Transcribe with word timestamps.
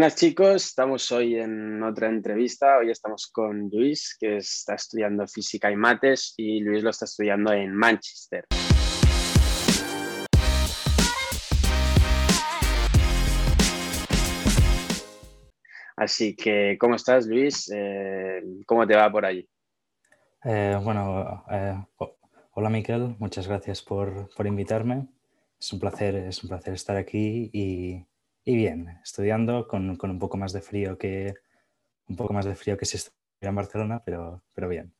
Buenas 0.00 0.16
chicos, 0.16 0.64
estamos 0.64 1.12
hoy 1.12 1.34
en 1.34 1.82
otra 1.82 2.08
entrevista. 2.08 2.78
Hoy 2.78 2.90
estamos 2.90 3.26
con 3.30 3.68
Luis, 3.70 4.16
que 4.18 4.38
está 4.38 4.74
estudiando 4.76 5.26
física 5.26 5.70
y 5.70 5.76
mates, 5.76 6.32
y 6.38 6.60
Luis 6.60 6.82
lo 6.82 6.88
está 6.88 7.04
estudiando 7.04 7.52
en 7.52 7.74
Manchester. 7.74 8.46
Así 15.96 16.34
que, 16.34 16.78
¿cómo 16.80 16.94
estás, 16.94 17.26
Luis? 17.26 17.70
Eh, 17.70 18.42
¿Cómo 18.64 18.86
te 18.86 18.96
va 18.96 19.12
por 19.12 19.26
allí? 19.26 19.46
Eh, 20.44 20.80
bueno, 20.82 21.44
eh, 21.50 21.76
hola 22.54 22.70
Miquel, 22.70 23.16
muchas 23.18 23.46
gracias 23.46 23.82
por, 23.82 24.34
por, 24.34 24.46
invitarme. 24.46 25.08
Es 25.60 25.70
un 25.74 25.78
placer, 25.78 26.14
es 26.16 26.42
un 26.42 26.48
placer 26.48 26.72
estar 26.72 26.96
aquí 26.96 27.50
y, 27.52 28.06
y 28.44 28.56
bien, 28.56 28.88
estudiando 29.02 29.66
con, 29.68 29.96
con, 29.96 30.10
un 30.10 30.18
poco 30.18 30.36
más 30.36 30.52
de 30.52 30.60
frío 30.60 30.96
que 30.98 31.34
un 32.08 32.16
poco 32.16 32.32
más 32.32 32.44
de 32.44 32.54
frío 32.54 32.76
que 32.76 32.84
si 32.84 32.96
estuviera 32.96 33.50
en 33.50 33.54
Barcelona, 33.54 34.02
pero, 34.04 34.42
pero 34.54 34.68
bien. 34.68 34.92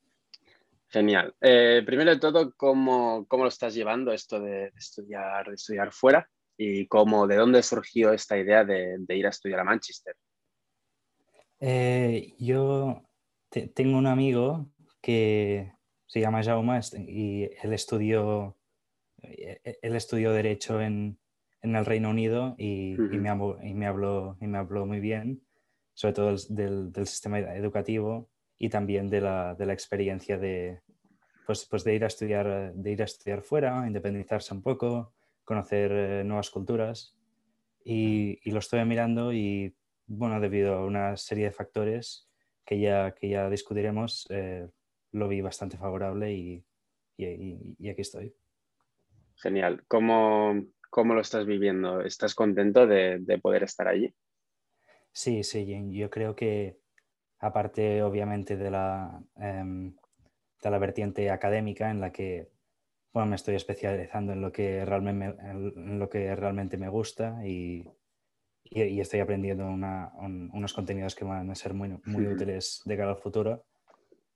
Genial. 0.87 1.33
Eh, 1.39 1.83
primero 1.85 2.11
de 2.11 2.19
todo, 2.19 2.53
¿cómo, 2.55 3.25
¿cómo, 3.27 3.43
lo 3.43 3.49
estás 3.49 3.73
llevando 3.73 4.11
esto 4.11 4.39
de 4.39 4.71
estudiar, 4.75 5.47
de 5.47 5.55
estudiar 5.55 5.91
fuera? 5.91 6.29
¿Y 6.57 6.87
cómo, 6.87 7.27
de 7.27 7.35
dónde 7.35 7.63
surgió 7.63 8.11
esta 8.11 8.37
idea 8.37 8.63
de, 8.63 8.97
de 8.99 9.15
ir 9.15 9.25
a 9.25 9.29
estudiar 9.29 9.61
a 9.61 9.63
Manchester? 9.63 10.15
Eh, 11.59 12.33
yo 12.39 13.03
te, 13.49 13.67
tengo 13.67 13.97
un 13.97 14.07
amigo 14.07 14.69
que 15.01 15.71
se 16.07 16.19
llama 16.19 16.43
Jaume 16.43 16.79
y 17.07 17.43
él 17.43 17.73
estudió, 17.73 18.57
eh, 19.21 19.77
él 19.81 19.95
estudió 19.95 20.33
Derecho 20.33 20.81
en, 20.81 21.19
en 21.61 21.75
el 21.75 21.85
Reino 21.85 22.09
Unido 22.09 22.55
y, 22.57 22.95
uh 22.99 23.03
-huh. 23.03 23.15
y, 23.15 23.17
me 23.19 23.29
habló, 23.29 23.57
y, 23.61 23.73
me 23.73 23.85
habló, 23.87 24.37
y 24.41 24.47
me 24.47 24.57
habló 24.57 24.85
muy 24.85 24.99
bien, 24.99 25.41
sobre 25.93 26.13
todo 26.13 26.35
del, 26.49 26.91
del 26.91 27.07
sistema 27.07 27.39
educativo 27.39 28.29
y 28.57 28.69
también 28.69 29.09
de 29.09 29.21
la, 29.21 29.55
de 29.55 29.65
la 29.65 29.73
experiencia 29.73 30.37
de, 30.37 30.81
pues, 31.45 31.65
pues 31.65 31.83
de, 31.83 31.95
ir 31.95 32.03
a 32.03 32.07
estudiar, 32.07 32.73
de 32.73 32.91
ir 32.91 33.01
a 33.01 33.05
estudiar 33.05 33.41
fuera, 33.41 33.85
independizarse 33.87 34.53
un 34.53 34.61
poco, 34.61 35.13
conocer 35.43 35.91
eh, 35.91 36.23
nuevas 36.23 36.49
culturas. 36.49 37.17
Y, 37.83 38.39
y, 38.43 38.51
lo 38.51 38.59
estoy 38.59 38.85
mirando 38.85 39.33
y, 39.33 39.75
bueno, 40.05 40.39
debido 40.39 40.75
a 40.75 40.85
una 40.85 41.17
serie 41.17 41.45
de 41.45 41.51
factores 41.51 42.29
que 42.63 42.79
ya, 42.79 43.15
que 43.15 43.29
ya 43.29 43.49
discutiremos, 43.49 44.27
eh, 44.29 44.69
lo 45.11 45.27
vi 45.27 45.41
bastante 45.41 45.77
favorable 45.77 46.31
y, 46.31 46.63
y, 47.17 47.75
y, 47.79 47.89
aquí 47.89 48.01
estoy. 48.01 48.33
Genial. 49.35 49.83
¿Cómo, 49.87 50.53
¿Cómo 50.91 51.15
lo 51.15 51.21
estás 51.21 51.45
viviendo? 51.45 52.01
¿Estás 52.01 52.35
contento 52.35 52.85
de, 52.85 53.17
de 53.19 53.39
poder 53.39 53.63
estar 53.63 53.87
allí? 53.87 54.13
Sí, 55.13 55.43
sí, 55.43 55.65
yo 55.91 56.09
creo 56.09 56.35
que 56.35 56.77
aparte 57.39 58.03
obviamente 58.03 58.57
de 58.57 58.69
la, 58.69 59.23
um, 59.35 59.95
de 60.61 60.69
la 60.69 60.77
vertiente 60.77 61.31
académica 61.31 61.89
en 61.89 62.01
la 62.01 62.11
que 62.11 62.49
bueno, 63.13 63.29
me 63.29 63.35
estoy 63.35 63.55
especializando 63.55 64.33
en 64.33 64.41
lo 64.41 64.51
que 64.51 64.85
realmente 64.85 65.33
me, 65.37 65.51
en 65.51 65.99
lo 65.99 66.09
que 66.09 66.35
realmente 66.35 66.77
me 66.77 66.89
gusta 66.89 67.45
y, 67.45 67.85
y, 68.63 68.83
y 68.83 68.99
estoy 68.99 69.21
aprendiendo 69.21 69.65
una, 69.67 70.11
un, 70.17 70.49
unos 70.53 70.73
contenidos 70.73 71.15
que 71.15 71.25
van 71.25 71.49
a 71.49 71.55
ser 71.55 71.73
muy, 71.73 71.97
muy 72.05 72.27
útiles 72.27 72.81
de 72.85 72.97
cara 72.97 73.11
al 73.11 73.17
futuro. 73.17 73.65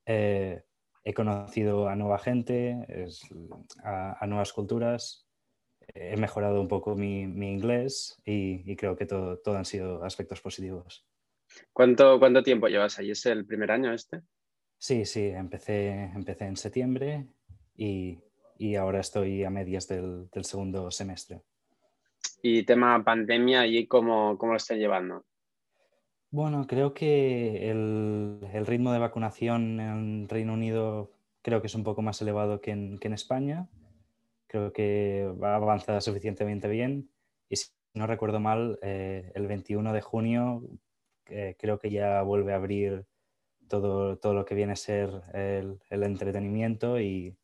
Eh, 0.06 0.64
he 1.04 1.14
conocido 1.14 1.88
a 1.88 1.96
nueva 1.96 2.18
gente, 2.18 2.86
es, 2.88 3.22
a, 3.84 4.18
a, 4.24 4.28
nuevas 4.28 4.52
culturas, 4.52 5.25
he 5.96 6.18
mejorado 6.18 6.62
un 6.62 6.68
poco 6.68 6.96
mi, 6.96 7.26
mi 7.26 7.52
inglés 7.52 8.22
y, 8.26 8.70
y, 8.70 8.76
creo 8.76 8.98
que 8.98 9.06
todo, 9.06 9.38
todo 9.38 9.58
han 9.58 9.66
sido 9.66 10.04
aspectos 10.04 10.42
positivos. 10.42 11.06
¿Cuánto, 11.72 12.20
¿Cuánto 12.20 12.44
tiempo 12.44 12.68
llevas 12.68 13.00
ahí? 13.00 13.12
¿Es 13.12 13.26
el 13.26 13.46
primer 13.46 13.72
año 13.72 13.94
este? 13.94 14.22
Sí, 14.78 15.06
sí, 15.06 15.28
empecé, 15.28 16.12
empecé 16.14 16.46
en 16.46 16.58
septiembre 16.58 17.26
y, 17.78 18.20
y 18.58 18.76
ahora 18.76 19.00
estoy 19.00 19.44
a 19.46 19.50
medias 19.50 19.88
del, 19.88 20.30
del, 20.30 20.44
segundo 20.44 20.92
semestre. 20.92 21.42
¿Y 22.42 22.64
tema 22.64 23.04
pandemia, 23.04 23.66
y 23.66 23.88
cómo, 23.88 24.38
cómo 24.38 24.52
lo 24.52 24.58
están 24.58 24.80
llevando? 24.80 25.24
Bueno, 26.30 26.68
creo 26.68 26.94
que 26.94 27.72
el, 27.72 28.40
el, 28.54 28.66
ritmo 28.66 28.92
de 28.92 29.00
vacunación 29.00 29.80
en 29.80 30.28
Reino 30.28 30.54
Unido 30.54 31.14
creo 31.42 31.62
que 31.62 31.68
es 31.68 31.76
un 31.76 31.86
poco 31.86 32.02
más 32.02 32.22
elevado 32.22 32.60
que 32.60 32.72
en, 32.72 32.98
que 32.98 33.08
en 33.08 33.14
España 33.14 33.70
creo 34.56 34.72
que 34.72 35.30
va 35.42 35.56
avanzada 35.56 36.00
suficientemente 36.00 36.70
bien. 36.70 37.10
Y 37.50 37.58
si 37.58 37.72
no 37.94 38.08
recuerdo 38.08 38.40
mal, 38.40 38.80
eh, 38.82 39.32
el 39.36 39.48
21 39.48 39.92
de 39.92 40.02
junio 40.02 40.64
eh, 41.26 41.56
creo 41.60 41.78
que 41.78 41.90
ya 41.90 42.22
vuelve 42.22 42.54
a 42.54 42.58
abrir 42.58 43.06
todo, 43.68 44.18
todo 44.18 44.34
lo 44.34 44.46
que 44.46 44.56
viene 44.56 44.74
a 44.74 44.78
ser 44.78 45.10
el, 45.34 45.80
el, 45.90 46.04
entretenimiento 46.04 47.00
y 47.00 47.36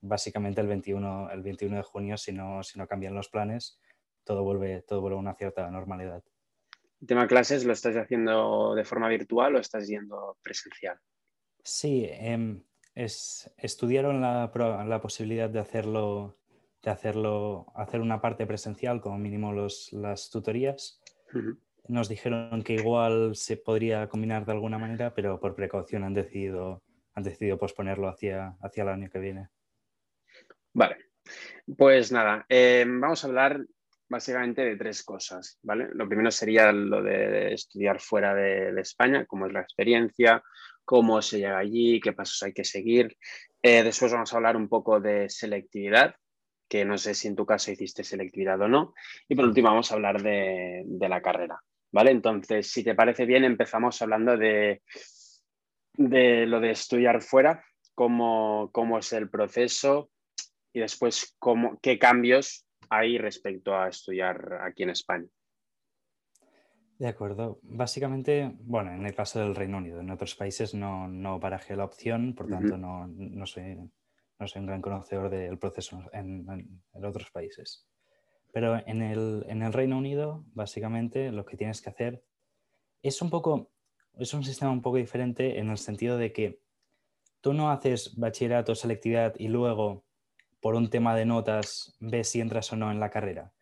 básicamente 0.00 0.60
el 0.60 0.68
21, 0.68 1.30
el 1.30 1.42
21 1.42 1.76
de 1.78 1.82
junio, 1.82 2.16
si 2.16 2.32
no, 2.32 2.62
si 2.62 2.78
no 2.78 2.86
cambian 2.86 3.14
los 3.14 3.28
planes, 3.28 3.80
todo 4.22 4.44
vuelve, 4.44 4.82
todo 4.82 5.00
vuelve 5.00 5.16
a 5.16 5.20
una 5.20 5.34
cierta 5.34 5.68
normalidad. 5.70 6.22
¿El 7.00 7.08
tema 7.08 7.26
clases 7.26 7.64
lo 7.64 7.72
estás 7.72 7.96
haciendo 7.96 8.74
de 8.74 8.84
forma 8.84 9.08
virtual 9.08 9.56
o 9.56 9.58
estás 9.58 9.88
yendo 9.88 10.38
presencial? 10.42 10.98
Sí, 11.64 12.04
eh, 12.08 12.60
es, 12.96 13.52
estudiaron 13.58 14.20
la, 14.20 14.50
la, 14.86 15.00
posibilidad 15.00 15.50
de 15.50 15.60
hacerlo, 15.60 16.35
de 16.86 16.92
hacerlo, 16.92 17.66
hacer 17.74 18.00
una 18.00 18.20
parte 18.20 18.46
presencial, 18.46 19.00
como 19.00 19.18
mínimo 19.18 19.52
los, 19.52 19.92
las 19.92 20.30
tutorías. 20.30 21.02
Uh 21.34 21.38
-huh. 21.38 21.58
Nos 21.88 22.08
dijeron 22.08 22.62
que 22.62 22.74
igual 22.74 23.34
se 23.34 23.56
podría 23.56 24.08
combinar 24.08 24.46
de 24.46 24.52
alguna 24.52 24.78
manera, 24.78 25.12
pero 25.12 25.40
por 25.40 25.56
precaución 25.56 26.04
han 26.04 26.14
decidido, 26.14 26.82
han 27.14 27.24
decidido 27.24 27.58
posponerlo 27.58 28.08
hacia, 28.08 28.56
hacia 28.60 28.84
el 28.84 28.88
año 28.88 29.10
que 29.10 29.18
viene. 29.18 29.48
Vale, 30.72 30.96
pues 31.76 32.12
nada, 32.12 32.46
eh, 32.48 32.84
vamos 32.86 33.24
a 33.24 33.26
hablar 33.26 33.66
básicamente 34.08 34.62
de 34.62 34.76
tres 34.76 35.02
cosas, 35.02 35.58
¿vale? 35.62 35.88
Lo 35.92 36.06
primero 36.06 36.30
sería 36.30 36.70
lo 36.70 37.02
de 37.02 37.52
estudiar 37.52 37.98
fuera 38.00 38.32
de, 38.32 38.72
de 38.72 38.80
España, 38.80 39.26
cómo 39.26 39.46
es 39.46 39.52
la 39.52 39.62
experiencia, 39.62 40.40
cómo 40.84 41.20
se 41.20 41.38
llega 41.38 41.58
allí, 41.58 42.00
qué 42.00 42.12
pasos 42.12 42.42
hay 42.44 42.52
que 42.52 42.64
seguir. 42.64 43.16
Eh, 43.60 43.82
después 43.82 44.12
vamos 44.12 44.32
a 44.32 44.36
hablar 44.36 44.56
un 44.56 44.68
poco 44.68 45.00
de 45.00 45.28
selectividad, 45.28 46.14
que 46.68 46.84
no 46.84 46.98
sé 46.98 47.14
si 47.14 47.28
en 47.28 47.36
tu 47.36 47.44
caso 47.46 47.70
hiciste 47.70 48.04
selectividad 48.04 48.60
o 48.60 48.68
no. 48.68 48.94
Y 49.28 49.34
por 49.34 49.44
último 49.44 49.68
vamos 49.68 49.90
a 49.90 49.94
hablar 49.94 50.22
de, 50.22 50.82
de 50.86 51.08
la 51.08 51.20
carrera, 51.20 51.60
¿vale? 51.92 52.10
Entonces, 52.10 52.70
si 52.70 52.82
te 52.82 52.94
parece 52.94 53.26
bien, 53.26 53.44
empezamos 53.44 54.00
hablando 54.02 54.36
de, 54.36 54.82
de 55.94 56.46
lo 56.46 56.60
de 56.60 56.70
estudiar 56.70 57.22
fuera, 57.22 57.64
cómo, 57.94 58.70
cómo 58.72 58.98
es 58.98 59.12
el 59.12 59.28
proceso 59.30 60.10
y 60.72 60.80
después 60.80 61.36
cómo, 61.38 61.78
qué 61.80 61.98
cambios 61.98 62.66
hay 62.90 63.18
respecto 63.18 63.74
a 63.74 63.88
estudiar 63.88 64.60
aquí 64.62 64.82
en 64.82 64.90
España. 64.90 65.26
De 66.98 67.08
acuerdo. 67.08 67.58
Básicamente, 67.62 68.52
bueno, 68.60 68.92
en 68.92 69.04
el 69.04 69.14
caso 69.14 69.38
del 69.38 69.54
Reino 69.54 69.78
Unido, 69.78 70.00
en 70.00 70.10
otros 70.10 70.34
países 70.34 70.74
no, 70.74 71.08
no 71.08 71.38
barajé 71.38 71.76
la 71.76 71.84
opción, 71.84 72.34
por 72.34 72.48
tanto 72.48 72.74
uh 72.74 72.78
-huh. 72.78 72.80
no, 72.80 73.06
no, 73.06 73.46
soy, 73.46 73.76
no 74.38 74.46
soy 74.46 74.60
un 74.60 74.66
gran 74.66 74.82
conocedor 74.82 75.30
del 75.30 75.58
proceso 75.58 76.02
en, 76.12 76.48
en, 76.50 76.82
en 76.92 77.04
otros 77.04 77.30
países. 77.30 77.86
Pero 78.52 78.76
en 78.86 79.02
el, 79.02 79.44
en 79.48 79.62
el, 79.62 79.72
Reino 79.72 79.98
Unido, 79.98 80.44
básicamente, 80.54 81.30
lo 81.32 81.44
que 81.44 81.56
tienes 81.56 81.82
que 81.82 81.90
hacer 81.90 82.24
es 83.02 83.20
un 83.20 83.30
poco, 83.30 83.70
es 84.18 84.32
un 84.34 84.44
sistema 84.44 84.70
un 84.70 84.82
poco 84.82 84.96
diferente 84.96 85.58
en 85.58 85.70
el 85.70 85.78
sentido 85.78 86.16
de 86.16 86.32
que 86.32 86.60
tú 87.40 87.52
no 87.52 87.70
haces 87.70 88.16
bachillerato, 88.16 88.74
selectividad 88.74 89.34
y 89.38 89.48
luego, 89.48 90.04
por 90.60 90.74
un 90.74 90.88
tema 90.90 91.14
de 91.14 91.26
notas, 91.26 91.96
ves 92.00 92.28
si 92.28 92.40
entras 92.40 92.72
o 92.72 92.76
no 92.76 92.90
en 92.90 93.00
la 93.00 93.10
carrera 93.10 93.52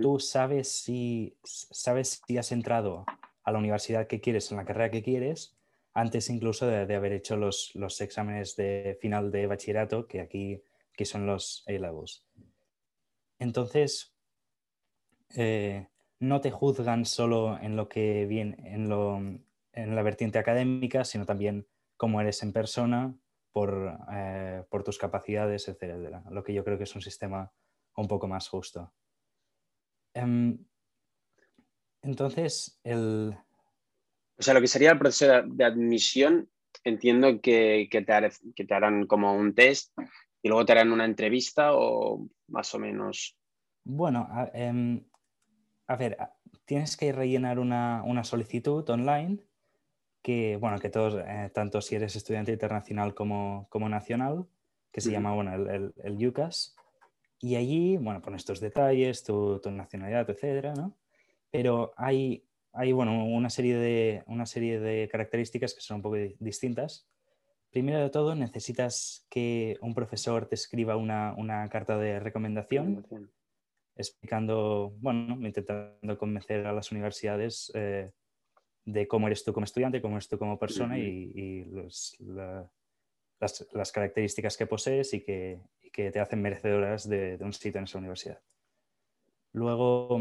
tú 0.00 0.18
sabes 0.18 0.68
si, 0.68 1.36
sabes 1.42 2.22
si 2.26 2.38
has 2.38 2.52
entrado 2.52 3.04
a 3.44 3.52
la 3.52 3.58
universidad 3.58 4.06
que 4.06 4.20
quieres, 4.20 4.50
en 4.50 4.58
la 4.58 4.64
carrera 4.64 4.90
que 4.90 5.02
quieres, 5.02 5.56
antes 5.94 6.30
incluso 6.30 6.66
de, 6.66 6.94
haber 6.94 7.12
hecho 7.12 7.36
los, 7.36 7.72
los, 7.74 8.00
exámenes 8.00 8.56
de 8.56 8.98
final 9.00 9.30
de 9.30 9.46
bachillerato, 9.46 10.06
que 10.06 10.20
aquí 10.20 10.62
que 10.94 11.04
son 11.04 11.26
los 11.26 11.64
A-levels. 11.68 12.26
Entonces, 13.38 14.14
eh, 15.36 15.88
no 16.20 16.40
te 16.40 16.50
juzgan 16.50 17.04
solo 17.04 17.58
en 17.60 17.76
lo 17.76 17.88
que 17.88 18.26
viene, 18.26 18.56
en, 18.72 18.88
lo, 18.88 19.16
en 19.16 19.94
la 19.94 20.02
vertiente 20.02 20.38
académica, 20.38 21.04
sino 21.04 21.26
también 21.26 21.66
cómo 21.96 22.20
eres 22.20 22.42
en 22.42 22.52
persona, 22.52 23.16
por, 23.52 23.98
eh, 24.12 24.64
por 24.70 24.82
tus 24.82 24.98
capacidades, 24.98 25.68
etcétera. 25.68 26.24
Lo 26.30 26.42
que 26.42 26.54
yo 26.54 26.64
creo 26.64 26.78
que 26.78 26.84
es 26.84 26.94
un 26.94 27.02
sistema 27.02 27.52
un 27.96 28.08
poco 28.08 28.26
más 28.26 28.48
justo. 28.48 28.92
Um, 30.14 30.58
entonces, 32.02 32.80
el... 32.82 33.36
O 34.42 34.44
sea, 34.44 34.54
lo 34.54 34.60
que 34.60 34.66
sería 34.66 34.90
el 34.90 34.98
proceso 34.98 35.40
de 35.46 35.64
admisión, 35.64 36.50
entiendo 36.82 37.40
que, 37.40 37.86
que, 37.88 38.02
te, 38.02 38.12
que 38.56 38.64
te 38.64 38.74
harán 38.74 39.06
como 39.06 39.36
un 39.36 39.54
test 39.54 39.96
y 40.42 40.48
luego 40.48 40.66
te 40.66 40.72
harán 40.72 40.90
una 40.90 41.04
entrevista 41.04 41.74
o 41.74 42.26
más 42.48 42.74
o 42.74 42.80
menos. 42.80 43.38
Bueno, 43.84 44.26
a, 44.32 44.50
a 45.86 45.96
ver, 45.96 46.18
tienes 46.64 46.96
que 46.96 47.12
rellenar 47.12 47.60
una, 47.60 48.02
solicitud 48.24 48.90
online 48.90 49.38
que, 50.22 50.56
bueno, 50.56 50.80
que 50.80 50.90
todos, 50.90 51.22
eh, 51.24 51.48
tanto 51.54 51.80
si 51.80 51.94
eres 51.94 52.16
estudiante 52.16 52.50
internacional 52.50 53.14
como, 53.14 53.68
como 53.70 53.88
nacional, 53.88 54.48
que 54.90 55.00
se 55.00 55.12
llama, 55.12 55.34
bueno, 55.34 55.54
el, 55.54 55.94
el, 56.02 56.26
UCAS, 56.26 56.74
y 57.38 57.54
allí, 57.54 57.96
bueno, 57.96 58.20
pones 58.20 58.44
tus 58.44 58.58
detalles, 58.58 59.22
tu, 59.22 59.60
tu 59.60 59.70
nacionalidad, 59.70 60.28
etcétera, 60.28 60.74
¿no? 60.74 60.96
Pero 61.52 61.94
hay, 61.96 62.44
hay, 62.72 62.92
bueno, 62.92 63.24
una 63.24 63.50
serie, 63.50 63.76
de, 63.76 64.22
una 64.26 64.46
serie 64.46 64.80
de 64.80 65.08
características 65.08 65.74
que 65.74 65.80
son 65.80 65.96
un 65.96 66.02
poco 66.02 66.16
distintas. 66.38 67.08
Primero 67.70 68.00
de 68.00 68.10
todo, 68.10 68.34
necesitas 68.34 69.26
que 69.30 69.78
un 69.80 69.94
profesor 69.94 70.46
te 70.46 70.54
escriba 70.54 70.96
una, 70.96 71.34
una 71.36 71.68
carta 71.68 71.98
de 71.98 72.20
recomendación 72.20 73.06
explicando, 73.96 74.94
bueno, 74.98 75.36
intentando 75.46 76.18
convencer 76.18 76.66
a 76.66 76.72
las 76.72 76.92
universidades 76.92 77.70
eh, 77.74 78.10
de 78.84 79.06
cómo 79.06 79.26
eres 79.26 79.44
tú 79.44 79.52
como 79.52 79.64
estudiante, 79.64 80.00
cómo 80.00 80.16
eres 80.16 80.28
tú 80.28 80.38
como 80.38 80.58
persona 80.58 80.98
y, 80.98 81.64
las, 81.64 82.16
las, 83.72 83.92
características 83.92 84.56
que 84.56 84.66
posees 84.66 85.14
y 85.14 85.20
que, 85.22 85.60
que 85.92 86.10
te 86.10 86.20
hacen 86.20 86.40
merecedoras 86.40 87.08
de, 87.08 87.36
de, 87.36 87.44
un 87.44 87.52
sitio 87.52 87.78
en 87.78 87.84
esa 87.84 87.98
universidad. 87.98 88.40
Luego, 89.52 90.20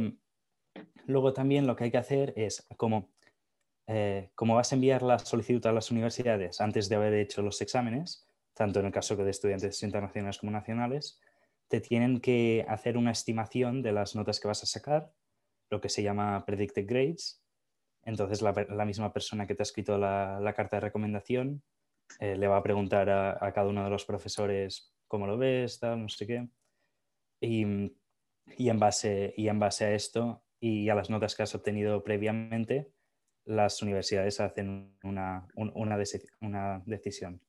luego 1.12 1.34
también 1.34 1.68
lo 1.68 1.76
que 1.76 1.86
hay 1.86 1.92
que 1.92 1.98
hacer 1.98 2.34
es, 2.36 2.66
como, 2.78 3.10
eh, 3.88 4.32
como 4.36 4.56
vas 4.56 4.72
a 4.72 4.76
enviar 4.76 5.04
la 5.04 5.20
solicitud 5.20 5.66
a 5.68 5.72
las 5.72 5.92
universidades 5.92 6.62
antes 6.62 6.90
de 6.90 6.96
haber 6.96 7.14
hecho 7.14 7.42
los 7.42 7.62
exámenes, 7.62 8.28
tanto 8.54 8.80
en 8.80 8.88
el 8.88 8.92
caso 8.92 9.16
de 9.16 9.30
estudiantes 9.30 9.82
internacionales 9.84 10.40
como 10.40 10.52
nacionales, 10.52 11.20
te 11.68 11.80
tienen 11.80 12.20
que 12.20 12.66
hacer 12.68 12.98
una 12.98 13.12
estimación 13.12 13.82
de 13.82 13.94
las 13.94 14.16
notas 14.16 14.40
que 14.40 14.48
vas 14.48 14.62
a 14.64 14.66
sacar, 14.66 15.14
lo 15.70 15.80
que 15.80 15.90
se 15.90 16.04
llama 16.04 16.44
predicted 16.46 16.86
grades. 16.86 17.42
Entonces, 18.04 18.42
la, 18.42 18.86
misma 18.86 19.14
persona 19.14 19.48
que 19.48 19.56
te 19.56 19.62
ha 19.62 19.64
escrito 19.64 19.98
la, 19.98 20.54
carta 20.56 20.78
de 20.78 20.82
recomendación 20.82 21.64
eh, 22.20 22.36
le 22.36 22.48
va 22.48 22.58
a 22.58 22.64
preguntar 22.64 23.10
a, 23.10 23.54
cada 23.54 23.70
uno 23.70 23.84
de 23.84 23.90
los 23.90 24.06
profesores 24.06 24.94
cómo 25.08 25.28
lo 25.28 25.38
ves, 25.38 25.80
tal, 25.80 26.02
no 26.02 26.10
sé 26.10 26.28
qué. 26.28 26.48
Y, 27.40 27.62
en, 27.64 28.80
base, 28.80 29.34
y 29.38 29.48
en 29.48 29.60
base 29.60 29.86
a 29.86 29.94
esto 29.94 30.44
y 30.62 30.88
a 30.90 30.96
las 30.96 31.10
notas 31.10 31.36
que 31.36 31.44
has 31.44 31.56
obtenido 31.56 32.04
previamente, 32.04 32.92
las 33.46 33.82
universidades 33.82 34.40
hacen 34.40 34.96
una, 35.04 35.48
una 35.56 35.98
decisión. 36.86 37.42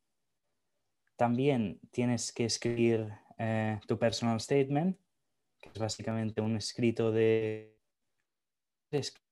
También 1.17 1.79
tienes 1.93 2.33
que 2.33 2.47
escribir 2.47 3.13
eh, 3.39 3.79
tu 3.87 3.99
personal 3.99 4.41
statement, 4.41 4.99
que 5.61 5.69
es 5.69 5.79
básicamente 5.79 6.41
un 6.41 6.57
escrito 6.57 7.13
de, 7.13 7.77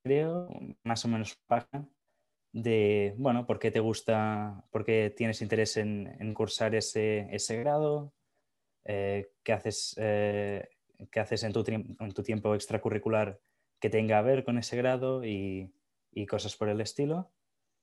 creo, 0.03 0.47
más 0.83 1.03
o 1.03 1.07
menos 1.07 1.35
página, 1.47 1.89
de, 2.53 3.15
bueno, 3.17 3.45
por 3.45 3.57
qué 3.59 3.71
te 3.71 3.79
gusta, 3.79 4.63
por 4.71 4.85
qué 4.85 5.13
tienes 5.15 5.41
interés 5.41 5.77
en, 5.77 6.33
cursar 6.33 6.75
ese, 6.75 7.57
grado, 7.57 8.13
eh, 8.85 9.31
qué 9.43 9.53
haces, 9.53 9.95
eh, 9.97 10.69
haces 11.15 11.43
en, 11.43 11.53
tu, 11.53 11.63
en, 11.67 12.11
tu, 12.13 12.23
tiempo 12.23 12.53
extracurricular 12.53 13.39
que 13.81 13.89
tenga 13.89 14.19
a 14.19 14.21
ver 14.21 14.45
con 14.45 14.57
ese 14.57 14.77
grado 14.77 15.25
y, 15.25 15.73
cosas 16.29 16.55
por 16.55 16.69
el 16.69 16.79
estilo. 16.79 17.31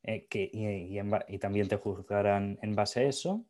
que, 0.03 0.51
y, 0.51 0.99
y, 0.99 1.39
también 1.39 1.69
te 1.69 1.77
juzgarán 1.77 2.59
en 2.63 2.75
base 2.75 3.01
a 3.01 3.03
eso. 3.03 3.45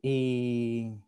Y, 0.00 1.00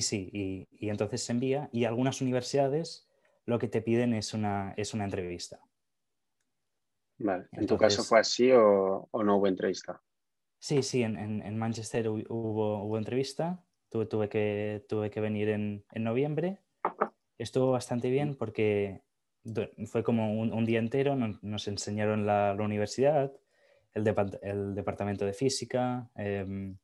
sí, 0.00 0.28
y, 0.32 0.88
entonces 0.88 1.22
se 1.22 1.32
envía 1.32 1.68
y 1.72 1.84
algunas 1.84 2.20
universidades 2.20 3.08
lo 3.46 3.58
que 3.58 3.68
te 3.68 3.80
piden 3.80 4.12
es 4.12 4.34
una, 4.34 4.74
es 4.76 4.92
una 4.92 5.04
entrevista. 5.04 5.60
Vale. 7.18 7.46
¿En 7.52 7.66
tu 7.66 7.78
caso 7.78 8.04
fue 8.04 8.20
así 8.20 8.50
o, 8.52 9.08
no 9.12 9.36
hubo 9.36 9.46
entrevista? 9.46 10.02
Sí, 10.58 10.82
sí, 10.82 11.02
en, 11.02 11.58
Manchester 11.58 12.08
hubo, 12.08 12.82
hubo 12.82 12.98
entrevista. 12.98 13.64
Tuve, 13.88 14.04
tuve, 14.04 14.28
que, 14.28 14.84
tuve 14.88 15.10
que 15.10 15.20
venir 15.20 15.48
en, 15.48 15.84
noviembre. 15.94 16.60
Estuvo 17.38 17.70
bastante 17.70 18.10
bien 18.10 18.34
porque 18.34 19.02
fue 19.86 20.02
como 20.02 20.34
un, 20.40 20.64
día 20.64 20.80
entero. 20.80 21.16
Nos, 21.16 21.68
enseñaron 21.68 22.26
la, 22.26 22.56
universidad, 22.58 23.32
el, 23.94 24.14
el, 24.42 24.74
departamento 24.74 25.24
de 25.24 25.32
física, 25.32 26.10
em, 26.16 26.76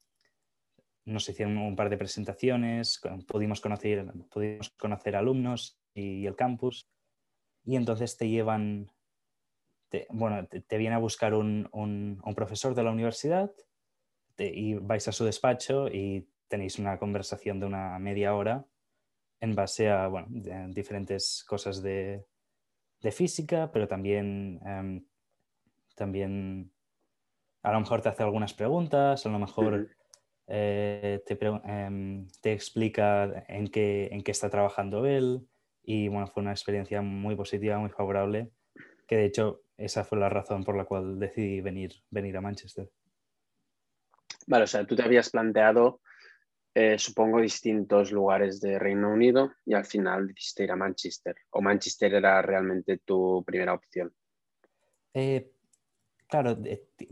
nos 1.05 1.29
hicieron 1.29 1.59
un 1.59 1.77
par 1.77 1.91
de 1.91 1.99
presentaciones, 1.99 3.01
pudimos 3.27 3.61
conocer, 3.61 4.07
pudimos 4.31 4.71
conocer 4.71 5.17
alumnos 5.17 5.79
y 5.93 6.27
el 6.27 6.37
campus. 6.37 6.89
Y 7.65 7.77
entonces 7.77 8.17
te 8.17 8.29
llevan, 8.29 8.91
bueno, 10.11 10.47
te, 10.47 10.79
viene 10.79 10.95
a 10.95 10.99
buscar 10.99 11.35
un, 11.35 11.69
un, 11.73 12.35
profesor 12.35 12.75
de 12.75 12.83
la 12.83 12.91
universidad 12.91 13.53
y 14.39 14.75
vais 14.75 15.07
a 15.09 15.13
su 15.13 15.25
despacho 15.25 15.89
y 15.89 16.29
tenéis 16.49 16.79
una 16.79 16.99
conversación 16.99 17.61
de 17.61 17.67
una 17.67 17.99
media 17.99 18.35
hora 18.35 18.67
en 19.45 19.55
base 19.55 19.91
a 19.91 20.09
bueno, 20.09 20.29
diferentes 20.69 21.45
cosas 21.47 21.83
de, 21.83 22.25
de, 23.01 23.13
física, 23.13 23.71
pero 23.73 23.87
también, 23.87 24.61
em, 24.67 25.07
también 25.95 26.73
a 27.63 27.73
lo 27.73 27.81
mejor 27.81 28.03
te 28.03 28.09
hace 28.09 28.23
algunas 28.23 28.55
preguntas, 28.55 29.25
a 29.25 29.29
lo 29.29 29.39
mejor... 29.39 29.89
Eh, 30.47 31.23
te, 31.25 31.39
em, 31.65 32.29
te, 32.43 32.53
explica 32.53 33.47
en 33.49 33.67
qué, 33.69 34.11
en 34.13 34.23
qué 34.23 34.31
está 34.31 34.51
trabajando 34.51 35.07
él 35.07 35.49
y 35.83 36.09
bueno, 36.09 36.27
fue 36.27 36.43
una 36.43 36.53
experiencia 36.53 37.01
muy 37.01 37.35
positiva, 37.35 37.79
muy 37.79 37.89
favorable, 37.89 38.51
que 39.07 39.17
de 39.17 39.25
hecho 39.25 39.63
esa 39.77 40.05
fue 40.05 40.19
la 40.19 40.29
razón 40.29 40.65
por 40.65 40.77
la 40.77 40.85
cual 40.85 41.19
decidí 41.19 41.61
venir, 41.61 41.93
venir 42.11 42.37
a 42.37 42.41
Manchester. 42.41 42.91
Vale, 44.47 44.65
o 44.65 44.67
sea, 44.67 44.87
tú 44.87 44.95
te 44.95 45.03
habías 45.03 45.31
planteado, 45.31 46.01
eh, 46.75 46.99
supongo, 46.99 47.41
distintos 47.41 48.11
lugares 48.11 48.61
de 48.61 48.79
Reino 48.79 49.13
Unido 49.13 49.53
y 49.65 49.75
al 49.75 49.85
final 49.85 50.27
decidiste 50.27 50.65
ir 50.65 50.73
a 50.73 50.77
Manchester. 50.77 51.37
¿O 51.51 51.63
Manchester 51.63 52.15
era 52.15 52.43
realmente 52.43 52.99
tu 52.99 53.45
primera 53.47 53.75
opción? 53.75 54.13
Eh, 55.13 55.53
claro, 56.27 56.59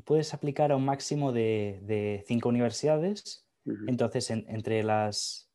puedes 0.04 0.34
aplicar 0.34 0.72
a 0.72 0.76
un 0.76 0.84
máximo 0.84 1.32
de, 1.32 2.24
cinco 2.26 2.48
universidades. 2.48 3.46
Entonces, 3.86 4.28
entre 4.30 4.82
las, 4.82 5.48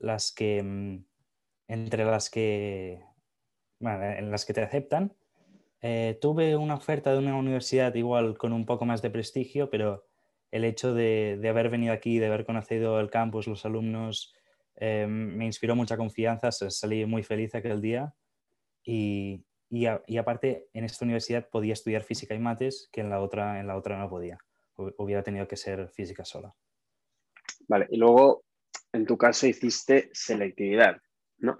las 0.00 0.32
que 0.32 0.60
mm, 0.60 1.04
entre 1.68 2.04
las 2.04 2.28
que 2.28 3.04
en 3.80 4.30
las 4.30 4.44
que 4.44 4.52
te 4.52 4.62
aceptan, 4.62 5.14
eh, 5.80 6.18
tuve 6.20 6.56
una 6.56 6.74
oferta 6.74 7.12
de 7.12 7.18
una 7.18 7.36
universidad 7.36 7.94
igual 7.94 8.38
con 8.38 8.52
un 8.52 8.66
poco 8.66 8.84
más 8.84 9.02
de 9.02 9.10
prestigio, 9.10 9.70
pero 9.70 10.06
el 10.52 10.64
hecho 10.64 10.94
de, 10.94 11.40
haber 11.48 11.70
venido 11.70 11.92
aquí, 11.92 12.18
de 12.18 12.26
haber 12.26 12.44
conocido 12.44 13.00
el 13.00 13.10
campus, 13.10 13.48
los 13.48 13.64
alumnos, 13.64 14.34
eh, 14.76 15.06
me 15.08 15.46
inspiró 15.46 15.74
mucha 15.74 15.96
confianza, 15.96 16.52
salí 16.52 17.04
muy 17.06 17.22
feliz 17.22 17.54
aquel 17.54 17.80
día 17.80 18.14
y, 18.84 19.44
y, 19.70 19.86
aparte, 20.18 20.68
en 20.74 20.84
esta 20.84 21.06
universidad 21.06 21.48
podía 21.48 21.72
estudiar 21.72 22.02
física 22.02 22.34
y 22.34 22.38
mates, 22.38 22.90
que 22.92 23.00
en 23.00 23.08
la 23.08 23.20
otra, 23.20 23.58
en 23.60 23.66
la 23.66 23.76
otra 23.76 23.98
no 23.98 24.10
podía. 24.10 24.38
Hubiera 24.76 25.22
tenido 25.22 25.48
que 25.48 25.56
ser 25.56 25.88
física 25.88 26.24
sola. 26.24 26.54
Vale, 27.68 27.86
y 27.90 27.96
luego, 27.96 28.44
en 28.92 29.06
tu 29.06 29.16
caso, 29.16 29.46
hiciste 29.46 30.10
selectividad, 30.12 30.98
¿no? 31.38 31.58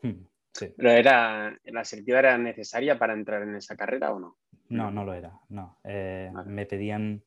Hmm, 0.00 0.24
sí. 0.52 0.72
¿Pero 0.74 0.90
era, 0.90 1.58
la 1.64 1.84
selectividad 1.84 2.20
era 2.20 2.38
necesaria 2.38 2.98
para 2.98 3.12
entrar 3.12 3.42
en 3.42 3.56
esa 3.56 3.76
carrera 3.76 4.14
o 4.14 4.18
no? 4.18 4.38
No, 4.70 4.90
no 4.90 5.04
lo 5.04 5.12
era, 5.12 5.38
no. 5.50 5.78
Eh, 5.84 6.32
me 6.46 6.64
pedían... 6.64 7.22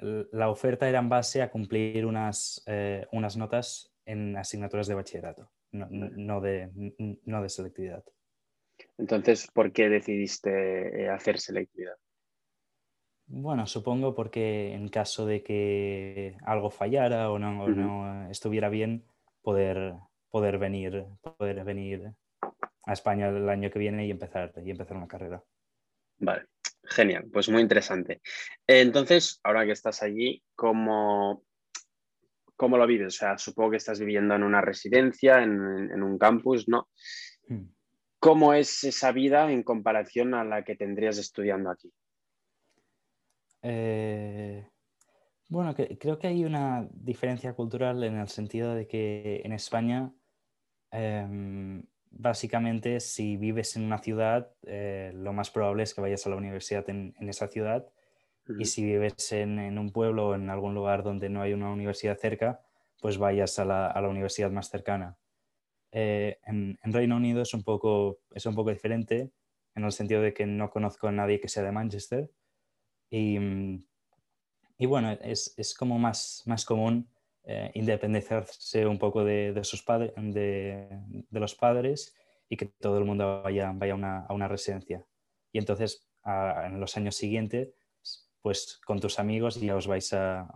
La 0.00 0.48
oferta 0.48 0.88
era 0.88 0.98
en 0.98 1.08
base 1.08 1.42
a 1.42 1.50
cumplir 1.50 2.06
unas, 2.06 2.62
eh, 2.66 3.06
unas 3.12 3.36
notas 3.36 3.94
en 4.06 4.36
asignaturas 4.36 4.86
de 4.86 4.94
bachillerato, 4.94 5.50
no, 5.70 6.40
de, 6.40 6.70
no 7.24 7.42
de 7.42 7.48
selectividad. 7.48 8.04
Entonces, 8.98 9.48
¿por 9.52 9.72
qué 9.72 9.88
decidiste 9.88 11.02
eh, 11.02 11.08
hacer 11.08 11.38
selectividad? 11.38 11.96
Bueno, 13.26 13.66
supongo 13.66 14.14
porque 14.14 14.74
en 14.74 14.88
caso 14.88 15.24
de 15.26 15.42
que 15.42 16.36
algo 16.44 16.70
fallara 16.70 17.30
o 17.30 17.38
no, 17.38 18.28
estuviera 18.28 18.68
bien, 18.68 19.04
poder, 19.40 19.94
poder, 20.30 20.58
venir, 20.58 21.06
poder 21.22 21.64
venir 21.64 22.12
a 22.84 22.92
España 22.92 23.28
el 23.28 23.48
año 23.48 23.70
que 23.70 23.78
viene 23.78 24.06
y 24.06 24.10
empezar, 24.10 24.52
y 24.62 24.70
empezar 24.70 24.96
una 24.96 25.08
carrera. 25.08 25.42
Vale, 26.18 26.44
genial, 26.84 27.28
pues 27.32 27.48
muy 27.48 27.62
interesante. 27.62 28.20
Entonces, 28.66 29.40
ahora 29.42 29.64
que 29.64 29.72
estás 29.72 30.02
allí, 30.02 30.42
¿cómo, 30.54 31.44
cómo 32.56 32.76
lo 32.76 32.86
vives? 32.86 33.14
O 33.14 33.18
sea, 33.18 33.38
supongo 33.38 33.72
que 33.72 33.76
estás 33.78 34.00
viviendo 34.00 34.34
en 34.34 34.42
una 34.42 34.60
residencia, 34.60 35.42
en, 35.42 36.02
un 36.02 36.18
campus, 36.18 36.68
¿no? 36.68 36.88
Hmm. 37.48 37.66
¿Cómo 38.18 38.54
es 38.54 38.84
esa 38.84 39.10
vida 39.10 39.50
en 39.50 39.62
comparación 39.64 40.34
a 40.34 40.44
la 40.44 40.62
que 40.62 40.76
tendrías 40.76 41.18
estudiando 41.18 41.70
aquí? 41.70 41.92
Eh, 43.62 44.68
bueno, 45.48 45.74
creo 45.74 46.18
que 46.18 46.28
hay 46.28 46.44
una 46.44 46.88
diferencia 46.92 47.52
cultural 47.52 48.02
en 48.04 48.16
el 48.16 48.28
sentido 48.28 48.74
de 48.74 48.86
que 48.86 49.42
en 49.44 49.52
España 49.52 50.12
em, 50.90 51.84
básicamente, 52.12 53.00
si 53.00 53.36
vives 53.36 53.76
en 53.76 53.84
una 53.84 53.98
ciudad, 53.98 54.50
eh, 54.64 55.12
lo 55.14 55.32
más 55.32 55.50
probable 55.50 55.82
es 55.82 55.94
que 55.94 56.00
vayas 56.00 56.26
a 56.26 56.30
la 56.30 56.36
universidad 56.36 56.88
en, 56.88 57.14
esa 57.20 57.48
ciudad. 57.48 57.88
Y 58.58 58.64
si 58.64 58.84
vives 58.84 59.32
en, 59.32 59.78
un 59.78 59.90
pueblo 59.92 60.28
o 60.28 60.34
en 60.34 60.50
algún 60.50 60.74
lugar 60.74 61.04
donde 61.04 61.28
no 61.28 61.42
hay 61.42 61.52
una 61.52 61.70
universidad 61.70 62.18
cerca, 62.18 62.60
pues 63.00 63.16
vayas 63.16 63.58
a 63.58 63.64
la, 63.64 64.08
universidad 64.08 64.50
más 64.50 64.68
cercana. 64.68 65.16
Eh, 65.92 66.38
en, 66.44 66.78
Reino 66.82 67.16
Unido 67.16 67.42
es 67.42 67.54
un, 67.54 67.62
poco, 67.62 68.18
es 68.32 68.44
un 68.46 68.54
poco 68.54 68.70
diferente 68.70 69.30
en 69.74 69.84
el 69.84 69.92
sentido 69.92 70.20
de 70.22 70.34
que 70.34 70.44
no 70.46 70.70
conozco 70.70 71.08
a 71.08 71.12
nadie 71.12 71.40
que 71.40 71.48
sea 71.48 71.62
de 71.62 71.72
Manchester. 71.72 72.30
Y, 73.10 73.38
y 74.76 74.86
bueno, 74.86 75.12
es, 75.22 75.54
es, 75.56 75.74
como 75.74 75.98
más, 75.98 76.42
más 76.46 76.64
común 76.64 77.08
eh, 77.44 77.70
independizarse 77.74 78.86
un 78.86 78.98
poco 78.98 79.24
de, 79.24 79.52
de 79.52 79.64
sus 79.64 79.82
padres, 79.82 80.12
de, 80.16 80.88
de, 81.28 81.40
los 81.40 81.54
padres 81.54 82.14
y 82.48 82.56
que 82.56 82.66
todo 82.66 82.98
el 82.98 83.04
mundo 83.04 83.42
vaya, 83.42 83.72
vaya 83.74 83.94
a, 83.94 83.96
una, 83.96 84.26
a 84.26 84.32
una 84.32 84.46
residencia. 84.48 85.04
Y 85.52 85.58
entonces, 85.58 86.08
en 86.24 86.78
los 86.78 86.96
años 86.96 87.16
siguientes, 87.16 87.74
pues 88.42 88.80
con 88.84 89.00
tus 89.00 89.18
amigos 89.18 89.60
ya 89.60 89.76
os 89.76 89.86
vais 89.86 90.12
a, 90.12 90.48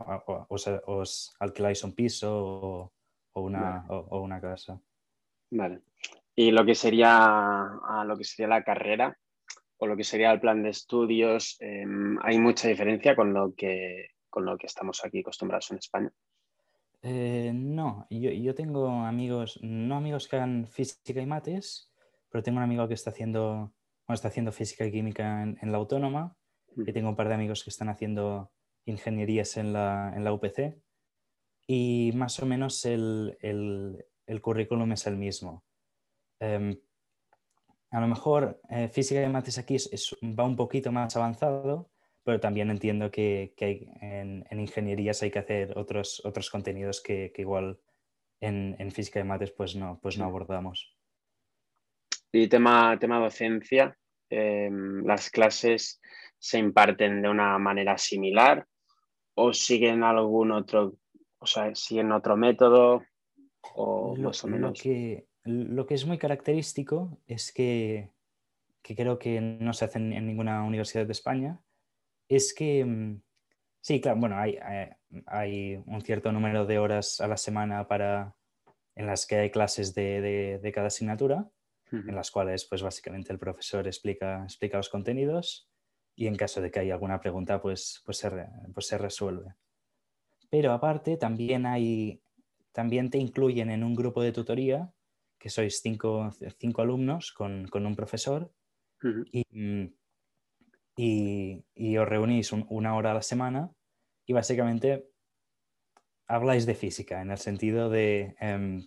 os, 0.49 0.67
os, 0.87 1.37
alquiláis 1.39 1.85
un 1.85 1.95
piso 1.95 2.31
o, 2.37 2.93
o 3.33 3.41
una, 3.41 3.87
o, 3.89 4.21
una 4.21 4.41
casa. 4.41 4.81
Vale. 5.51 5.83
Y 6.35 6.51
lo 6.51 6.65
que 6.65 6.75
sería 6.75 7.63
a 7.65 8.05
lo 8.07 8.17
que 8.17 8.25
sería 8.25 8.49
la 8.49 8.65
carrera 8.65 9.17
o 9.79 9.87
lo 9.87 9.97
que 9.97 10.05
sería 10.05 10.33
el 10.33 10.41
plan 10.41 10.63
de 10.63 10.71
estudios, 10.71 11.57
em, 11.61 12.19
¿hay 12.23 12.39
mucha 12.39 12.69
diferencia 12.69 13.15
con 13.15 13.33
lo 13.33 13.55
que 13.55 14.11
con 14.29 14.45
lo 14.45 14.59
que 14.59 14.67
estamos 14.67 15.03
aquí 15.05 15.21
acostumbrados 15.21 15.71
en 15.71 15.79
España? 15.79 16.13
Eh, 17.03 17.53
no, 17.55 18.07
yo, 18.11 18.55
tengo 18.55 18.89
amigos, 18.89 19.59
no 19.63 19.97
amigos 19.97 20.29
que 20.29 20.37
hagan 20.37 20.67
física 20.67 21.21
y 21.21 21.27
mates, 21.27 21.93
pero 22.31 22.43
tengo 22.43 22.59
un 22.59 22.65
amigo 22.65 22.89
que 22.89 22.95
está 22.95 23.11
haciendo, 23.11 23.73
está 24.09 24.29
haciendo 24.29 24.53
física 24.53 24.85
y 24.87 24.93
química 24.93 25.43
en, 25.43 25.73
la 25.73 25.79
autónoma 25.79 26.37
y 26.77 26.93
tengo 26.93 27.09
un 27.09 27.17
par 27.17 27.29
de 27.29 27.35
amigos 27.35 27.63
que 27.63 27.71
están 27.71 27.89
haciendo 27.89 28.51
ingenierías 28.87 29.57
en 29.57 29.73
la, 29.73 30.13
en 30.17 30.25
la 30.25 30.33
UPC 30.33 30.81
y 31.67 32.13
más 32.15 32.41
o 32.41 32.47
menos 32.47 32.85
el, 32.85 33.37
currículum 34.41 34.93
es 34.93 35.07
el 35.07 35.17
mismo. 35.17 35.65
Em, 36.41 36.79
a 37.91 38.01
lo 38.01 38.09
mejor 38.09 38.61
eh, 38.69 38.89
física 38.89 39.23
y 39.23 39.29
mates 39.29 39.59
aquí 39.59 39.77
va 40.39 40.45
un 40.45 40.57
poquito 40.57 40.93
más 40.93 41.17
avanzado, 41.17 41.91
pero 42.27 42.41
también 42.41 42.71
entiendo 42.73 43.09
que, 43.13 43.55
en, 44.01 44.45
ingenierías 44.51 45.23
hay 45.23 45.31
que 45.31 45.39
hacer 45.39 45.79
otros, 45.79 46.21
otros 46.25 46.51
contenidos 46.51 47.01
que, 47.01 47.33
igual 47.37 47.79
en, 48.41 48.91
física 48.91 49.21
y 49.21 49.25
mates 49.25 49.53
pues 49.53 49.77
no, 49.77 50.01
pues 50.03 50.19
no 50.19 50.25
abordamos. 50.25 50.93
Y 52.33 52.49
tema, 52.49 52.99
tema 52.99 53.21
docencia, 53.21 53.97
em, 54.29 55.05
¿las 55.07 55.31
clases 55.31 56.01
se 56.37 56.59
imparten 56.59 57.23
de 57.23 57.29
una 57.29 57.57
manera 57.59 57.97
similar 57.97 58.67
o 59.35 59.53
siguen 59.53 60.03
algún 60.03 60.51
otro, 60.51 60.99
o 61.39 61.47
sea, 61.47 61.73
siguen 61.77 62.11
otro 62.11 62.37
método 62.37 63.05
o 63.77 64.17
más 64.17 64.43
o 64.43 64.49
menos? 64.49 64.71
Lo 64.71 64.83
que, 64.83 65.29
lo 65.45 65.87
que 65.87 65.95
es 65.95 66.05
muy 66.05 66.19
característico 66.19 67.21
es 67.29 67.53
que, 67.53 68.11
que 68.83 68.97
creo 68.97 69.17
que 69.17 69.41
no 69.41 69.73
se 69.73 69.85
hace 69.85 69.99
en 69.99 70.27
ninguna 70.27 70.65
universidad 70.65 71.07
de 71.07 71.13
España, 71.13 71.61
es 72.29 72.55
que, 72.55 72.85
mm, 72.85 73.23
sí, 73.81 74.01
claro, 74.01 74.21
bueno, 74.21 74.39
hay, 74.39 74.59
hay, 75.27 75.83
un 75.87 76.01
cierto 76.03 76.33
número 76.33 76.67
de 76.67 76.79
horas 76.79 77.21
a 77.21 77.29
la 77.29 77.37
semana 77.37 77.87
para, 77.89 78.35
en 78.95 79.07
las 79.07 79.27
que 79.27 79.37
hay 79.37 79.51
clases 79.51 79.95
de, 79.95 80.59
de, 80.61 80.73
cada 80.73 80.89
asignatura, 80.89 81.51
en 81.93 82.15
las 82.15 82.33
cuales, 82.33 82.65
pues 82.65 82.83
básicamente 82.83 83.33
el 83.33 83.39
profesor 83.39 83.87
explica, 83.87 84.43
explica 84.43 84.77
los 84.77 84.89
contenidos 84.89 85.71
y 86.17 86.27
en 86.27 86.35
caso 86.35 86.61
de 86.61 86.71
que 86.71 86.81
haya 86.81 86.95
alguna 86.95 87.21
pregunta, 87.21 87.61
pues, 87.61 88.03
pues, 88.05 88.17
se, 88.17 88.31
pues 88.75 88.89
se 88.89 88.99
resuelve. 88.99 89.55
Pero 90.51 90.73
aparte, 90.73 91.17
también 91.17 91.67
hay, 91.67 92.23
también 92.73 93.11
te 93.11 93.19
incluyen 93.19 93.71
en 93.71 93.85
un 93.85 93.95
grupo 93.95 94.23
de 94.23 94.33
tutoría, 94.33 94.93
que 95.39 95.51
sois 95.51 95.81
cinco, 95.83 96.31
cinco 96.59 96.83
alumnos 96.83 97.33
con, 97.33 97.69
con, 97.69 97.87
un 97.87 97.95
profesor, 97.95 98.51
y, 99.31 99.45
y, 100.97 101.97
os 101.99 102.09
reunís 102.09 102.53
una 102.53 102.97
hora 102.97 103.11
a 103.11 103.15
la 103.15 103.23
semana 103.23 103.71
y 104.27 104.33
básicamente 104.33 105.11
habláis 106.27 106.67
de 106.67 106.75
física 106.75 107.21
en 107.21 107.31
el 107.31 107.39
sentido 107.39 107.91
de, 107.91 108.35
em, 108.41 108.85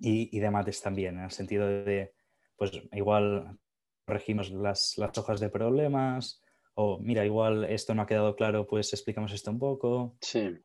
y, 0.00 0.38
de 0.38 0.50
mates 0.50 0.80
también, 0.80 1.18
en 1.18 1.24
el 1.24 1.30
sentido 1.30 1.66
de, 1.66 2.14
pues 2.56 2.72
igual 2.92 3.58
corregimos 4.06 4.50
las, 4.50 4.96
las, 4.96 5.16
hojas 5.18 5.40
de 5.40 5.50
problemas 5.50 6.42
o 6.74 6.98
mira, 6.98 7.24
igual 7.24 7.64
esto 7.64 7.94
no 7.94 8.02
ha 8.02 8.06
quedado 8.06 8.34
claro, 8.34 8.66
pues 8.66 8.92
explicamos 8.92 9.32
esto 9.32 9.50
un 9.50 9.58
poco. 9.58 10.16
Sí. 10.20 10.58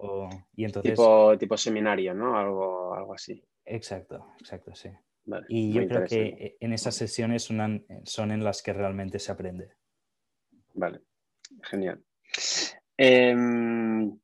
y 0.56 0.66
entonces... 0.66 0.94
tipo, 0.94 1.38
tipo 1.38 1.58
seminario, 1.58 2.14
¿no? 2.14 2.38
Algo, 2.38 2.94
algo 2.96 3.14
así. 3.14 3.44
Exacto, 3.66 4.34
exacto, 4.40 4.74
sí. 4.74 4.90
y 5.48 5.72
yo 5.72 5.88
creo 5.88 6.06
que 6.06 6.58
en 6.60 6.74
esas 6.74 6.96
sesiones 6.96 7.44
son, 7.44 7.86
son 8.04 8.32
en 8.32 8.44
las 8.44 8.64
que 8.64 8.74
realmente 8.74 9.20
se 9.20 9.32
aprende. 9.32 9.70
Vale, 10.80 11.02
genial. 11.70 12.02
Em, 12.96 14.18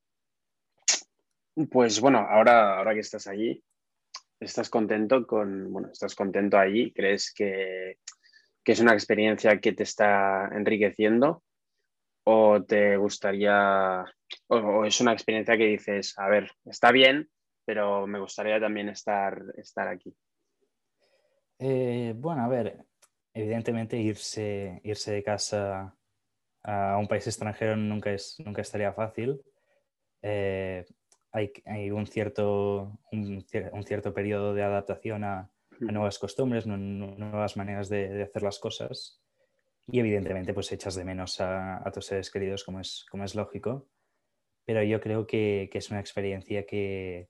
pues 1.70 2.00
bueno, 2.00 2.20
ahora, 2.20 2.78
ahora 2.78 2.94
que 2.94 3.02
estás 3.02 3.28
allí, 3.28 3.62
¿estás 4.40 4.70
contento 4.70 5.28
con, 5.28 5.74
bueno, 5.74 5.90
estás 5.92 6.16
contento 6.16 6.58
allí? 6.58 6.94
¿Crees 6.94 7.34
que, 7.34 7.98
es 8.64 8.80
una 8.80 8.94
experiencia 8.94 9.60
que 9.60 9.74
te 9.74 9.84
está 9.84 10.48
enriqueciendo? 10.56 11.44
¿O 12.24 12.64
te 12.64 12.96
gustaría, 12.96 14.06
o, 14.48 14.86
es 14.86 15.02
una 15.02 15.12
experiencia 15.12 15.58
que 15.58 15.66
dices, 15.66 16.18
a 16.18 16.30
ver, 16.30 16.50
está 16.64 16.94
bien, 16.94 17.30
pero 17.66 18.08
me 18.08 18.20
gustaría 18.20 18.62
también 18.62 18.88
estar, 18.88 19.44
estar 19.58 19.90
aquí? 19.90 20.16
Eh, 21.60 22.14
bueno, 22.16 22.46
a 22.46 22.48
ver, 22.48 22.78
evidentemente 23.34 23.98
irse, 23.98 24.80
irse 24.86 25.12
de 25.12 25.24
casa 25.24 25.98
a 26.66 26.98
un 26.98 27.08
país 27.08 27.26
extranjero 27.28 27.76
nunca, 27.76 28.12
es, 28.12 28.36
nunca 28.44 28.62
estaría 28.62 28.92
fácil. 28.92 29.42
Eh, 30.22 30.84
hay, 31.32 31.52
hay, 31.66 31.92
un, 31.92 32.08
cierto, 32.08 33.00
un, 33.12 33.46
cierto 33.86 34.14
periodo 34.14 34.54
de 34.54 34.64
adaptación 34.64 35.24
a, 35.24 35.52
nuevas 35.80 36.18
costumbres, 36.18 36.66
nuevas 36.66 37.58
maneras 37.58 37.90
de, 37.90 38.24
hacer 38.24 38.42
las 38.42 38.60
cosas. 38.60 39.22
Y 39.88 40.00
evidentemente 40.00 40.54
pues 40.54 40.72
echas 40.72 40.96
de 40.96 41.06
menos 41.06 41.40
a, 41.40 41.84
tus 41.94 42.08
seres 42.08 42.32
queridos, 42.32 42.64
como 42.64 42.80
es, 42.80 43.06
como 43.12 43.24
es 43.24 43.36
lógico. 43.36 43.88
Pero 44.66 44.82
yo 44.82 45.00
creo 45.00 45.28
que, 45.28 45.70
que 45.72 45.78
es 45.78 45.92
una 45.92 46.00
experiencia 46.00 46.66
que, 46.66 47.30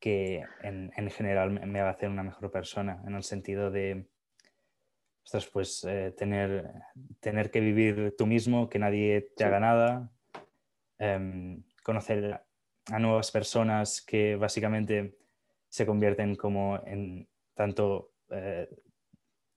que 0.00 0.44
en, 0.62 0.90
en, 0.96 1.10
general 1.10 1.50
me 1.50 1.80
va 1.80 1.88
a 1.88 1.92
hacer 1.92 2.08
una 2.08 2.24
mejor 2.24 2.50
persona, 2.50 3.00
en 3.06 3.14
el 3.14 3.22
sentido 3.22 3.70
de, 3.70 4.08
pues 5.52 5.84
eh, 5.84 6.12
tener, 6.16 6.72
tener 7.20 7.50
que 7.50 7.60
vivir 7.60 8.14
tú 8.16 8.26
mismo, 8.26 8.68
que 8.68 8.78
nadie 8.78 9.32
te 9.36 9.44
haga 9.44 9.60
nada, 9.60 10.12
em, 10.98 11.62
conocer 11.82 12.42
a 12.86 12.98
nuevas 12.98 13.30
personas 13.30 14.02
que 14.02 14.36
básicamente 14.36 15.16
se 15.68 15.86
convierten 15.86 16.36
como 16.36 16.80
en 16.84 17.28
tanto 17.54 18.12
eh, 18.30 18.68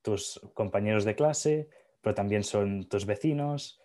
tus 0.02 0.40
compañeros 0.54 1.04
de 1.04 1.16
clase, 1.16 1.70
pero 2.02 2.14
también 2.14 2.44
son 2.44 2.88
tus 2.88 3.06
vecinos 3.06 3.82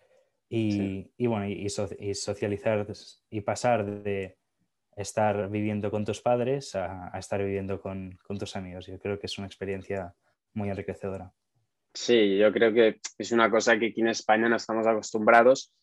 y, 0.47 1.09
bueno, 1.27 1.47
y, 1.47 1.69
socializar 1.69 2.85
y 3.29 3.41
pasar 3.41 4.03
de 4.03 4.37
estar 4.97 5.49
viviendo 5.49 5.89
con 5.89 6.03
tus 6.03 6.21
padres 6.21 6.75
a, 6.75 7.11
estar 7.17 7.41
viviendo 7.41 7.81
con 7.81 8.19
tus 8.37 8.55
amigos. 8.55 8.85
Yo 8.85 8.99
creo 8.99 9.17
que 9.17 9.27
es 9.27 9.37
una 9.37 9.47
experiencia 9.47 10.13
muy 10.53 10.69
enriquecedora. 10.69 11.33
Sí, 11.93 12.37
yo 12.37 12.51
creo 12.53 12.73
que 12.73 12.99
es 13.17 13.31
una 13.31 13.49
cosa 13.51 13.77
que 13.77 13.87
aquí 13.87 14.01
en 14.01 14.07
España 14.07 14.47
no 14.47 14.55
estamos 14.55 14.87
acostumbrados, 14.87 15.73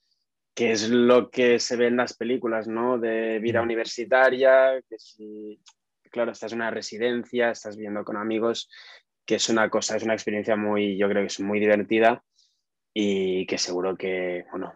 que 0.54 0.72
es 0.72 0.88
lo 0.88 1.30
que 1.30 1.58
se 1.58 1.76
ve 1.76 1.86
en 1.86 1.98
las 1.98 2.16
películas, 2.16 2.66
¿no? 2.66 2.98
De 2.98 3.38
vida 3.38 3.60
mm. 3.60 3.64
universitaria, 3.64 4.82
que 4.88 4.98
si, 4.98 5.60
claro, 6.10 6.32
estás 6.32 6.52
en 6.52 6.58
una 6.58 6.70
residencia, 6.70 7.50
estás 7.50 7.76
viviendo 7.76 8.04
con 8.04 8.16
amigos, 8.16 8.70
que 9.26 9.34
es 9.36 9.48
una 9.50 9.68
cosa, 9.68 9.96
es 9.96 10.02
una 10.02 10.14
experiencia 10.14 10.56
muy, 10.56 10.96
yo 10.96 11.08
creo 11.08 11.22
que 11.22 11.26
es 11.26 11.40
muy 11.40 11.60
divertida 11.60 12.24
y 12.94 13.46
que 13.46 13.58
seguro 13.58 13.96
que, 13.96 14.46
bueno, 14.50 14.72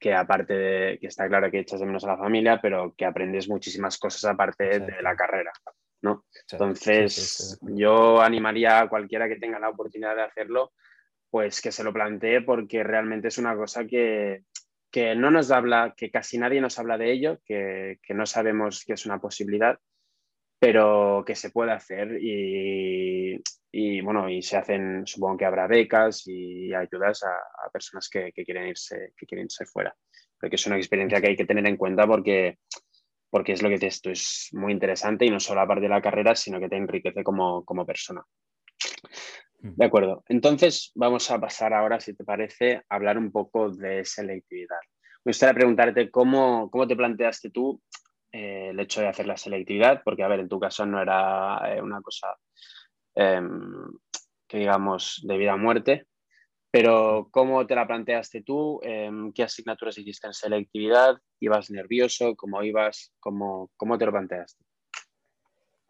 que 0.00 0.14
aparte 0.14 0.54
de 0.54 0.98
que 0.98 1.08
está 1.08 1.28
claro 1.28 1.50
que 1.50 1.58
echas 1.58 1.80
de 1.80 1.86
menos 1.86 2.04
a 2.04 2.12
la 2.12 2.16
familia, 2.16 2.60
pero 2.62 2.94
que 2.96 3.04
aprendes 3.04 3.48
muchísimas 3.48 3.98
cosas 3.98 4.24
aparte 4.24 4.78
de 4.78 5.02
la 5.02 5.16
carrera. 5.16 5.52
¿No? 6.02 6.24
Entonces, 6.50 7.58
yo 7.62 8.20
animaría 8.20 8.80
a 8.80 8.88
cualquiera 8.88 9.28
que 9.28 9.36
tenga 9.36 9.58
la 9.58 9.68
oportunidad 9.68 10.16
de 10.16 10.22
hacerlo, 10.22 10.72
pues 11.30 11.60
que 11.60 11.72
se 11.72 11.84
lo 11.84 11.92
plantee 11.92 12.42
porque 12.42 12.82
realmente 12.82 13.28
es 13.28 13.38
una 13.38 13.56
cosa 13.56 13.86
que, 13.86 14.44
no 15.16 15.30
nos 15.30 15.50
habla, 15.50 15.94
que 15.96 16.10
casi 16.10 16.38
nadie 16.38 16.60
nos 16.60 16.78
habla 16.78 16.98
de 16.98 17.12
ello, 17.12 17.38
que, 17.44 17.98
no 18.10 18.26
sabemos 18.26 18.84
que 18.84 18.94
es 18.94 19.06
una 19.06 19.20
posibilidad, 19.20 19.78
pero 20.58 21.22
que 21.26 21.34
se 21.34 21.50
puede 21.50 21.72
hacer 21.72 22.18
y, 22.20 23.40
y 23.72 24.00
bueno, 24.00 24.28
y 24.28 24.42
se 24.42 24.56
hacen, 24.56 25.06
supongo 25.06 25.38
que 25.38 25.44
habrá 25.44 25.66
becas 25.66 26.26
y 26.26 26.74
ayudas 26.74 27.22
a, 27.22 27.70
personas 27.70 28.08
que, 28.08 28.32
quieren 28.32 28.66
irse, 28.66 29.12
que 29.16 29.26
quieren 29.26 29.44
irse 29.46 29.64
fuera. 29.64 29.94
Creo 30.36 30.50
que 30.50 30.56
es 30.56 30.66
una 30.66 30.76
experiencia 30.76 31.20
que 31.20 31.28
hay 31.28 31.36
que 31.36 31.44
tener 31.44 31.66
en 31.66 31.76
cuenta 31.76 32.06
porque, 32.06 32.58
porque 33.30 33.52
es 33.52 33.62
lo 33.62 33.68
que 33.68 33.78
te, 33.78 33.86
esto 33.86 34.10
es 34.10 34.48
muy 34.52 34.72
interesante 34.72 35.24
y 35.24 35.30
no 35.30 35.40
solo 35.40 35.60
aparte 35.60 35.82
de 35.82 35.88
la 35.88 36.02
carrera, 36.02 36.34
sino 36.34 36.60
que 36.60 36.68
te 36.68 36.76
enriquece 36.76 37.22
como, 37.22 37.64
como 37.64 37.86
persona. 37.86 38.22
Mm. 39.60 39.74
De 39.76 39.84
acuerdo. 39.84 40.24
Entonces 40.28 40.92
vamos 40.94 41.30
a 41.30 41.40
pasar 41.40 41.72
ahora, 41.72 42.00
si 42.00 42.14
te 42.14 42.24
parece, 42.24 42.82
a 42.88 42.96
hablar 42.96 43.16
un 43.16 43.30
poco 43.30 43.70
de 43.70 44.04
selectividad. 44.04 44.80
Me 45.24 45.30
gustaría 45.30 45.54
preguntarte 45.54 46.10
cómo, 46.10 46.70
cómo 46.70 46.86
te 46.86 46.96
planteaste 46.96 47.50
tú 47.50 47.80
eh, 48.32 48.68
el 48.70 48.80
hecho 48.80 49.00
de 49.00 49.08
hacer 49.08 49.26
la 49.26 49.36
selectividad, 49.36 50.02
porque, 50.04 50.22
a 50.22 50.28
ver, 50.28 50.40
en 50.40 50.48
tu 50.48 50.58
caso 50.58 50.84
no 50.86 51.00
era 51.00 51.60
eh, 51.74 51.80
una 51.80 52.00
cosa 52.00 52.36
Em, 53.14 53.92
que 54.48 54.58
digamos 54.58 55.20
de 55.24 55.36
vida 55.36 55.52
a 55.52 55.56
muerte. 55.56 56.06
Pero 56.70 57.28
¿cómo 57.32 57.66
te 57.66 57.74
la 57.74 57.86
planteaste 57.86 58.42
tú? 58.42 58.80
Em, 58.82 59.32
¿Qué 59.32 59.42
asignaturas 59.42 59.98
hiciste 59.98 60.28
en 60.28 60.34
selectividad? 60.34 61.16
¿Ibas 61.40 61.70
nervioso? 61.70 62.36
¿Cómo 62.36 62.62
ibas? 62.62 63.12
¿Cómo, 63.18 63.70
cómo 63.76 63.98
te 63.98 64.06
lo 64.06 64.12
planteaste? 64.12 64.64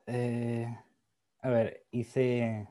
Eh, 0.07 0.67
a 1.43 1.49
ver, 1.51 1.85
hice, 1.91 2.67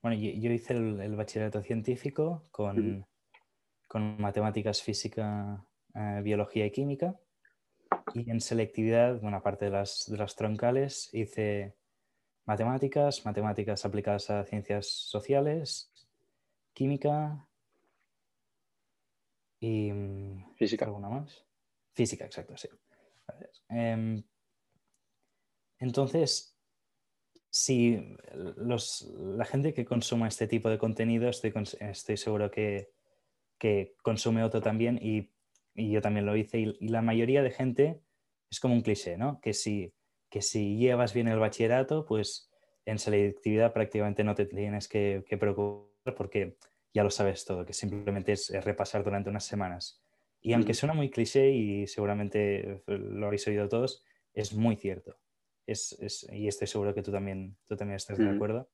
bueno, 0.00 0.16
yo, 0.16 0.50
hice 0.50 0.72
el, 0.72 1.16
bachillerato 1.16 1.60
científico 1.62 2.48
con, 2.50 3.06
con 3.86 4.18
matemáticas, 4.18 4.82
física, 4.82 5.62
eh, 5.94 6.20
biología 6.24 6.64
y 6.64 6.70
química. 6.70 7.20
Y 8.14 8.30
en 8.30 8.40
selectividad, 8.40 9.20
bueno, 9.20 9.36
aparte 9.36 9.66
de 9.66 9.72
las, 9.72 10.06
de 10.10 10.16
las 10.16 10.34
troncales, 10.34 11.12
hice 11.12 11.76
matemáticas, 12.46 13.24
matemáticas 13.26 13.84
aplicadas 13.84 14.30
a 14.30 14.44
ciencias 14.44 14.86
sociales, 14.86 15.92
química 16.72 17.46
y... 19.60 19.92
Física. 20.56 20.86
¿Alguna 20.86 21.08
más? 21.08 21.44
Física, 21.92 22.24
exacto, 22.24 22.56
sí. 22.56 22.68
Em, 23.68 24.22
entonces, 25.78 26.56
si 27.50 28.16
la 28.34 29.44
gente 29.44 29.72
que 29.72 29.84
consuma 29.84 30.28
este 30.28 30.46
tipo 30.48 30.68
de 30.68 30.78
contenido, 30.78 31.28
estoy, 31.28 31.52
estoy 31.80 32.16
seguro 32.16 32.50
que, 32.50 32.92
consume 34.02 34.42
otro 34.42 34.60
también 34.60 34.98
y, 35.00 35.30
yo 35.74 36.00
también 36.00 36.26
lo 36.26 36.36
hice 36.36 36.58
y, 36.58 36.76
y, 36.80 36.88
la 36.88 37.02
mayoría 37.02 37.42
de 37.42 37.50
gente 37.50 38.02
es 38.50 38.58
como 38.58 38.74
un 38.74 38.82
cliché, 38.82 39.16
¿no? 39.16 39.40
Que 39.40 39.54
si 39.54 39.94
que 40.30 40.40
si 40.40 40.76
llevas 40.76 41.12
bien 41.12 41.28
el 41.28 41.40
bachillerato, 41.40 42.06
pues 42.06 42.50
en 42.86 42.98
selectividad 42.98 43.72
prácticamente 43.72 44.24
no 44.24 44.34
te 44.34 44.46
tienes 44.46 44.88
que, 44.88 45.24
preocupar 45.38 46.14
porque 46.16 46.56
ya 46.92 47.04
lo 47.04 47.10
sabes 47.10 47.44
todo, 47.44 47.64
que 47.64 47.72
simplemente 47.72 48.32
es, 48.32 48.50
repasar 48.64 49.04
durante 49.04 49.30
unas 49.30 49.44
semanas. 49.44 50.02
Y 50.40 50.54
aunque 50.54 50.74
suena 50.74 50.94
muy 50.94 51.10
cliché 51.10 51.50
y 51.50 51.86
seguramente 51.86 52.82
lo 52.86 53.26
habéis 53.26 53.46
oído 53.46 53.68
todos, 53.68 54.04
es 54.32 54.54
muy 54.54 54.76
cierto. 54.76 55.18
Es, 55.66 56.26
y 56.32 56.48
estoy 56.48 56.66
seguro 56.66 56.94
que 56.94 57.02
tú 57.02 57.12
también, 57.12 57.56
tú 57.66 57.76
también 57.76 57.96
estás 57.96 58.18
de 58.18 58.28
acuerdo. 58.28 58.70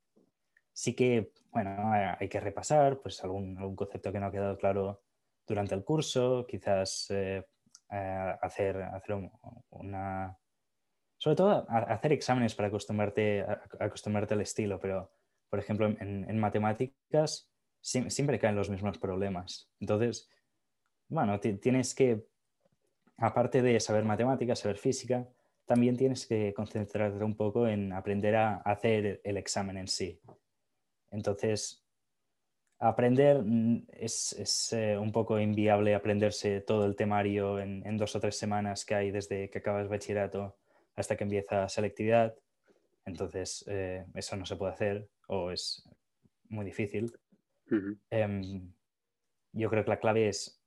Sí 0.73 0.94
que, 0.94 1.32
bueno, 1.50 1.90
hay 2.18 2.28
que 2.28 2.40
repasar 2.40 3.00
pues 3.00 3.23
algún, 3.25 3.58
algún 3.58 3.75
concepto 3.76 4.12
que 4.12 4.20
no 4.20 4.26
ha 4.26 4.32
quedado 4.32 4.56
claro 4.56 5.02
durante 5.46 5.75
el 5.75 5.85
curso, 5.85 6.46
quizás 6.46 7.11
eh, 7.11 7.44
eh, 7.90 8.37
hacer, 8.42 8.82
hacer 8.82 9.30
una, 9.70 10.38
sobre 11.18 11.37
todo 11.37 11.66
hacer 11.68 12.12
exámenes 12.12 12.54
para 12.54 12.68
acostumbrarte, 12.68 13.44
acostumbrarte 13.78 14.35
al 14.35 14.40
estilo, 14.40 14.80
pero 14.80 15.12
por 15.49 15.58
ejemplo 15.58 15.87
en, 15.87 16.38
matemáticas 16.38 17.49
siempre 17.86 18.38
caen 18.38 18.56
los 18.56 18.68
mismos 18.68 18.98
problemas. 18.98 19.70
Entonces, 19.78 20.28
bueno, 21.08 21.38
tienes 21.38 21.94
que, 21.94 22.26
aparte 23.16 23.62
de 23.62 23.78
saber 23.78 24.04
matemáticas, 24.04 24.58
saber 24.58 24.76
física, 24.76 25.28
también 25.66 25.96
tienes 25.96 26.26
que 26.26 26.52
concentrarte 26.54 27.22
un 27.25 27.36
poco 27.36 27.68
en 27.68 27.92
aprender 27.92 28.34
a 28.36 28.56
hacer 28.56 29.20
el 29.22 29.36
examen 29.36 29.76
en 29.76 29.86
sí. 29.88 30.20
Entonces, 31.12 31.84
aprender 32.78 33.42
mm, 33.42 33.86
es, 33.92 34.72
eh, 34.72 34.99
un 34.99 35.12
poco 35.12 35.38
inviable 35.38 35.94
aprenderse 35.94 36.60
todo 36.60 36.86
el 36.86 36.96
temario 36.96 37.60
en, 37.60 37.86
en, 37.86 37.96
dos 37.96 38.14
o 38.16 38.20
tres 38.20 38.36
semanas 38.36 38.84
que 38.84 38.94
hay 38.94 39.10
desde 39.12 39.49
que 39.49 39.58
acabas 39.58 39.88
bachillerato 39.88 40.56
hasta 40.96 41.16
que 41.16 41.25
empieza 41.25 41.68
selectividad. 41.68 42.34
Entonces, 43.04 43.64
eh, 43.68 44.04
eso 44.14 44.36
no 44.36 44.44
se 44.44 44.56
puede 44.56 44.72
hacer 44.72 45.08
o 45.28 45.52
es 45.52 45.88
muy 46.49 46.64
difícil. 46.64 47.12
Em, 48.10 48.72
yo 49.52 49.70
creo 49.70 49.84
que 49.84 49.90
la 49.90 50.00
clave 50.00 50.28
es 50.28 50.62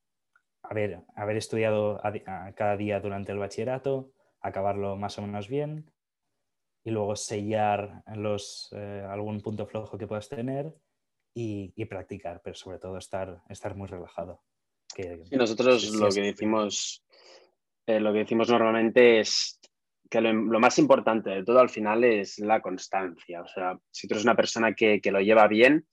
haber, 0.63 1.01
haber 1.15 1.37
estudiado 1.37 2.01
cada 2.55 2.77
día 2.77 2.99
durante 2.99 3.31
el 3.31 3.39
bachillerato, 3.39 4.11
acabarlo 4.41 4.95
más 4.95 5.17
o 5.17 5.21
menos 5.21 5.47
bien 5.47 5.91
y 6.83 6.91
luego 6.91 7.15
sellar 7.15 8.03
los, 8.15 8.69
eh, 8.75 9.05
algún 9.07 9.41
punto 9.41 9.65
flojo 9.67 9.97
que 9.97 10.07
puedas 10.07 10.29
tener 10.29 10.73
y, 11.33 11.85
practicar, 11.85 12.41
pero 12.43 12.55
sobre 12.55 12.79
todo 12.79 12.97
estar, 12.97 13.41
estar 13.47 13.75
muy 13.75 13.87
relajado. 13.87 14.41
Que, 14.93 15.23
nosotros 15.31 15.89
lo, 15.91 16.09
que 16.09 16.21
decimos, 16.21 17.05
eh, 17.85 17.99
lo 17.99 18.11
que 18.11 18.19
decimos 18.19 18.49
normalmente 18.49 19.19
es 19.21 19.59
que 20.09 20.19
lo, 20.19 20.59
más 20.59 20.79
importante 20.79 21.29
de 21.29 21.43
todo 21.43 21.59
al 21.59 21.69
final 21.69 22.03
es 22.03 22.39
la 22.39 22.61
constancia. 22.61 23.41
O 23.41 23.47
sea, 23.47 23.79
si 23.91 24.07
tú 24.07 24.15
eres 24.15 24.25
una 24.25 24.35
persona 24.35 24.73
que, 24.73 24.99
lo 25.05 25.21
lleva 25.21 25.47
bien, 25.47 25.87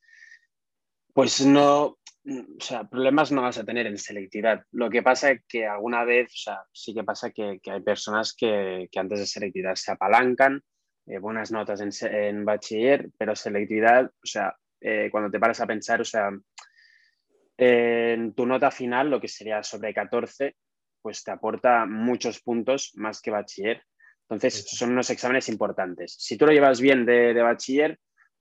pues 1.17 1.47
no, 1.47 1.85
o 1.87 2.61
sea, 2.61 2.85
problemas 2.85 3.33
no 3.33 3.41
vas 3.41 3.57
a 3.57 3.65
tener 3.65 3.87
en 3.87 3.97
selectividad. 3.97 4.63
Lo 4.73 4.91
que 4.91 5.03
pasa 5.03 5.31
es 5.31 5.41
que 5.49 5.67
alguna 5.67 6.05
vez, 6.05 6.27
o 6.27 6.37
sea, 6.37 6.63
sí 6.71 6.93
que 6.93 7.05
pasa 7.05 7.31
que, 7.31 7.59
hay 7.65 7.81
personas 7.81 8.35
que, 8.35 8.87
antes 8.95 9.21
de 9.21 9.27
selectividad 9.27 9.77
se 9.77 9.93
apalancan, 9.93 10.63
eh, 11.07 11.17
buenas 11.17 11.51
notas 11.51 11.81
en, 12.03 12.45
bachiller, 12.45 13.09
pero 13.17 13.35
selectividad, 13.35 14.05
o 14.05 14.27
sea, 14.27 14.55
eh, 14.79 15.09
cuando 15.11 15.31
te 15.31 15.41
paras 15.41 15.59
a 15.63 15.67
pensar, 15.67 16.03
o 16.03 16.05
sea, 16.05 16.29
en 17.57 18.35
tu 18.35 18.45
nota 18.45 18.71
final, 18.71 19.09
lo 19.09 19.19
que 19.19 19.29
sería 19.29 19.63
sobre 19.63 19.95
14, 19.95 20.55
pues 21.01 21.25
te 21.25 21.31
aporta 21.31 21.87
muchos 21.87 22.43
puntos 22.43 22.93
más 22.97 23.23
que 23.23 23.31
bachiller. 23.31 23.83
Entonces, 24.29 24.69
son 24.69 24.93
unos 24.93 25.09
exámenes 25.09 25.49
importantes. 25.49 26.15
Si 26.19 26.37
tú 26.37 26.45
lo 26.45 26.53
llevas 26.53 26.79
bien 26.79 27.07
de, 27.07 27.33
bachiller, 27.41 27.99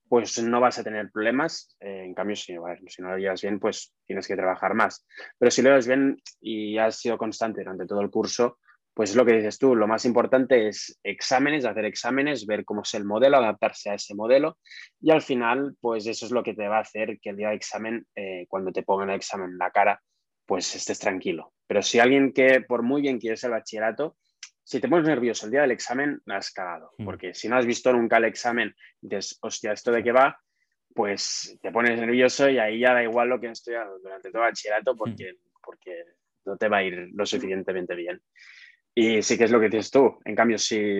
pues 0.07 0.41
no 0.41 0.59
vas 0.59 0.79
a 0.79 0.83
tener 0.83 1.11
problemas. 1.11 1.75
Eh, 1.79 2.03
en 2.05 2.13
cambio, 2.13 2.35
si, 2.35 2.55
si, 2.87 3.01
no 3.01 3.09
lo 3.09 3.17
llevas 3.17 3.41
bien, 3.41 3.59
pues 3.59 3.93
tienes 4.05 4.27
que 4.27 4.35
trabajar 4.35 4.73
más. 4.73 5.05
Pero 5.37 5.51
si 5.51 5.61
lo 5.61 5.69
llevas 5.69 5.87
bien 5.87 6.17
y 6.39 6.77
has 6.77 6.99
sido 6.99 7.17
constante 7.17 7.61
durante 7.61 7.85
todo 7.85 8.01
el 8.01 8.09
curso, 8.09 8.59
pues 8.95 9.09
es 9.09 9.15
lo 9.17 9.25
que 9.25 9.33
dices 9.33 9.59
tú, 9.59 9.75
lo 9.75 9.87
más 9.87 10.05
importante 10.05 10.69
es 10.69 10.97
exámenes, 11.03 11.65
hacer 11.65 11.83
exámenes, 11.83 12.45
ver 12.45 12.63
cómo 12.63 12.83
es 12.83 12.93
el 12.93 13.03
modelo, 13.03 13.35
adaptarse 13.37 13.89
a 13.89 13.95
ese 13.95 14.15
modelo 14.15 14.57
y 15.01 15.11
al 15.11 15.21
final, 15.21 15.75
pues 15.81 16.07
eso 16.07 16.25
es 16.25 16.31
lo 16.31 16.43
que 16.43 16.53
te 16.53 16.69
va 16.69 16.77
a 16.77 16.81
hacer 16.81 17.19
que 17.21 17.31
el 17.31 17.35
día 17.35 17.49
de 17.49 17.55
examen, 17.55 18.07
eh, 18.15 18.45
cuando 18.47 18.71
te 18.71 18.83
pongan 18.83 19.09
el 19.09 19.17
examen 19.17 19.49
en 19.49 19.57
la 19.57 19.69
cara, 19.69 20.01
pues 20.45 20.73
estés 20.75 20.97
tranquilo. 20.97 21.51
Pero 21.67 21.81
si 21.81 21.99
alguien 21.99 22.31
que 22.31 22.61
por 22.61 22.83
muy 22.83 23.01
bien 23.01 23.19
quieres 23.19 23.43
el 23.43 23.51
bachillerato, 23.51 24.15
si 24.65 24.79
te 24.79 24.89
pones 24.89 25.07
nervioso 25.07 25.45
el 25.45 25.51
día 25.51 25.61
del 25.61 25.71
examen, 25.71 26.19
la 26.25 26.37
has 26.37 26.51
cagado. 26.51 26.91
Hmm. 26.97 27.05
Porque 27.05 27.33
si 27.35 27.47
no 27.47 27.55
has 27.55 27.65
visto 27.65 27.93
nunca 27.93 28.17
el 28.17 28.25
examen 28.25 28.75
dices, 28.99 29.37
hostia, 29.41 29.71
¿esto 29.71 29.91
de 29.91 30.03
qué 30.03 30.11
va? 30.11 30.37
Pues 30.93 31.57
te 31.61 31.71
pones 31.71 31.99
nervioso 31.99 32.49
y 32.49 32.57
ahí 32.57 32.79
ya 32.79 32.93
da 32.93 33.03
igual 33.03 33.29
lo 33.29 33.39
que 33.39 33.47
has 33.47 33.59
estudiado 33.59 33.99
durante 33.99 34.31
todo 34.31 34.41
el 34.41 34.49
bachillerato 34.49 34.95
hmm. 34.95 34.97
porque, 34.97 35.37
porque 35.63 36.03
no 36.45 36.57
te 36.57 36.67
va 36.67 36.77
a 36.77 36.83
ir 36.83 37.09
lo 37.13 37.25
suficientemente 37.25 37.93
bien. 37.93 38.21
Y 38.95 39.21
sí 39.21 39.37
que 39.37 39.43
es 39.43 39.51
lo 39.51 39.59
que 39.59 39.69
dices 39.69 39.91
tú. 39.91 40.19
En 40.25 40.35
cambio, 40.35 40.57
si, 40.57 40.99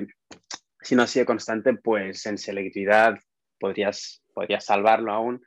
si 0.82 0.96
no 0.96 1.04
has 1.04 1.10
sido 1.10 1.26
constante, 1.26 1.74
pues 1.74 2.24
en 2.28 2.38
selectividad 2.38 3.18
podrías, 3.60 4.24
podrías 4.32 4.64
salvarlo 4.64 5.12
aún, 5.12 5.42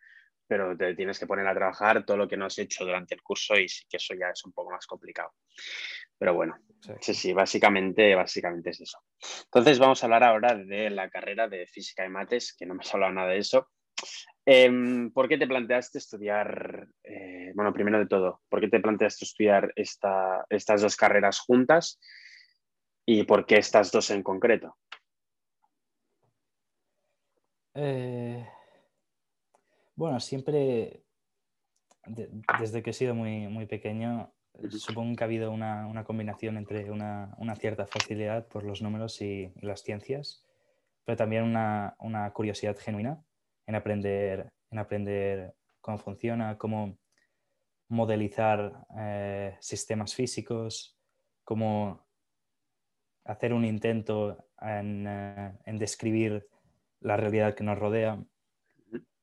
pero 0.49 0.77
te 0.77 0.97
tienes 0.97 1.21
que 1.21 1.27
poner 1.27 1.47
a 1.47 1.55
trabajar 1.55 2.05
todo 2.05 2.17
lo 2.17 2.27
que 2.27 2.37
no 2.37 2.47
has 2.47 2.59
hecho 2.59 2.85
durante 2.85 3.15
el 3.15 3.23
curso 3.23 3.55
y 3.55 3.69
sí 3.69 3.85
que 3.89 3.99
eso 3.99 4.15
ya 4.15 4.31
es 4.31 4.45
un 4.45 4.53
poco 4.53 4.73
más 4.73 4.87
complicado. 4.87 5.35
Pero 6.19 6.35
bueno, 6.35 6.57
sí, 7.01 7.15
sí, 7.15 7.33
básicamente, 7.33 8.15
básicamente 8.15 8.71
es 8.71 8.81
eso. 8.81 8.99
Entonces 9.45 9.79
vamos 9.79 10.03
a 10.03 10.07
hablar 10.07 10.25
ahora 10.25 10.55
de 10.55 10.91
la 10.91 11.09
carrera 11.09 11.49
de 11.49 11.67
física 11.67 12.05
y 12.05 12.09
mates, 12.09 12.55
que 12.57 12.67
no 12.67 12.75
me 12.75 12.81
has 12.81 12.93
hablado 12.93 13.13
nada 13.13 13.29
de 13.29 13.39
eso. 13.39 13.69
Em, 14.45 15.11
¿Por 15.13 15.29
qué 15.29 15.37
te 15.37 15.47
planteaste 15.47 15.99
estudiar, 15.99 16.89
eh, 17.05 17.53
bueno, 17.55 17.73
primero 17.73 17.99
de 17.99 18.07
todo, 18.07 18.41
¿por 18.49 18.61
qué 18.61 18.69
te 18.69 18.81
planteaste 18.81 19.25
estudiar 19.25 19.73
estas 19.75 20.81
dos 20.81 20.97
carreras 20.97 21.41
juntas 21.41 22.01
y 23.05 23.25
por 23.25 23.45
qué 23.45 23.57
estas 23.57 23.93
dos 23.93 24.11
en 24.11 24.23
concreto? 24.23 24.77
Eh, 27.75 28.49
bueno, 29.95 30.19
siempre, 30.19 31.05
desde 32.07 32.83
que 32.83 32.91
he 32.91 32.95
sido 32.95 33.15
muy, 33.15 33.49
muy 33.49 33.67
pequeño, 33.67 34.33
supongo 34.71 35.17
que 35.17 35.25
ha 35.25 35.27
habido 35.27 35.51
una, 35.53 36.05
combinación 36.05 36.57
entre 36.57 36.91
una, 36.91 37.35
cierta 37.59 37.87
facilidad 37.87 38.47
por 38.49 38.65
los 38.65 38.83
números 38.83 39.21
y, 39.21 39.53
las 39.61 39.83
ciencias, 39.83 40.45
pero 41.05 41.17
también 41.17 41.45
una, 41.45 42.33
curiosidad 42.35 42.77
genuina 42.77 43.23
en 43.67 43.75
aprender, 43.75 44.53
en 44.71 44.79
aprender 44.79 45.55
cómo 45.81 45.99
funciona, 45.99 46.59
cómo 46.59 46.99
modelizar 47.89 48.87
eh, 48.99 49.57
sistemas 49.61 50.15
físicos, 50.15 50.99
cómo 51.45 52.07
hacer 53.25 53.53
un 53.53 53.65
intento 53.65 54.49
en, 54.61 55.07
eh, 55.07 55.53
describir 55.67 56.49
la 57.01 57.17
realidad 57.17 57.55
que 57.55 57.65
nos 57.65 57.79
rodea. 57.79 58.23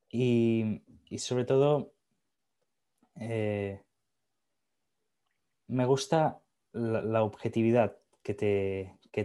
Y, 0.09 0.81
sobre 1.17 1.45
todo, 1.45 1.93
eh, 3.19 3.81
me 5.67 5.85
gusta 5.85 6.41
la, 6.73 7.23
objetividad 7.23 7.97
que 8.21 8.33
te, 8.33 8.99
que 9.11 9.23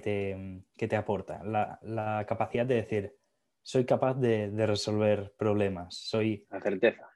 te, 0.89 0.97
aporta, 0.97 1.43
la, 1.45 2.25
capacidad 2.27 2.67
de 2.67 2.77
decir, 2.77 3.17
soy 3.63 3.85
capaz 3.85 4.15
de, 4.15 4.51
resolver 4.67 5.35
problemas, 5.37 5.95
soy... 5.97 6.47
La 6.51 6.61
certeza. 6.61 7.09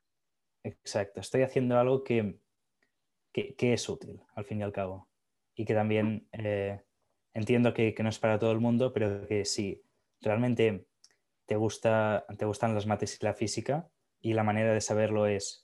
Exacto, 0.63 1.21
estoy 1.21 1.43
haciendo 1.43 1.79
algo 1.79 2.03
que, 2.05 2.39
es 3.33 3.89
útil, 3.89 4.23
al 4.35 4.45
fin 4.45 4.61
y 4.61 4.63
al 4.63 4.73
cabo. 4.73 5.09
Y 5.55 5.65
que 5.65 5.75
también 5.75 6.27
eh, 6.33 6.81
entiendo 7.33 7.75
que, 7.75 7.95
no 8.01 8.09
es 8.09 8.19
para 8.19 8.39
todo 8.39 8.53
el 8.53 8.61
mundo, 8.61 8.93
pero 8.93 9.27
que 9.27 9.45
si 9.45 9.83
realmente 10.21 10.87
te, 11.47 11.57
gusta, 11.57 12.27
te 12.39 12.45
gustan 12.45 12.75
las 12.75 12.87
mates 12.87 13.19
y 13.21 13.25
la 13.25 13.35
física, 13.35 13.89
y 14.21 14.33
la 14.33 14.43
manera 14.43 14.73
de 14.73 14.81
saberlo 14.81 15.27
es 15.27 15.64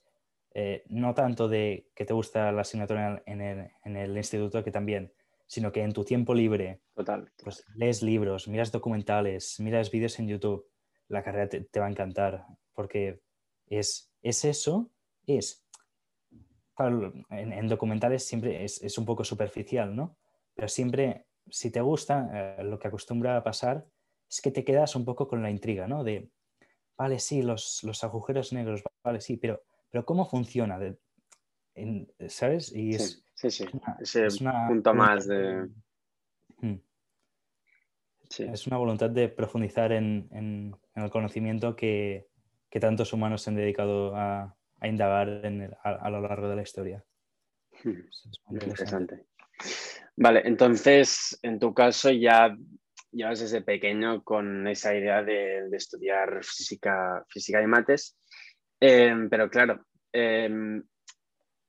eh, 0.53 0.83
no 0.89 1.13
tanto 1.13 1.47
de 1.47 1.89
que 1.95 2.05
te 2.05 2.13
gusta 2.13 2.51
la 2.51 2.61
asignatura 2.61 3.23
en 3.25 3.41
el, 3.41 3.71
en 3.85 3.95
el, 3.95 4.17
instituto, 4.17 4.63
que 4.63 4.71
también, 4.71 5.13
sino 5.47 5.71
que 5.71 5.81
en 5.81 5.93
tu 5.93 6.03
tiempo 6.03 6.33
libre 6.33 6.81
Total. 6.93 7.31
Pues, 7.41 7.65
lees 7.75 8.03
libros, 8.03 8.47
miras 8.47 8.71
documentales, 8.71 9.59
miras 9.59 9.91
vídeos 9.91 10.19
en 10.19 10.27
YouTube, 10.27 10.69
la 11.07 11.23
carrera 11.23 11.47
te, 11.47 11.79
va 11.79 11.87
a 11.87 11.89
encantar, 11.89 12.45
porque 12.73 13.21
es, 13.67 14.11
es 14.21 14.43
eso, 14.43 14.91
es... 15.25 15.65
en, 17.29 17.67
documentales 17.69 18.25
siempre 18.25 18.65
es, 18.65 18.97
un 18.97 19.05
poco 19.05 19.23
superficial, 19.23 19.95
¿no? 19.95 20.17
Pero 20.53 20.67
siempre, 20.67 21.27
si 21.49 21.71
te 21.71 21.79
gusta, 21.79 22.57
eh, 22.59 22.63
lo 22.63 22.77
que 22.77 22.89
acostumbra 22.89 23.37
a 23.37 23.43
pasar 23.43 23.85
es 24.29 24.41
que 24.41 24.51
te 24.51 24.65
quedas 24.65 24.95
un 24.95 25.05
poco 25.05 25.27
con 25.29 25.41
la 25.41 25.49
intriga, 25.49 25.87
¿no? 25.87 26.03
De, 26.03 26.29
vale, 26.97 27.19
sí, 27.19 27.41
los, 27.41 27.83
los 27.83 28.03
agujeros 28.03 28.51
negros, 28.51 28.83
vale, 29.01 29.21
sí, 29.21 29.37
pero 29.37 29.63
pero 29.91 30.05
¿cómo 30.05 30.25
funciona? 30.25 30.79
¿Sabes? 32.29 32.73
Y 32.73 32.95
es, 32.95 33.23
sí, 33.35 33.51
sí, 33.51 33.65
ese 33.99 34.27
punto 34.67 34.93
más 34.93 35.27
de... 35.27 35.69
Hmm. 36.59 36.77
Es 38.39 38.65
una 38.65 38.77
voluntad 38.77 39.09
de 39.09 39.27
profundizar 39.27 39.91
en, 39.91 40.73
el 40.95 41.09
conocimiento 41.09 41.75
que, 41.75 42.27
tantos 42.79 43.11
humanos 43.11 43.41
se 43.41 43.49
han 43.49 43.57
dedicado 43.57 44.15
a, 44.15 44.55
indagar 44.83 45.27
a, 45.83 46.09
lo 46.09 46.21
largo 46.21 46.47
de 46.47 46.55
la 46.55 46.61
historia. 46.61 47.03
Hmm. 47.83 47.99
interesante. 48.51 49.25
Vale, 50.15 50.41
entonces, 50.45 51.37
en 51.41 51.59
tu 51.59 51.73
caso 51.73 52.11
ya 52.11 52.55
llevas 53.11 53.41
desde 53.41 53.61
pequeño 53.61 54.23
con 54.23 54.65
esa 54.67 54.95
idea 54.95 55.21
de, 55.23 55.67
de 55.69 55.77
estudiar 55.77 56.43
física, 56.43 57.25
física 57.27 57.61
y 57.61 57.67
mates. 57.67 58.17
Em, 58.83 59.29
pero 59.29 59.47
claro, 59.47 59.85
em, 60.11 60.83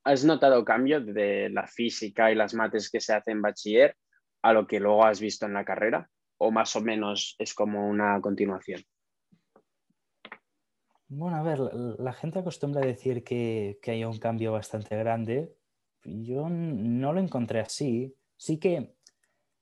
¿has 0.04 0.24
notado 0.24 0.64
cambio 0.64 0.98
de 1.00 1.50
la 1.50 1.66
física 1.66 2.32
y 2.32 2.34
las 2.34 2.54
mates 2.54 2.90
que 2.90 3.00
se 3.00 3.12
hacen 3.12 3.36
en 3.36 3.42
bachiller 3.42 3.96
a 4.40 4.54
lo 4.54 4.66
que 4.66 4.80
luego 4.80 5.04
has 5.04 5.20
visto 5.20 5.44
en 5.44 5.52
la 5.52 5.64
carrera? 5.64 6.08
¿O 6.38 6.50
más 6.50 6.74
o 6.74 6.80
menos 6.80 7.36
es 7.38 7.52
como 7.52 7.86
una 7.86 8.18
continuación? 8.22 8.82
Bueno, 11.08 11.36
a 11.36 11.42
ver, 11.42 11.58
la, 11.60 12.14
gente 12.14 12.38
acostumbra 12.38 12.80
decir 12.80 13.22
que, 13.22 13.78
que, 13.82 13.90
hay 13.90 14.04
un 14.04 14.18
cambio 14.18 14.52
bastante 14.52 14.96
grande. 14.96 15.54
Yo 16.04 16.48
no 16.48 17.12
lo 17.12 17.20
encontré 17.20 17.60
así. 17.60 18.16
Sí 18.38 18.58
que 18.58 18.94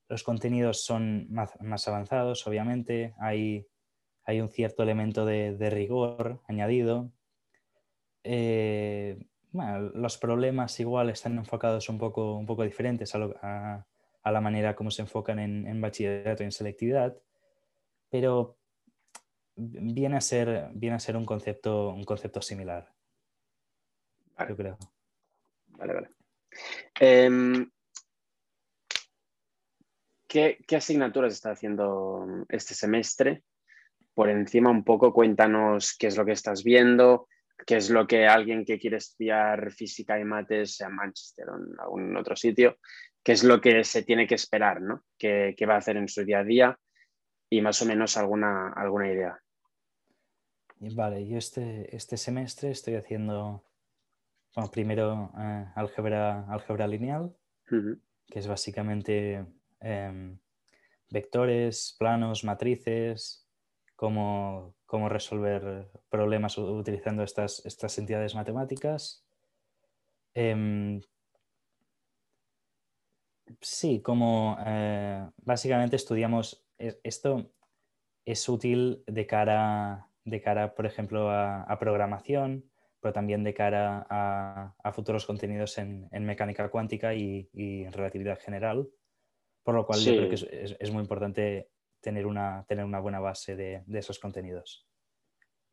los 0.07 0.23
contenidos 0.23 0.85
son 0.85 1.27
más, 1.29 1.87
avanzados, 1.89 2.47
obviamente. 2.47 3.13
Hay 3.19 3.67
un 4.39 4.47
cierto 4.47 4.83
elemento 4.83 5.25
de 5.25 5.69
rigor 5.69 6.41
añadido. 6.47 7.11
Eh, 8.23 9.17
los 9.93 10.17
problemas 10.17 10.79
igual 10.79 11.09
están 11.09 11.37
enfocados 11.37 11.89
un 11.89 11.97
poco, 11.97 12.35
un 12.35 12.45
poco 12.45 12.63
diferentes 12.63 13.13
a, 13.15 13.85
la 14.23 14.41
manera 14.41 14.75
como 14.75 14.91
se 14.91 15.01
enfocan 15.01 15.39
en, 15.39 15.81
bachillerato 15.81 16.43
y 16.43 16.45
en 16.45 16.51
selectividad, 16.51 17.17
pero 18.09 18.57
viene 19.55 20.17
a 20.17 20.21
ser, 20.21 20.69
viene 20.73 20.95
a 20.95 20.99
ser 20.99 21.17
un, 21.17 21.25
concepto, 21.25 21.89
un 21.89 22.03
concepto 22.03 22.41
similar. 22.41 22.93
Yo 24.47 24.55
creo. 24.55 24.77
Vale, 25.67 25.93
vale. 25.93 26.09
Em, 26.99 27.69
¿qué, 30.27 30.57
¿Qué 30.65 30.75
asignaturas 30.75 31.33
está 31.33 31.51
haciendo 31.51 32.45
este 32.49 32.73
semestre? 32.73 33.43
Por 34.13 34.29
encima 34.29 34.69
un 34.69 34.83
poco, 34.83 35.13
cuéntanos 35.13 35.95
qué 35.97 36.07
es 36.07 36.17
lo 36.17 36.25
que 36.25 36.31
estás 36.31 36.63
viendo, 36.63 37.27
que 37.65 37.77
es 37.77 37.89
lo 37.89 38.07
que 38.07 38.27
alguien 38.27 38.65
que 38.65 38.79
quiere 38.79 38.97
estudiar 38.97 39.71
física 39.71 40.19
y 40.19 40.23
mates, 40.23 40.81
en 40.81 40.95
Manchester 40.95 41.49
o 41.49 41.57
en 41.57 41.79
algún 41.79 42.17
otro 42.17 42.35
sitio, 42.35 42.77
qué 43.23 43.33
es 43.33 43.43
lo 43.43 43.61
que 43.61 43.83
se 43.83 44.03
tiene 44.03 44.27
que 44.27 44.35
esperar, 44.35 44.81
¿no? 44.81 45.05
¿Qué, 45.17 45.55
va 45.67 45.75
a 45.75 45.77
hacer 45.77 45.97
en 45.97 46.07
su 46.07 46.25
día 46.25 46.39
a 46.39 46.43
día 46.43 46.79
y 47.49 47.61
más 47.61 47.81
o 47.81 47.85
menos 47.85 48.17
alguna, 48.17 48.71
alguna 48.73 49.11
idea. 49.11 49.41
Vale, 50.79 51.27
yo 51.27 51.37
este, 51.37 51.95
este 51.95 52.17
semestre 52.17 52.71
estoy 52.71 52.95
haciendo, 52.95 53.63
bueno, 54.55 54.71
primero 54.71 55.31
eh, 55.37 55.65
álgebra, 55.75 56.45
álgebra 56.49 56.87
lineal, 56.87 57.35
que 57.67 58.39
es 58.39 58.47
básicamente 58.47 59.45
em, 59.79 60.39
vectores, 61.09 61.95
planos, 61.99 62.43
matrices, 62.43 63.47
cómo, 63.95 64.75
cómo 64.91 65.07
resolver 65.07 65.87
problemas 66.09 66.57
utilizando 66.57 67.23
estas, 67.23 67.65
estas 67.65 67.97
entidades 67.97 68.35
matemáticas. 68.35 69.23
Em, 70.33 70.99
sí, 73.61 74.01
como 74.01 74.57
eh, 74.65 75.25
básicamente 75.37 75.95
estudiamos 75.95 76.65
esto 76.77 77.49
es 78.25 78.49
útil 78.49 79.01
de 79.07 79.25
cara, 79.25 80.09
de 80.25 80.41
cara 80.41 80.75
por 80.75 80.85
ejemplo, 80.85 81.31
a, 81.31 81.77
programación, 81.79 82.65
pero 82.99 83.13
también 83.13 83.45
de 83.45 83.53
cara 83.53 84.05
a, 84.09 84.91
futuros 84.91 85.25
contenidos 85.25 85.77
en, 85.77 86.09
mecánica 86.25 86.67
cuántica 86.67 87.13
y, 87.13 87.47
en 87.53 87.93
relatividad 87.93 88.41
general, 88.41 88.89
por 89.63 89.73
lo 89.73 89.85
cual 89.85 90.01
yo 90.01 90.17
creo 90.17 90.27
que 90.27 90.75
es, 90.79 90.91
muy 90.91 91.01
importante 91.01 91.69
tener 92.01 92.25
una, 92.25 92.65
tener 92.67 92.85
una 92.85 92.99
buena 92.99 93.19
base 93.19 93.55
de 93.55 93.83
esos 93.93 94.19
contenidos. 94.19 94.85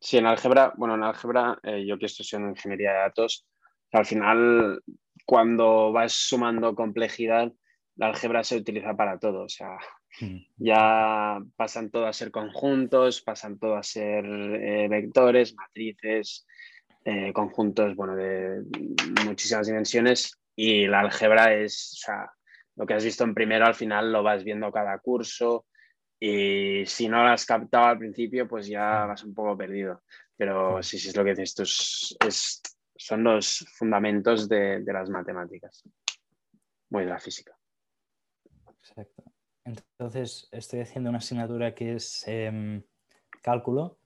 Sí, 0.00 0.16
en 0.16 0.26
álgebra, 0.26 0.72
bueno, 0.76 0.94
en 0.94 1.02
álgebra, 1.02 1.58
eh, 1.62 1.84
yo 1.84 1.98
que 1.98 2.06
estoy 2.06 2.26
en 2.38 2.50
ingeniería 2.50 2.92
de 2.92 2.98
datos, 2.98 3.46
al 3.92 4.06
final, 4.06 4.82
cuando 5.24 5.92
vas 5.92 6.12
sumando 6.12 6.74
complejidad, 6.74 7.52
la 7.96 8.08
álgebra 8.08 8.44
se 8.44 8.56
utiliza 8.56 8.94
para 8.94 9.18
todo. 9.18 9.44
O 9.44 9.48
sea, 9.48 9.76
hmm. 10.20 10.36
ya 10.56 11.40
pasan 11.56 11.90
todo 11.90 12.06
a 12.06 12.12
ser 12.12 12.30
conjuntos, 12.30 13.22
pasan 13.22 13.58
todo 13.58 13.76
a 13.76 13.82
ser 13.82 14.24
eh, 14.24 14.86
vectores, 14.88 15.54
matrices, 15.56 16.46
eh, 17.04 17.32
conjuntos, 17.32 17.96
bueno, 17.96 18.14
de 18.14 18.62
muchísimas 19.24 19.66
dimensiones. 19.66 20.38
Y 20.54 20.86
la 20.86 21.00
álgebra 21.00 21.54
es, 21.54 21.94
o 21.94 22.06
sea, 22.06 22.30
lo 22.76 22.86
que 22.86 22.94
has 22.94 23.04
visto 23.04 23.24
en 23.24 23.34
primero, 23.34 23.66
al 23.66 23.74
final 23.74 24.12
lo 24.12 24.22
vas 24.22 24.44
viendo 24.44 24.70
cada 24.70 24.96
curso, 24.98 25.66
y 26.20 26.84
si 26.86 27.08
no 27.08 27.22
lo 27.22 27.30
has 27.30 27.46
captado 27.46 27.86
al 27.86 27.98
principio, 27.98 28.48
pues 28.48 28.66
ya 28.66 29.06
vas 29.06 29.22
un 29.22 29.34
poco 29.34 29.56
perdido. 29.56 30.02
Pero 30.36 30.82
sí, 30.82 30.98
sí 30.98 31.08
es 31.08 31.16
lo 31.16 31.24
que 31.24 31.34
dices, 31.34 32.16
es, 32.24 32.62
son 32.96 33.24
los 33.24 33.64
fundamentos 33.76 34.48
de, 34.48 34.82
las 34.84 35.10
matemáticas, 35.10 35.84
muy 36.90 37.04
de 37.04 37.10
la 37.10 37.18
física. 37.18 37.56
Exacto. 38.80 39.24
Entonces, 39.64 40.48
estoy 40.50 40.80
haciendo 40.80 41.10
una 41.10 41.18
asignatura 41.18 41.74
que 41.74 41.94
es 41.94 42.26
em, 42.26 42.82
cálculo 43.42 43.98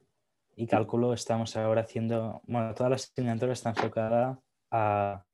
y 0.57 0.67
cálculo 0.67 1.15
estamos 1.15 1.57
ahora 1.57 1.83
haciendo, 1.83 2.43
bueno, 2.47 2.75
toda 2.75 2.91
la 2.91 2.97
asignatura 2.97 3.53
está 3.53 3.71
enfocada 3.71 4.41
a 4.71 5.25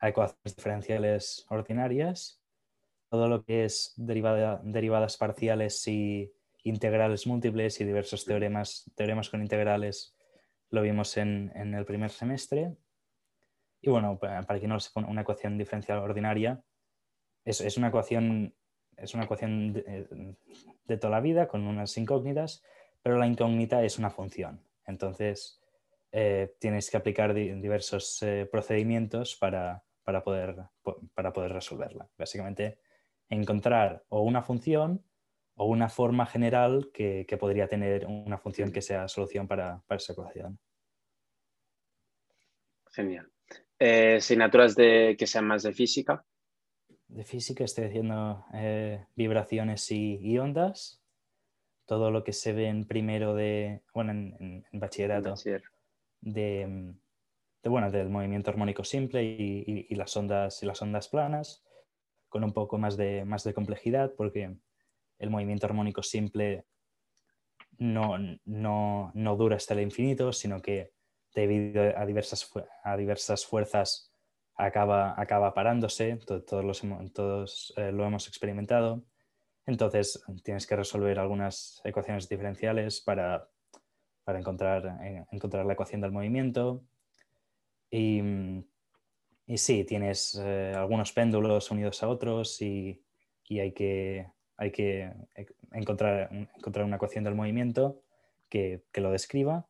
ecuaciones 0.00 0.56
diferenciales 0.56 1.46
ordinarias 1.48 2.39
todo 3.10 3.28
lo 3.28 3.44
que 3.44 3.64
es 3.64 3.92
derivadas 3.96 5.16
parciales 5.16 5.86
y 5.88 6.32
integrales 6.62 7.26
múltiples 7.26 7.80
y 7.80 7.84
diversos 7.84 8.24
teoremas, 8.24 8.90
teoremas 8.94 9.28
con 9.28 9.42
integrales 9.42 10.16
lo 10.70 10.82
vimos 10.82 11.16
en, 11.16 11.50
el 11.54 11.84
primer 11.84 12.10
semestre. 12.10 12.76
Y 13.82 13.90
bueno, 13.90 14.18
para 14.18 14.58
quien 14.58 14.68
no 14.68 14.74
lo 14.76 14.80
sepa, 14.80 15.00
una 15.00 15.22
ecuación 15.22 15.58
diferencial 15.58 15.98
ordinaria 15.98 16.62
es, 17.44 17.76
una 17.76 17.88
ecuación, 17.88 18.54
es 18.96 19.14
una 19.14 19.24
ecuación 19.24 19.72
de, 19.72 20.96
toda 20.98 21.10
la 21.10 21.20
vida 21.20 21.48
con 21.48 21.66
unas 21.66 21.96
incógnitas, 21.96 22.62
pero 23.02 23.18
la 23.18 23.26
incógnita 23.26 23.82
es 23.82 23.98
una 23.98 24.10
función. 24.10 24.62
Entonces, 24.86 25.60
eh, 26.12 26.54
tienes 26.60 26.90
que 26.90 26.96
aplicar 26.96 27.34
diversos 27.34 28.22
eh, 28.22 28.46
procedimientos 28.50 29.36
para, 29.36 29.82
poder, 30.22 30.56
para 31.14 31.32
poder 31.32 31.52
resolverla. 31.52 32.08
Básicamente, 32.16 32.78
encontrar 33.30 34.04
o 34.08 34.22
una 34.22 34.42
función 34.42 35.02
o 35.54 35.66
una 35.66 35.88
forma 35.88 36.26
general 36.26 36.90
que, 36.92 37.26
podría 37.38 37.68
tener 37.68 38.06
una 38.06 38.38
función 38.38 38.72
que 38.72 38.82
sea 38.82 39.08
solución 39.08 39.46
para, 39.46 39.82
esa 39.90 40.12
ecuación. 40.12 40.58
Genial. 42.92 43.30
Eh, 43.78 44.16
asignaturas 44.16 44.74
de, 44.74 45.16
que 45.18 45.26
sean 45.26 45.46
más 45.46 45.62
de 45.62 45.72
física. 45.72 46.24
De 47.08 47.24
física 47.24 47.64
estoy 47.64 47.84
haciendo 47.84 48.44
vibraciones 49.14 49.90
y, 49.90 50.38
ondas. 50.38 51.02
Todo 51.86 52.10
lo 52.10 52.22
que 52.24 52.32
se 52.32 52.52
ve 52.52 52.68
en 52.68 52.86
primero 52.86 53.34
de, 53.34 53.82
bueno, 53.92 54.12
en, 54.12 54.64
bachillerato 54.72 55.34
de, 56.20 56.94
bueno, 57.64 57.90
del 57.90 58.08
movimiento 58.08 58.50
armónico 58.50 58.84
simple 58.84 59.22
y, 59.22 59.94
las 59.94 60.16
ondas, 60.16 60.62
y 60.62 60.66
las 60.66 60.80
ondas 60.82 61.08
planas, 61.08 61.64
con 62.30 62.42
un 62.44 62.54
poco 62.54 62.78
más 62.78 62.96
de, 62.96 63.26
más 63.26 63.44
de 63.44 63.52
complejidad, 63.52 64.14
porque 64.16 64.56
el 65.18 65.30
movimiento 65.30 65.66
armónico 65.66 66.02
simple 66.02 66.64
no, 67.76 68.16
dura 69.36 69.56
hasta 69.56 69.74
el 69.74 69.80
infinito, 69.80 70.32
sino 70.32 70.62
que 70.62 70.92
debido 71.34 71.82
a 71.96 72.06
diversas, 72.06 72.50
a 72.82 72.96
diversas 72.96 73.44
fuerzas 73.44 74.14
acaba, 74.54 75.14
acaba 75.20 75.52
parándose, 75.52 76.16
todos, 76.26 76.82
todos 77.12 77.74
eh, 77.76 77.92
lo 77.92 78.06
hemos 78.06 78.26
experimentado. 78.26 79.04
Entonces 79.66 80.24
tienes 80.42 80.66
que 80.66 80.76
resolver 80.76 81.18
algunas 81.18 81.82
ecuaciones 81.84 82.26
diferenciales 82.28 83.02
para 83.02 83.46
para 84.30 84.38
encontrar, 84.38 84.98
eh, 85.02 85.24
encontrar 85.32 85.66
la 85.66 85.72
ecuación 85.72 86.00
del 86.00 86.12
movimiento. 86.12 86.84
Y, 87.90 88.22
y 89.50 89.58
sí, 89.58 89.84
tienes 89.84 90.40
eh, 90.40 90.72
algunos 90.76 91.12
péndulos 91.12 91.72
unidos 91.72 92.04
a 92.04 92.08
otros 92.08 92.62
y, 92.62 93.02
y, 93.48 93.58
hay 93.58 93.72
que, 93.72 94.30
hay 94.56 94.70
que 94.70 95.12
encontrar, 95.72 96.30
encontrar 96.56 96.84
una 96.84 96.96
ecuación 96.96 97.24
del 97.24 97.34
movimiento 97.34 98.00
que, 98.48 98.84
que 98.92 99.00
lo 99.00 99.10
describa. 99.10 99.66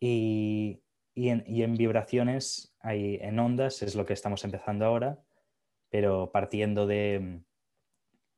Y, 0.00 0.80
y, 1.14 1.28
en, 1.28 1.44
y, 1.46 1.64
en, 1.64 1.74
vibraciones, 1.74 2.74
hay, 2.80 3.18
en 3.20 3.38
ondas, 3.38 3.82
es 3.82 3.94
lo 3.94 4.06
que 4.06 4.14
estamos 4.14 4.42
empezando 4.44 4.86
ahora, 4.86 5.22
pero 5.90 6.32
partiendo 6.32 6.86
de, 6.86 7.42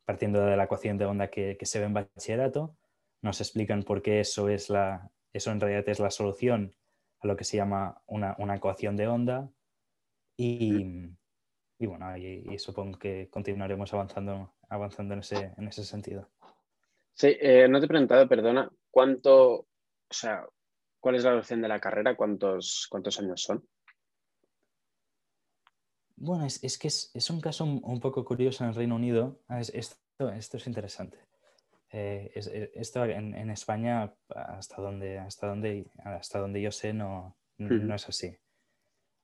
partiendo 0.04 0.44
de 0.44 0.56
la 0.56 0.64
ecuación 0.64 0.98
de 0.98 1.04
onda 1.04 1.30
que, 1.30 1.56
que 1.58 1.66
se 1.66 1.78
ve 1.78 1.84
en 1.84 1.94
bachillerato, 1.94 2.76
nos 3.22 3.40
explican 3.40 3.84
por 3.84 4.02
qué 4.02 4.18
eso 4.18 4.48
es 4.48 4.68
la, 4.68 5.12
eso 5.32 5.52
en 5.52 5.60
realidad 5.60 5.88
es 5.88 6.00
la 6.00 6.10
solución 6.10 6.74
a 7.20 7.28
lo 7.28 7.36
que 7.36 7.44
se 7.44 7.56
llama 7.56 8.02
una, 8.06 8.34
ecuación 8.56 8.96
de 8.96 9.06
onda. 9.06 9.48
Y, 10.42 11.86
bueno, 11.86 12.16
y, 12.16 12.58
supongo 12.58 12.98
que 12.98 13.28
continuaremos 13.28 13.92
avanzando, 13.92 14.54
avanzando 14.70 15.12
en, 15.12 15.20
ese, 15.20 15.52
en 15.58 15.68
ese 15.68 15.84
sentido. 15.84 16.30
Sí, 17.12 17.36
eh, 17.38 17.68
no 17.68 17.78
te 17.78 17.84
he 17.84 17.88
preguntado, 17.88 18.26
perdona, 18.26 18.70
¿cuánto, 18.90 19.50
o 19.52 19.66
sea, 20.08 20.46
cuál 20.98 21.16
es 21.16 21.24
la 21.24 21.32
duración 21.32 21.60
de 21.60 21.68
la 21.68 21.78
carrera? 21.78 22.16
¿Cuántos, 22.16 22.86
cuántos 22.90 23.18
años 23.18 23.42
son? 23.42 23.68
Bueno, 26.16 26.46
es, 26.46 26.78
que 26.78 26.88
es, 26.88 27.30
un 27.30 27.40
caso 27.42 27.64
un, 27.64 28.00
poco 28.00 28.24
curioso 28.24 28.64
en 28.64 28.70
el 28.70 28.76
Reino 28.76 28.96
Unido. 28.96 29.42
Ah, 29.46 29.60
esto, 29.60 30.30
esto 30.30 30.56
es 30.56 30.66
interesante. 30.66 31.18
Eh, 31.92 32.30
eh, 32.34 32.70
esto 32.76 33.04
en, 33.04 33.50
España, 33.50 34.14
hasta 34.28 34.80
donde, 34.80 35.18
hasta 35.18 35.48
donde, 35.48 35.90
hasta 36.02 36.38
donde 36.38 36.62
yo 36.62 36.72
sé, 36.72 36.94
no, 36.94 37.36
no 37.58 37.94
es 37.94 38.08
así. 38.08 38.34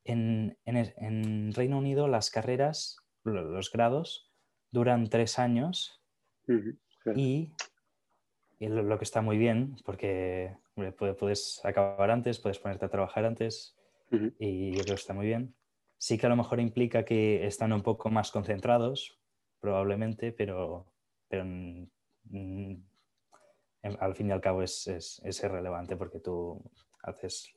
En, 0.07 0.57
en, 0.65 1.53
Reino 1.53 1.79
Unido 1.79 2.09
las 2.09 2.31
carreras, 2.31 2.99
los 3.25 3.73
grados, 3.73 4.33
duran 4.71 5.09
tres 5.09 5.39
años 5.39 6.01
y, 7.15 7.53
lo, 8.61 8.99
que 8.99 9.05
está 9.05 9.21
muy 9.21 9.37
bien, 9.37 9.77
porque 9.85 10.57
puedes 11.19 11.61
acabar 11.65 12.11
antes, 12.11 12.39
puedes 12.39 12.59
ponerte 12.59 12.87
a 12.87 12.91
trabajar 12.91 13.25
antes 13.25 13.77
y 14.39 14.73
yo 14.73 14.83
creo 14.83 14.95
que 14.95 15.01
está 15.01 15.15
muy 15.15 15.27
bien. 15.27 15.55
Sí 15.99 16.19
que 16.19 16.27
a 16.27 16.29
lo 16.29 16.37
mejor 16.37 16.61
implica 16.61 17.05
que 17.05 17.47
están 17.47 17.73
un 17.73 17.83
poco 17.83 18.11
más 18.11 18.31
concentrados, 18.31 19.19
probablemente, 19.61 20.31
pero, 20.31 20.87
pero 21.29 21.45
Mm, 22.31 22.75
al 24.01 24.15
fin 24.15 24.29
y 24.29 24.33
al 24.33 24.41
cabo 24.41 24.63
es, 24.63 24.87
es, 24.89 25.43
irrelevante 25.43 25.97
porque 25.97 26.19
tú 26.19 26.63
haces... 27.03 27.53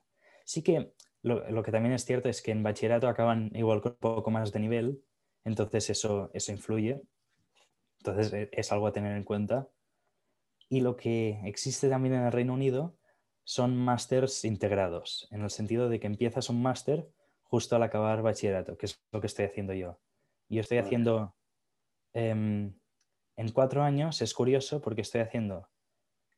Sí 0.46 0.62
que 0.64 0.94
lo, 1.22 1.64
que 1.64 1.72
también 1.72 1.94
es 1.94 2.06
cierto 2.06 2.30
es 2.30 2.42
que 2.42 2.52
en 2.52 2.64
bachillerato 2.64 3.08
acaban 3.08 3.52
igual 3.54 3.82
con 3.82 3.92
un 3.94 3.98
poco 3.98 4.32
más 4.32 4.52
de 4.52 4.60
nivel, 4.60 5.04
entonces 5.44 5.90
eso, 5.90 6.30
eso 6.34 6.52
influye. 6.52 7.02
Entonces 8.00 8.34
e, 8.34 8.50
es 8.54 8.72
algo 8.72 8.88
a 8.88 8.94
tener 8.94 9.16
en 9.16 9.24
cuenta. 9.24 9.68
Y 10.70 10.82
lo 10.82 10.96
que 10.96 11.42
existe 11.46 11.90
también 11.90 12.16
en 12.16 12.24
el 12.24 12.32
Reino 12.32 12.54
Unido 12.54 12.96
son 13.44 13.76
másters 13.76 14.46
integrados, 14.46 15.28
en 15.32 15.42
el 15.42 15.50
sentido 15.50 15.90
de 15.90 16.00
que 16.00 16.08
empiezas 16.08 16.50
un 16.50 16.62
máster 16.62 17.10
justo 17.42 17.76
al 17.76 17.84
acabar 17.84 18.22
bachillerato, 18.22 18.78
que 18.78 18.86
es 18.86 19.02
lo 19.12 19.20
que 19.20 19.28
estoy 19.28 19.46
haciendo 19.46 19.74
yo. 19.74 20.00
Yo 20.48 20.62
estoy 20.62 20.78
haciendo 20.78 21.36
em, 22.14 22.76
en 23.36 23.52
cuatro 23.52 23.84
años 23.84 24.22
es 24.22 24.34
curioso 24.34 24.82
porque 24.82 25.02
estoy 25.02 25.22
haciendo, 25.22 25.68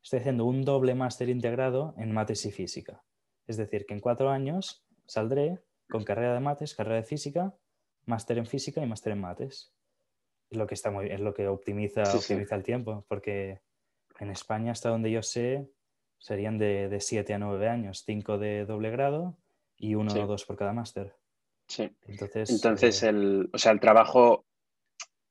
estoy 0.01 0.19
haciendo 0.19 0.45
un 0.45 0.63
doble 0.63 0.95
máster 0.95 1.29
integrado 1.29 1.93
en 1.97 2.13
mates 2.13 2.45
y 2.45 2.51
física. 2.51 3.03
Es 3.51 3.57
decir, 3.57 3.85
que 3.85 3.93
en 3.93 3.99
cuatro 3.99 4.29
años 4.29 4.83
saldré 5.05 5.59
con 5.89 6.03
carrera 6.03 6.33
de 6.33 6.39
mates, 6.39 6.73
carrera 6.73 6.97
de 6.97 7.03
física, 7.03 7.53
máster 8.05 8.37
en 8.37 8.45
física 8.45 8.81
y 8.81 8.87
máster 8.87 9.13
en 9.13 9.21
mates. 9.21 9.73
Es 10.49 10.57
lo 10.57 10.67
que, 10.67 10.73
está 10.73 10.89
muy, 10.89 11.07
es 11.09 11.19
lo 11.19 11.33
que 11.33 11.47
optimiza, 11.47 12.03
optimiza 12.03 12.55
el 12.55 12.63
tiempo, 12.63 13.05
porque 13.07 13.61
en 14.19 14.29
España, 14.29 14.71
hasta 14.71 14.89
donde 14.89 15.11
yo 15.11 15.21
sé, 15.21 15.69
serían 16.17 16.57
de, 16.57 16.89
de 16.89 16.99
siete 17.01 17.33
a 17.33 17.39
nueve 17.39 17.67
años, 17.67 18.03
cinco 18.05 18.37
de 18.37 18.65
doble 18.65 18.89
grado 18.89 19.37
y 19.77 19.95
uno 19.95 20.13
o 20.13 20.27
dos 20.27 20.45
por 20.45 20.57
cada 20.57 20.73
máster. 20.73 21.15
Sí. 21.67 21.89
Entonces, 22.03 22.49
Entonces 22.49 23.03
eh, 23.03 23.09
el, 23.09 23.49
o 23.53 23.57
sea, 23.57 23.71
el 23.71 23.79
trabajo 23.79 24.45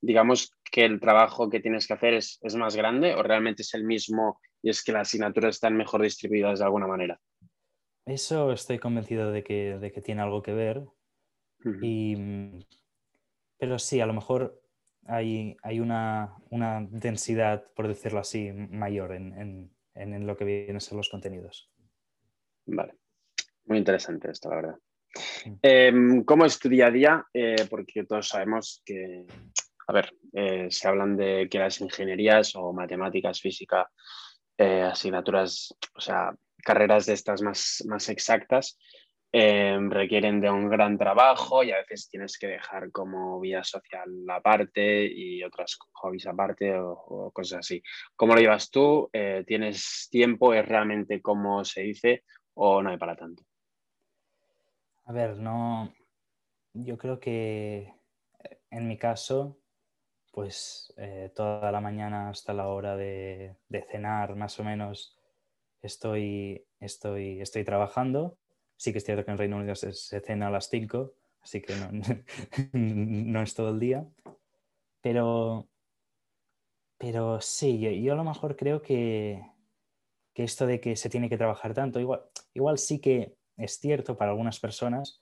digamos 0.00 0.52
que 0.70 0.84
el 0.84 1.00
trabajo 1.00 1.50
que 1.50 1.60
tienes 1.60 1.86
que 1.86 1.94
hacer 1.94 2.14
es, 2.14 2.40
más 2.56 2.76
grande 2.76 3.14
o 3.14 3.22
realmente 3.22 3.62
es 3.62 3.74
el 3.74 3.84
mismo 3.84 4.40
y 4.62 4.70
es 4.70 4.82
que 4.82 4.92
las 4.92 5.08
asignaturas 5.08 5.56
están 5.56 5.76
mejor 5.76 6.02
distribuidas 6.02 6.58
de 6.58 6.64
alguna 6.64 6.86
manera? 6.86 7.20
Eso 8.10 8.50
estoy 8.50 8.80
convencido 8.80 9.30
de 9.30 9.44
que, 9.44 10.02
tiene 10.04 10.22
algo 10.22 10.42
que 10.42 10.52
ver. 10.52 10.82
pero 13.56 13.78
sí, 13.78 14.00
a 14.00 14.06
lo 14.06 14.12
mejor 14.12 14.60
hay, 15.06 15.56
una, 15.78 16.36
densidad, 16.90 17.64
por 17.76 17.86
decirlo 17.86 18.18
así, 18.18 18.50
mayor 18.52 19.12
en, 19.12 19.70
lo 20.26 20.36
que 20.36 20.44
vienen 20.44 20.76
a 20.76 20.80
ser 20.80 20.96
los 20.96 21.08
contenidos. 21.08 21.70
Vale, 22.66 22.94
muy 23.66 23.78
interesante 23.78 24.30
esto, 24.30 24.48
la 24.50 24.56
verdad. 24.56 24.78
Em, 25.62 26.24
¿Cómo 26.24 26.44
es 26.46 26.58
tu 26.58 26.68
día 26.68 26.86
a 26.86 26.90
día? 26.90 27.24
Eh, 27.32 27.66
porque 27.68 28.04
todos 28.04 28.28
sabemos 28.28 28.82
que 28.84 29.26
a 29.86 29.92
ver, 29.92 30.12
eh, 30.32 30.68
se 30.70 30.86
hablan 30.86 31.16
de 31.16 31.48
que 31.50 31.58
las 31.58 31.80
ingenierías 31.80 32.54
o 32.54 32.72
matemáticas, 32.72 33.40
física, 33.40 33.90
eh, 34.56 34.82
asignaturas, 34.82 35.74
o 35.94 36.00
sea, 36.00 36.32
carreras 36.62 37.06
de 37.06 37.14
estas 37.14 37.42
más, 37.42 37.84
más 37.86 38.08
exactas, 38.08 38.78
eh, 39.32 39.78
requieren 39.88 40.40
de 40.40 40.50
un 40.50 40.68
gran 40.68 40.98
trabajo 40.98 41.62
y 41.62 41.70
a 41.70 41.76
veces 41.76 42.08
tienes 42.08 42.36
que 42.36 42.48
dejar 42.48 42.90
como 42.90 43.38
vida 43.38 43.62
social 43.62 44.08
aparte 44.28 45.06
y 45.06 45.42
otras 45.44 45.78
hobbies 45.92 46.26
aparte 46.26 46.76
o, 46.78 47.30
cosas 47.32 47.60
así. 47.60 47.82
¿Cómo 48.16 48.34
lo 48.34 48.40
llevas 48.40 48.70
tú? 48.70 49.08
¿Tienes 49.46 50.08
tiempo? 50.10 50.52
¿Es 50.52 50.66
realmente 50.66 51.22
como 51.22 51.64
se 51.64 51.82
dice 51.82 52.24
o 52.54 52.82
no 52.82 52.90
hay 52.90 52.98
para 52.98 53.14
tanto? 53.14 53.44
A 55.04 55.12
ver, 55.12 55.38
no. 55.38 55.92
Yo 56.72 56.98
creo 56.98 57.20
que 57.20 57.94
en 58.70 58.88
mi 58.88 58.98
caso 58.98 59.60
pues 60.32 60.92
eh, 60.96 61.32
toda 61.34 61.72
la 61.72 61.80
mañana 61.80 62.30
hasta 62.30 62.52
la 62.52 62.68
hora 62.68 62.96
de, 62.96 63.56
cenar, 63.90 64.36
más 64.36 64.58
o 64.60 64.64
menos, 64.64 65.18
estoy, 65.82 66.66
estoy, 66.78 67.40
estoy 67.40 67.64
trabajando. 67.64 68.38
Sí 68.76 68.92
que 68.92 68.98
es 68.98 69.04
cierto 69.04 69.24
que 69.24 69.30
en 69.30 69.38
Reino 69.38 69.56
Unido 69.56 69.74
se, 69.74 69.92
cena 69.92 70.48
a 70.48 70.50
las 70.50 70.68
5, 70.70 71.12
así 71.42 71.60
que 71.60 71.74
no, 71.76 71.90
no, 72.72 73.42
es 73.42 73.54
todo 73.54 73.70
el 73.70 73.80
día. 73.80 74.06
Pero, 75.02 75.68
pero 76.98 77.40
sí, 77.40 77.78
yo, 78.02 78.12
a 78.12 78.16
lo 78.16 78.24
mejor 78.24 78.56
creo 78.56 78.82
que, 78.82 79.42
que, 80.34 80.44
esto 80.44 80.66
de 80.66 80.80
que 80.80 80.96
se 80.96 81.10
tiene 81.10 81.28
que 81.28 81.38
trabajar 81.38 81.74
tanto, 81.74 82.00
igual, 82.00 82.22
igual 82.54 82.78
sí 82.78 83.00
que 83.00 83.36
es 83.56 83.78
cierto 83.78 84.16
para 84.16 84.30
algunas 84.30 84.60
personas, 84.60 85.20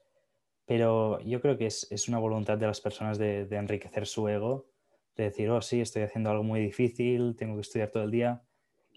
pero 0.67 1.21
yo 1.21 1.41
creo 1.41 1.57
que 1.57 1.67
es, 1.67 1.87
es 1.91 2.09
una 2.09 2.19
voluntad 2.19 2.59
de 2.59 2.67
las 2.67 2.81
personas 2.81 3.19
de, 3.19 3.47
de 3.47 3.57
enriquecer 3.57 4.07
su 4.07 4.29
ego 4.29 4.69
de 5.19 5.25
decir, 5.25 5.51
oh, 5.51 5.61
sí, 5.61 5.81
estoy 5.81 6.03
haciendo 6.03 6.31
algo 6.31 6.45
muy 6.45 6.61
difícil, 6.61 7.35
tengo 7.37 7.57
que 7.57 7.63
estudiar 7.63 7.91
todo 7.91 8.05
el 8.05 8.13
día. 8.13 8.41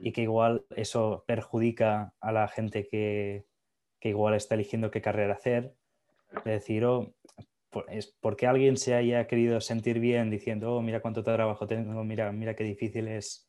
Y 0.01 0.11
que 0.11 0.21
igual 0.23 0.65
eso 0.75 1.23
perjudica 1.27 2.13
a 2.19 2.31
la 2.31 2.47
gente 2.47 2.87
que, 2.87 3.45
que 3.99 4.09
igual 4.09 4.33
está 4.33 4.55
eligiendo 4.55 4.91
qué 4.91 5.01
carrera 5.01 5.35
hacer. 5.35 5.75
De 6.43 6.51
decir, 6.51 6.85
oh, 6.85 7.13
es 7.87 8.15
porque 8.19 8.47
alguien 8.47 8.77
se 8.77 8.95
haya 8.95 9.27
querido 9.27 9.61
sentir 9.61 9.99
bien 9.99 10.29
diciendo, 10.29 10.75
oh, 10.75 10.81
mira 10.81 11.01
cuánto 11.01 11.23
trabajo 11.23 11.67
tengo, 11.67 12.03
mira, 12.03 12.31
mira 12.31 12.55
qué 12.55 12.63
difícil 12.63 13.07
es 13.07 13.47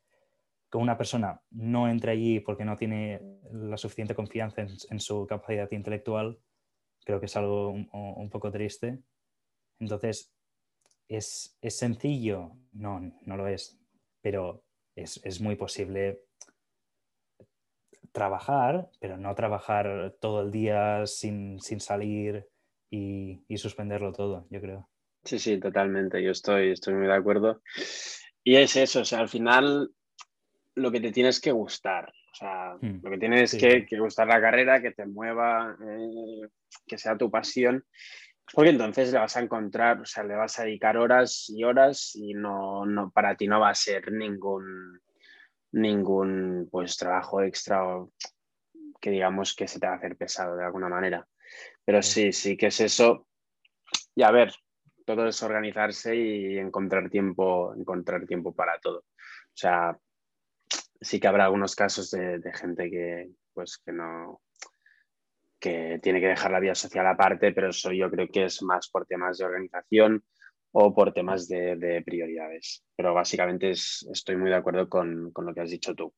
que 0.70 0.78
una 0.78 0.96
persona 0.96 1.40
no 1.50 1.88
entre 1.88 2.12
allí 2.12 2.40
porque 2.40 2.64
no 2.64 2.76
tiene 2.76 3.20
la 3.52 3.76
suficiente 3.76 4.14
confianza 4.14 4.62
en, 4.62 5.00
su 5.00 5.26
capacidad 5.26 5.70
intelectual, 5.70 6.38
creo 7.04 7.20
que 7.20 7.26
es 7.26 7.36
algo 7.36 7.70
un, 7.70 8.30
poco 8.30 8.50
triste. 8.50 8.98
Entonces, 9.78 10.32
¿es, 11.08 11.58
¿es, 11.60 11.76
sencillo? 11.76 12.52
No, 12.72 13.00
no 13.00 13.36
lo 13.36 13.48
es, 13.48 13.78
pero 14.22 14.64
es, 14.94 15.20
es 15.24 15.40
muy 15.40 15.56
posible 15.56 16.22
trabajar, 18.12 18.88
pero 19.00 19.16
no 19.16 19.34
trabajar 19.34 20.14
todo 20.20 20.42
el 20.42 20.50
día 20.50 21.06
sin, 21.06 21.58
sin 21.60 21.80
salir 21.80 22.46
y, 22.90 23.42
y, 23.48 23.56
suspenderlo 23.56 24.12
todo, 24.12 24.46
yo 24.50 24.60
creo. 24.60 24.88
Sí, 25.24 25.38
sí, 25.38 25.58
totalmente. 25.58 26.22
Yo 26.22 26.30
estoy, 26.30 26.72
estoy 26.72 26.94
muy 26.94 27.06
de 27.06 27.14
acuerdo. 27.14 27.62
Y 28.44 28.56
es 28.56 28.76
eso, 28.76 29.00
o 29.00 29.04
sea, 29.04 29.20
al 29.20 29.28
final 29.28 29.90
lo 30.74 30.90
que 30.90 31.00
te 31.00 31.12
tienes 31.12 31.40
que 31.40 31.52
gustar. 31.52 32.12
O 32.32 32.34
sea, 32.34 32.76
hmm. 32.80 33.00
lo 33.02 33.10
que 33.10 33.18
tienes 33.18 33.54
que, 33.54 33.86
que, 33.86 33.98
gustar 33.98 34.26
la 34.26 34.40
carrera, 34.40 34.80
que 34.80 34.92
te 34.92 35.06
mueva, 35.06 35.76
eh, 35.80 36.48
que 36.86 36.98
sea 36.98 37.16
tu 37.16 37.30
pasión. 37.30 37.84
Porque 38.52 38.70
entonces 38.70 39.12
le 39.12 39.18
vas 39.18 39.36
a 39.36 39.40
encontrar, 39.40 40.00
o 40.00 40.04
sea, 40.04 40.24
le 40.24 40.34
vas 40.34 40.58
a 40.58 40.64
dedicar 40.64 40.96
horas 40.96 41.48
y 41.48 41.64
horas 41.64 42.12
y 42.14 42.34
no, 42.34 42.84
no 42.84 43.10
para 43.10 43.36
ti 43.36 43.46
no 43.46 43.60
va 43.60 43.70
a 43.70 43.74
ser 43.74 44.12
ningún, 44.12 45.00
ningún 45.72 46.68
pues, 46.70 46.96
trabajo 46.96 47.42
extra 47.42 47.86
o 47.86 48.12
que 49.00 49.10
digamos 49.10 49.54
que 49.54 49.66
se 49.66 49.80
te 49.80 49.86
va 49.86 49.94
a 49.94 49.96
hacer 49.96 50.16
pesado 50.16 50.56
de 50.56 50.64
alguna 50.64 50.88
manera. 50.88 51.26
Pero 51.84 52.02
sí, 52.02 52.32
sí 52.32 52.56
que 52.56 52.66
es 52.68 52.80
eso. 52.80 53.26
Y 54.14 54.22
a 54.22 54.30
ver, 54.30 54.52
todo 55.04 55.26
es 55.26 55.42
organizarse 55.42 56.14
y 56.14 56.58
encontrar 56.58 57.10
tiempo, 57.10 57.74
encontrar 57.74 58.26
tiempo 58.26 58.54
para 58.54 58.78
todo. 58.78 58.98
O 58.98 59.56
sea, 59.56 59.98
sí 61.00 61.18
que 61.18 61.28
habrá 61.28 61.44
algunos 61.44 61.74
casos 61.74 62.10
de, 62.10 62.40
gente 62.54 62.90
que, 62.90 63.30
pues, 63.52 63.78
que 63.78 63.92
no 63.92 64.40
que 65.58 66.00
tiene 66.02 66.20
que 66.20 66.26
dejar 66.26 66.50
la 66.50 66.58
vida 66.58 66.74
social 66.74 67.06
aparte, 67.06 67.52
pero 67.52 67.68
eso 67.68 67.92
yo 67.92 68.10
creo 68.10 68.26
que 68.28 68.46
es 68.46 68.62
más 68.64 68.88
por 68.88 69.06
temas 69.06 69.38
de 69.38 69.44
organización 69.44 70.24
o 70.72 70.94
por 70.94 71.12
temas 71.12 71.48
de, 71.48 72.02
prioridades. 72.04 72.84
Pero 72.96 73.14
básicamente 73.14 73.70
estoy 73.70 74.36
muy 74.36 74.50
de 74.50 74.56
acuerdo 74.56 74.88
con, 74.88 75.32
lo 75.34 75.54
que 75.54 75.60
has 75.60 75.70
dicho 75.70 75.94
tú. 75.94 76.12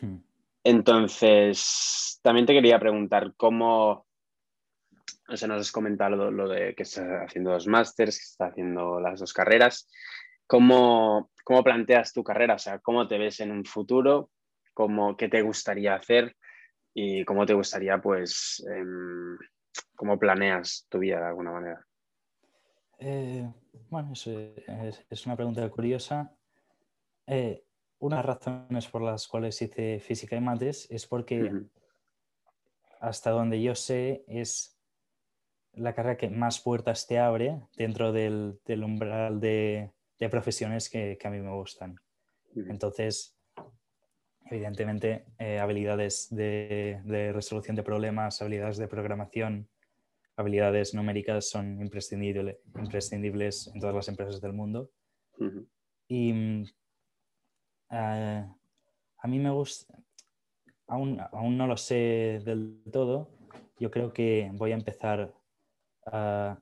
Hmm. 0.00 0.18
Entonces, 0.64 2.18
también 2.22 2.46
te 2.46 2.52
quería 2.52 2.78
preguntar 2.78 3.34
cómo, 3.36 4.06
o 5.28 5.36
sea, 5.36 5.48
nos 5.48 5.60
has 5.60 5.72
comentado 5.72 6.30
lo, 6.30 6.48
de 6.48 6.74
que 6.74 6.82
estás 6.82 7.06
haciendo 7.26 7.52
dos 7.52 7.66
másters, 7.66 8.18
que 8.18 8.24
estás 8.24 8.50
haciendo 8.50 9.00
las 9.00 9.20
dos 9.20 9.32
carreras. 9.32 9.88
¿Cómo, 10.46 11.30
¿Cómo 11.44 11.62
planteas 11.62 12.12
tu 12.12 12.24
carrera? 12.24 12.54
O 12.54 12.58
sea, 12.58 12.78
¿cómo 12.80 13.06
te 13.06 13.18
ves 13.18 13.40
en 13.40 13.52
un 13.52 13.64
futuro? 13.64 14.30
¿Cómo, 14.74 15.16
¿Qué 15.16 15.28
te 15.28 15.42
gustaría 15.42 15.94
hacer? 15.94 16.36
¿Y 16.92 17.24
cómo 17.24 17.46
te 17.46 17.54
gustaría, 17.54 17.98
pues, 17.98 18.64
em, 18.68 19.38
cómo 19.94 20.18
planeas 20.18 20.86
tu 20.88 20.98
vida 20.98 21.20
de 21.20 21.26
alguna 21.26 21.52
manera? 21.52 21.86
Eh, 23.00 23.50
bueno, 23.88 24.12
es, 24.12 25.26
una 25.26 25.36
pregunta 25.36 25.68
curiosa. 25.70 26.34
Eh, 27.26 27.64
una 27.98 28.16
de 28.16 28.22
las 28.22 28.38
razones 28.38 28.86
por 28.88 29.02
las 29.02 29.26
cuales 29.26 29.60
hice 29.60 30.00
física 30.00 30.36
y 30.36 30.40
mates 30.40 30.86
es 30.90 31.06
porque 31.06 31.50
hasta 33.00 33.30
donde 33.30 33.60
yo 33.60 33.74
sé 33.74 34.24
es 34.28 34.78
la 35.72 35.94
carrera 35.94 36.16
que 36.16 36.30
más 36.30 36.60
puertas 36.60 37.06
te 37.06 37.18
abre 37.18 37.60
dentro 37.76 38.12
del 38.12 38.84
umbral 38.84 39.40
de, 39.40 39.90
de 40.20 40.28
profesiones 40.28 40.88
que, 40.88 41.18
a 41.22 41.30
mí 41.30 41.40
me 41.40 41.50
gustan. 41.50 41.98
Entonces, 42.54 43.36
evidentemente, 44.50 45.24
eh, 45.38 45.58
habilidades 45.58 46.28
de, 46.30 47.00
resolución 47.32 47.74
de 47.74 47.82
problemas, 47.82 48.40
habilidades 48.42 48.76
de 48.76 48.86
programación, 48.86 49.68
habilidades 50.40 50.94
numéricas 50.94 51.48
son 51.48 51.80
imprescindibles 51.80 53.70
en 53.72 53.80
todas 53.80 53.94
las 53.94 54.08
empresas 54.08 54.40
del 54.40 54.52
mundo. 54.52 54.90
Y 56.08 56.32
mm, 56.32 56.64
eh, 57.90 58.46
a 59.18 59.28
mí 59.28 59.38
me 59.38 59.50
gusta, 59.50 59.94
aún, 60.86 61.20
aún, 61.32 61.56
no 61.56 61.66
lo 61.66 61.76
sé 61.76 62.40
del 62.44 62.82
todo, 62.92 63.30
yo 63.78 63.90
creo 63.90 64.12
que 64.12 64.50
voy 64.54 64.72
a 64.72 64.74
empezar 64.74 65.34
a 66.06 66.58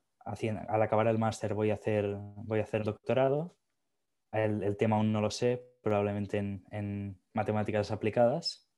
al 0.68 0.82
acabar 0.82 1.06
el 1.08 1.18
máster 1.18 1.54
voy 1.54 1.70
a 1.70 1.74
hacer, 1.74 2.16
voy 2.36 2.60
a 2.60 2.64
hacer 2.64 2.84
doctorado. 2.84 3.56
El, 4.30 4.76
tema 4.76 4.96
aún 4.96 5.10
no 5.10 5.22
lo 5.22 5.30
sé, 5.30 5.64
probablemente 5.82 6.36
en, 6.36 7.18
matemáticas 7.32 7.90
aplicadas, 7.90 8.68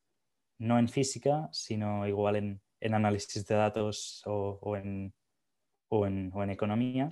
no 0.58 0.78
en 0.78 0.88
física, 0.88 1.48
sino 1.50 2.06
igual 2.06 2.36
en, 2.36 2.62
análisis 2.80 3.46
de 3.46 3.54
datos 3.54 4.22
o, 4.26 4.76
en, 4.76 5.12
o, 5.88 6.06
en, 6.06 6.50
economía. 6.50 7.08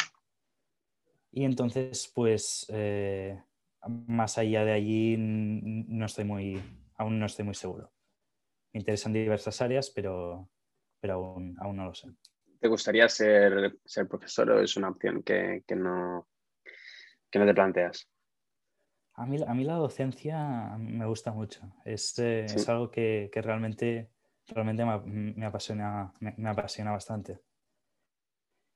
Y 1.31 1.44
entonces, 1.44 2.11
pues, 2.14 2.66
eh, 2.70 3.40
más 3.87 4.38
allá 4.38 4.64
de 4.64 4.72
allí, 4.72 5.16
no 5.18 6.07
estoy 6.07 6.24
muy, 6.24 6.62
aún 6.96 7.18
no 7.18 7.26
estoy 7.26 7.44
muy 7.44 7.54
seguro. 7.54 7.92
Me 8.72 8.81
interesan 8.81 9.12
diversas 9.12 9.61
áreas, 9.61 9.90
pero, 9.90 10.48
pero 11.00 11.14
aún, 11.14 11.57
aún 11.61 11.76
no 11.76 11.85
lo 11.87 11.94
sé. 11.94 12.09
¿Te 12.61 12.68
gustaría 12.68 13.09
ser, 13.09 13.78
ser 13.85 14.09
profesor 14.09 14.50
o 14.50 14.61
es 14.61 14.76
una 14.76 14.88
opción 14.88 15.22
que, 15.22 15.62
no, 15.76 16.28
que 17.31 17.38
no 17.38 17.46
te 17.46 17.54
planteas? 17.54 18.09
A 19.14 19.26
mí, 19.26 19.38
a 19.46 19.54
mí 19.54 19.64
la 19.64 19.74
docencia 19.74 20.76
me 20.78 21.07
gusta 21.07 21.33
mucho. 21.33 21.61
Es, 21.85 22.18
eh, 22.18 22.44
es 22.44 22.68
algo 22.68 22.90
que, 22.90 23.31
que, 23.33 23.42
realmente, 23.42 24.11
realmente 24.48 24.84
me, 24.84 25.46
apasiona, 25.46 26.12
me, 26.20 26.48
apasiona 26.48 26.92
bastante. 26.92 27.38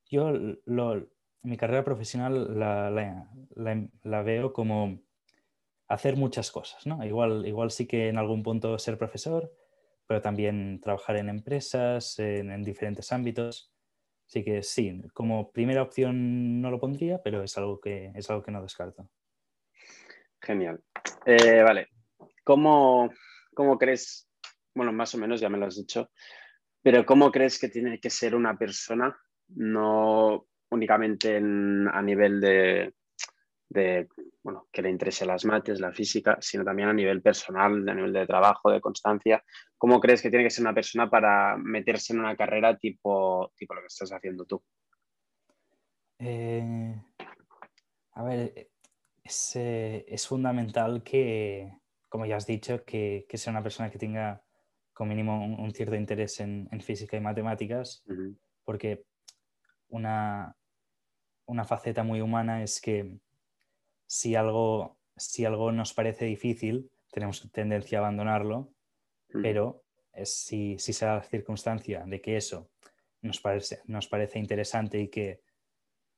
Yo 0.07 0.33
lo, 0.67 1.09
mi 1.43 1.57
carrera 1.57 1.85
profesional 1.85 2.59
la, 2.59 2.91
la, 2.91 3.89
la, 4.03 4.23
veo 4.23 4.53
como 4.53 5.01
hacer 5.89 6.17
muchas 6.17 6.51
cosas. 6.51 6.87
¿no? 6.87 7.05
Igual, 7.05 7.47
igual 7.47 7.71
sí 7.71 7.87
que 7.87 8.09
en 8.09 8.19
algún 8.19 8.43
punto 8.43 8.79
ser 8.79 8.99
profesor, 8.99 9.53
pero 10.07 10.21
también 10.21 10.81
trabajar 10.81 11.17
en 11.17 11.29
empresas, 11.29 12.19
en, 12.19 12.51
en 12.51 12.63
diferentes 12.63 13.13
ámbitos. 13.13 13.73
Así 14.27 14.45
que 14.45 14.63
sí, 14.63 15.03
como 15.15 15.51
primera 15.53 15.83
opción 15.83 16.61
no 16.61 16.71
lo 16.71 16.79
pondría, 16.81 17.23
pero 17.23 17.43
es 17.43 17.57
algo 17.59 17.81
que, 17.81 18.13
es 18.15 18.31
algo 18.31 18.43
que 18.43 18.51
no 18.51 18.63
descarto. 18.63 19.09
Genial. 20.41 20.83
Eh, 21.25 21.63
vale, 21.63 21.89
¿Cómo, 22.45 23.11
¿cómo 23.55 23.79
crees, 23.79 24.29
bueno, 24.75 24.93
más 24.93 25.15
o 25.15 25.19
menos 25.19 25.41
ya 25.41 25.49
me 25.49 25.59
lo 25.59 25.67
has 25.67 25.77
dicho, 25.77 26.11
pero 26.83 27.07
cómo 27.07 27.31
crees 27.31 27.59
que 27.59 27.69
tiene 27.69 28.01
que 28.01 28.11
ser 28.11 28.35
una 28.35 28.57
persona, 28.57 29.17
no 29.49 30.47
únicamente 30.71 31.37
a 31.37 32.03
nivel 32.03 32.41
de, 32.41 32.95
bueno, 34.43 34.69
que 34.73 34.83
le 34.83 34.91
interese 34.91 35.27
las 35.27 35.45
mates, 35.45 35.81
la 35.81 35.93
física, 35.93 36.39
sino 36.41 36.65
también 36.65 36.89
a 36.89 36.95
nivel 36.95 37.23
personal, 37.23 37.89
a 37.89 37.95
nivel 37.95 38.13
de 38.13 38.27
trabajo, 38.27 38.71
de 38.71 38.81
constancia. 38.81 39.45
¿Cómo 39.77 40.01
crees 40.01 40.23
que 40.23 40.31
tiene 40.31 40.45
que 40.45 40.51
ser 40.51 40.63
una 40.63 40.75
persona 40.75 41.09
para 41.11 41.57
meterse 41.57 42.13
en 42.13 42.21
una 42.21 42.37
carrera 42.37 42.77
tipo, 42.77 43.53
tipo 43.57 43.75
lo 43.75 43.81
que 43.83 43.87
estás 43.87 44.13
haciendo 44.13 44.45
tú? 44.45 44.63
Eh, 46.19 46.95
a 48.13 48.23
ver, 48.25 48.71
es, 49.25 49.57
eh, 49.57 50.05
es, 50.09 50.27
fundamental 50.27 51.03
que, 51.03 51.73
como 52.09 52.27
ya 52.27 52.37
has 52.37 52.47
dicho, 52.47 52.85
que, 52.85 53.27
que, 53.29 53.39
sea 53.39 53.51
una 53.51 53.63
persona 53.63 53.91
que 53.91 53.99
tenga 53.99 54.43
como 54.93 55.11
mínimo 55.11 55.45
un, 55.45 55.73
cierto 55.73 55.97
interés 55.97 56.41
en, 56.41 56.69
en, 56.71 56.81
física 56.81 57.17
y 57.17 57.21
matemáticas, 57.21 58.05
porque 58.65 59.05
una, 59.89 60.57
una 61.47 61.65
faceta 61.65 62.03
muy 62.03 62.21
humana 62.21 62.63
es 62.63 62.81
que 62.81 63.19
si 64.07 64.35
algo, 64.35 64.99
si 65.17 65.45
algo 65.45 65.73
nos 65.73 65.95
parece 65.95 66.27
difícil, 66.27 66.91
tenemos 67.11 67.51
tendencia 67.53 67.99
a 67.99 68.03
abandonarlo, 68.03 68.73
pero 69.43 69.83
si, 70.25 70.79
si 70.79 70.93
se 70.93 71.07
da 71.07 71.17
la 71.17 71.23
circunstancia 71.23 72.05
de 72.07 72.21
que 72.21 72.37
eso 72.37 72.71
nos 73.23 73.41
parece, 73.41 73.81
nos 73.87 74.09
parece 74.09 74.39
interesante 74.39 75.01
y 75.01 75.09
que 75.09 75.41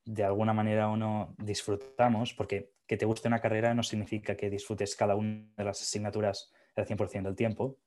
de 0.05 0.24
alguna 0.24 0.53
manera 0.53 0.88
o 0.88 0.96
no 0.96 1.34
disfrutamos, 1.38 2.34
porque 2.34 2.72
que 2.86 2.96
te 2.96 3.07
guste 3.07 3.28
una 3.28 3.40
carrera 3.40 3.74
no 3.74 3.82
significa 3.82 4.36
que 4.36 4.51
disfrutes 4.51 4.96
cada 4.96 5.14
una 5.14 5.48
de 5.57 5.64
las 5.64 5.80
asignaturas 5.80 6.53
el 6.76 6.86
100% 6.86 7.22
del 7.22 7.36
tiempo, 7.36 7.78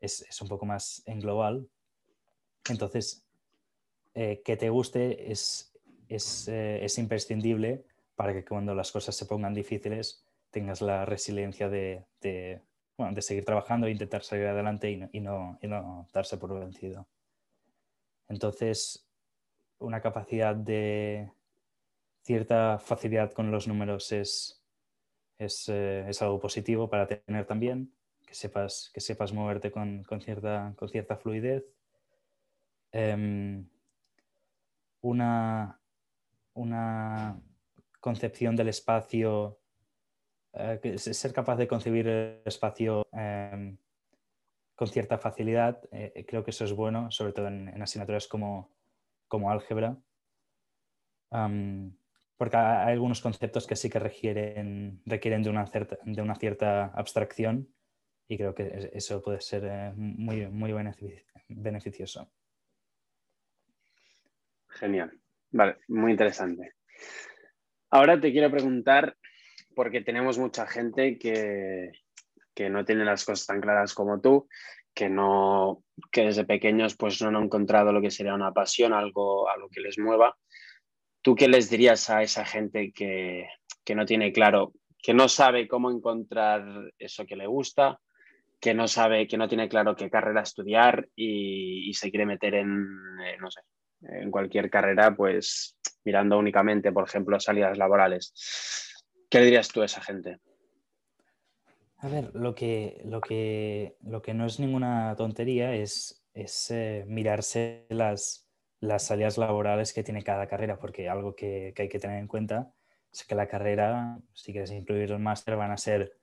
es, 0.00 0.40
un 0.40 0.48
poco 0.48 0.66
más 0.66 1.02
en 1.06 1.20
global. 1.20 1.68
Entonces, 2.68 3.24
eh, 4.14 4.42
que 4.44 4.56
te 4.56 4.70
guste 4.70 5.30
es, 5.30 5.72
es, 6.08 6.48
eh, 6.48 6.84
es 6.84 6.98
imprescindible 6.98 7.84
para 8.14 8.32
que 8.32 8.44
cuando 8.44 8.74
las 8.74 8.90
cosas 8.92 9.14
se 9.14 9.26
pongan 9.26 9.54
difíciles 9.54 10.26
tengas 10.50 10.80
la 10.80 11.04
resiliencia 11.04 11.68
de, 11.68 12.06
bueno, 12.96 13.14
de 13.14 13.20
seguir 13.20 13.44
trabajando 13.44 13.86
e 13.86 13.90
intentar 13.90 14.22
salir 14.22 14.46
adelante 14.46 14.90
y 14.90 15.20
no, 15.20 15.58
y 15.60 15.66
no, 15.68 16.08
darse 16.14 16.38
por 16.38 16.58
vencido. 16.58 17.06
Entonces, 18.28 19.06
una 19.78 20.00
capacidad 20.00 20.56
de 20.56 21.30
cierta 22.22 22.78
facilidad 22.78 23.32
con 23.32 23.50
los 23.50 23.68
números 23.68 24.10
es, 24.12 24.64
es, 25.38 25.68
eh, 25.68 26.10
algo 26.20 26.40
positivo 26.40 26.88
para 26.88 27.06
tener 27.06 27.44
también, 27.46 27.92
que 28.26 28.34
sepas, 28.34 28.90
que 28.92 29.00
sepas 29.00 29.32
moverte 29.32 29.70
con, 29.70 30.04
cierta, 30.20 30.74
con 30.76 30.88
cierta 30.88 31.16
fluidez. 31.16 31.64
Em, 32.92 33.66
una, 35.00 35.80
una 36.54 37.40
concepción 38.00 38.56
del 38.56 38.68
espacio 38.68 39.58
eh, 40.52 40.96
ser 40.98 41.32
capaz 41.32 41.56
de 41.56 41.68
concebir 41.68 42.08
el 42.08 42.42
espacio 42.44 43.06
em, 43.12 43.76
con 44.74 44.88
cierta 44.88 45.18
facilidad, 45.18 45.82
eh, 45.92 46.24
creo 46.26 46.42
que 46.44 46.50
eso 46.50 46.64
es 46.64 46.72
bueno, 46.72 47.10
sobre 47.10 47.32
todo 47.32 47.48
en, 47.48 47.82
asignaturas 47.82 48.26
como, 48.26 48.70
como 49.28 49.50
álgebra, 49.50 49.98
porque 52.38 52.56
hay 52.56 52.92
algunos 52.92 53.20
conceptos 53.20 53.66
que 53.66 53.76
sí 53.76 53.90
que 53.90 53.98
requieren, 53.98 55.02
requieren 55.04 55.42
de, 55.42 55.50
una 55.50 55.66
cierta, 55.66 55.98
de 56.04 56.22
una 56.22 56.34
cierta 56.34 56.86
abstracción 56.94 57.68
y 58.28 58.36
creo 58.36 58.54
que 58.54 58.90
eso 58.92 59.22
puede 59.22 59.40
ser 59.40 59.64
eh, 59.64 59.92
muy, 59.94 60.46
muy 60.46 60.72
beneficioso. 61.48 62.30
Genial. 64.68 65.18
Vale, 65.50 65.78
muy 65.88 66.10
interesante. 66.10 66.74
Ahora 67.90 68.20
te 68.20 68.32
quiero 68.32 68.50
preguntar 68.50 69.16
porque 69.74 70.00
tenemos 70.00 70.38
mucha 70.38 70.66
gente 70.66 71.18
que, 71.18 71.92
no 72.70 72.84
tiene 72.84 73.04
las 73.04 73.24
cosas 73.24 73.46
tan 73.46 73.60
claras 73.60 73.94
como 73.94 74.20
tú, 74.20 74.48
que 74.94 75.08
no, 75.08 75.84
que 76.10 76.22
desde 76.24 76.44
pequeños 76.44 76.96
pues 76.96 77.20
no 77.20 77.28
han 77.28 77.44
encontrado 77.44 77.92
lo 77.92 78.00
que 78.00 78.10
sería 78.10 78.34
una 78.34 78.52
pasión, 78.52 78.92
algo, 78.92 79.48
algo 79.48 79.68
que 79.68 79.80
les 79.80 79.98
mueva. 79.98 80.36
¿Tú 81.22 81.34
qué 81.34 81.48
les 81.48 81.68
dirías 81.68 82.08
a 82.08 82.22
esa 82.22 82.44
gente 82.44 82.92
que, 82.92 83.46
no 83.94 84.06
tiene 84.06 84.32
claro, 84.32 84.72
que 85.02 85.12
no 85.12 85.28
sabe 85.28 85.68
cómo 85.68 85.90
encontrar 85.90 86.92
eso 86.98 87.26
que 87.26 87.36
le 87.36 87.46
gusta, 87.46 88.00
que 88.66 88.74
no 88.74 88.88
sabe, 88.88 89.28
que 89.28 89.38
no 89.38 89.46
tiene 89.46 89.68
claro 89.68 89.94
qué 89.94 90.10
carrera 90.10 90.40
estudiar 90.40 91.08
y, 91.14 91.94
se 91.94 92.10
quiere 92.10 92.26
meter 92.26 92.56
en, 92.56 92.84
eh, 93.24 93.36
no 93.38 93.48
sé, 93.48 93.60
en 94.02 94.28
cualquier 94.28 94.68
carrera, 94.70 95.14
pues 95.14 95.78
mirando 96.04 96.36
únicamente, 96.36 96.90
por 96.90 97.04
ejemplo, 97.04 97.38
salidas 97.38 97.78
laborales? 97.78 98.34
¿Qué 99.30 99.38
le 99.38 99.44
dirías 99.44 99.68
tú 99.68 99.82
a 99.82 99.84
esa 99.84 100.00
gente? 100.00 100.40
A 101.98 102.08
ver, 102.08 102.34
lo 102.34 102.56
que, 102.56 103.00
lo 103.04 103.20
que, 103.20 103.98
lo 104.00 104.20
que 104.20 104.34
no 104.34 104.46
es 104.46 104.58
ninguna 104.58 105.14
tontería 105.16 105.72
es, 105.72 106.26
es 106.34 106.68
eh, 106.72 107.04
mirarse 107.06 107.86
las, 107.88 108.48
las 108.80 109.04
salidas 109.04 109.38
laborales 109.38 109.92
que 109.92 110.02
tiene 110.02 110.24
cada 110.24 110.48
carrera, 110.48 110.76
porque 110.80 111.08
algo 111.08 111.36
que, 111.36 111.72
hay 111.78 111.88
que 111.88 112.00
tener 112.00 112.18
en 112.18 112.26
cuenta 112.26 112.72
es 113.12 113.24
que 113.24 113.36
la 113.36 113.46
carrera, 113.46 114.18
si 114.32 114.50
quieres 114.50 114.72
incluir 114.72 115.12
el 115.12 115.20
máster, 115.20 115.54
van 115.54 115.70
a 115.70 115.76
ser 115.76 116.18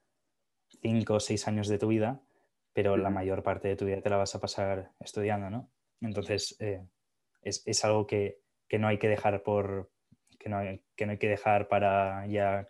cinco 0.81 1.13
o 1.13 1.19
seis 1.21 1.47
años 1.47 1.69
de 1.69 1.77
tu 1.77 1.87
vida, 1.87 2.21
pero 2.74 2.97
la 2.97 3.09
mayor 3.09 3.43
parte 3.43 3.67
de 3.67 3.76
tu 3.76 3.86
vida 3.86 4.01
te 4.01 4.09
la 4.09 4.17
vas 4.17 4.36
a 4.36 4.41
pasar 4.41 4.91
estudiando, 4.99 5.49
¿no? 5.49 5.71
Entonces, 6.01 6.55
eh, 6.59 6.86
es, 7.41 7.63
es, 7.65 7.86
algo 7.86 8.07
que, 8.07 8.39
que, 8.67 8.80
no 8.80 8.88
hay 8.88 8.97
que 8.97 9.07
dejar 9.07 9.43
por, 9.43 9.91
que 10.39 10.49
no, 10.49 10.57
hay, 10.57 10.82
que 10.95 11.05
no 11.05 11.13
hay 11.13 11.17
que 11.17 11.30
dejar 11.30 11.67
para 11.67 12.28
ya 12.28 12.67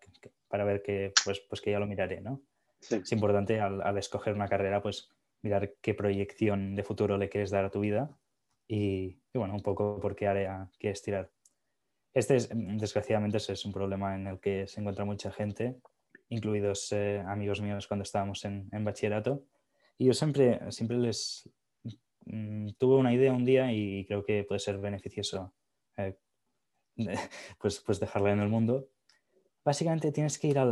para 0.48 0.66
ver 0.66 0.84
que 0.84 1.12
pues, 1.26 1.40
pues 1.50 1.62
que 1.62 1.72
ya 1.72 1.80
lo 1.80 1.88
miraré, 1.88 2.22
¿no? 2.22 2.44
Es 2.80 3.12
importante 3.12 3.60
al, 3.60 3.98
escoger 3.98 4.36
una 4.36 4.48
carrera, 4.48 4.82
pues 4.82 5.10
mirar 5.42 5.74
qué 5.82 5.94
proyección 5.94 6.76
de 6.76 6.84
futuro 6.84 7.18
le 7.18 7.30
quieres 7.30 7.50
dar 7.50 7.66
a 7.66 7.72
tu 7.72 7.80
vida 7.80 8.16
y, 8.68 9.18
bueno, 9.34 9.56
un 9.56 9.62
poco 9.62 10.00
por 10.00 10.16
qué 10.16 10.28
área 10.28 10.70
quieres 10.80 11.02
tirar. 11.02 11.32
Este, 12.14 12.36
es, 12.36 12.50
desgraciadamente, 12.54 13.38
es 13.38 13.66
un 13.66 13.72
problema 13.72 14.16
en 14.16 14.28
el 14.28 14.40
que 14.40 14.68
se 14.68 14.80
encuentra 14.80 15.06
mucha 15.06 15.32
gente, 15.32 15.78
incluidos 16.30 16.92
eh, 16.92 17.24
amigos 17.26 17.62
míos 17.62 17.88
cuando 17.88 18.04
estábamos 18.04 18.46
en, 18.46 18.70
bachillerato. 18.84 19.46
Y 19.98 20.06
yo 20.06 20.14
siempre, 20.14 20.60
siempre 20.72 20.98
les 20.98 21.50
mm, 22.26 22.70
tuve 22.78 22.96
una 22.96 23.14
idea 23.14 23.34
un 23.34 23.46
día 23.46 23.72
y 23.72 24.06
creo 24.06 24.24
que 24.24 24.44
puede 24.44 24.60
ser 24.60 24.78
beneficioso 24.80 25.54
eh, 25.98 26.18
pues, 27.60 27.80
pues 27.80 28.00
dejarla 28.00 28.32
en 28.32 28.40
el 28.40 28.50
mundo 28.50 28.90
básicamente 29.64 30.12
tienes 30.12 30.38
que 30.38 30.48
ir 30.48 30.60
a 30.60 30.66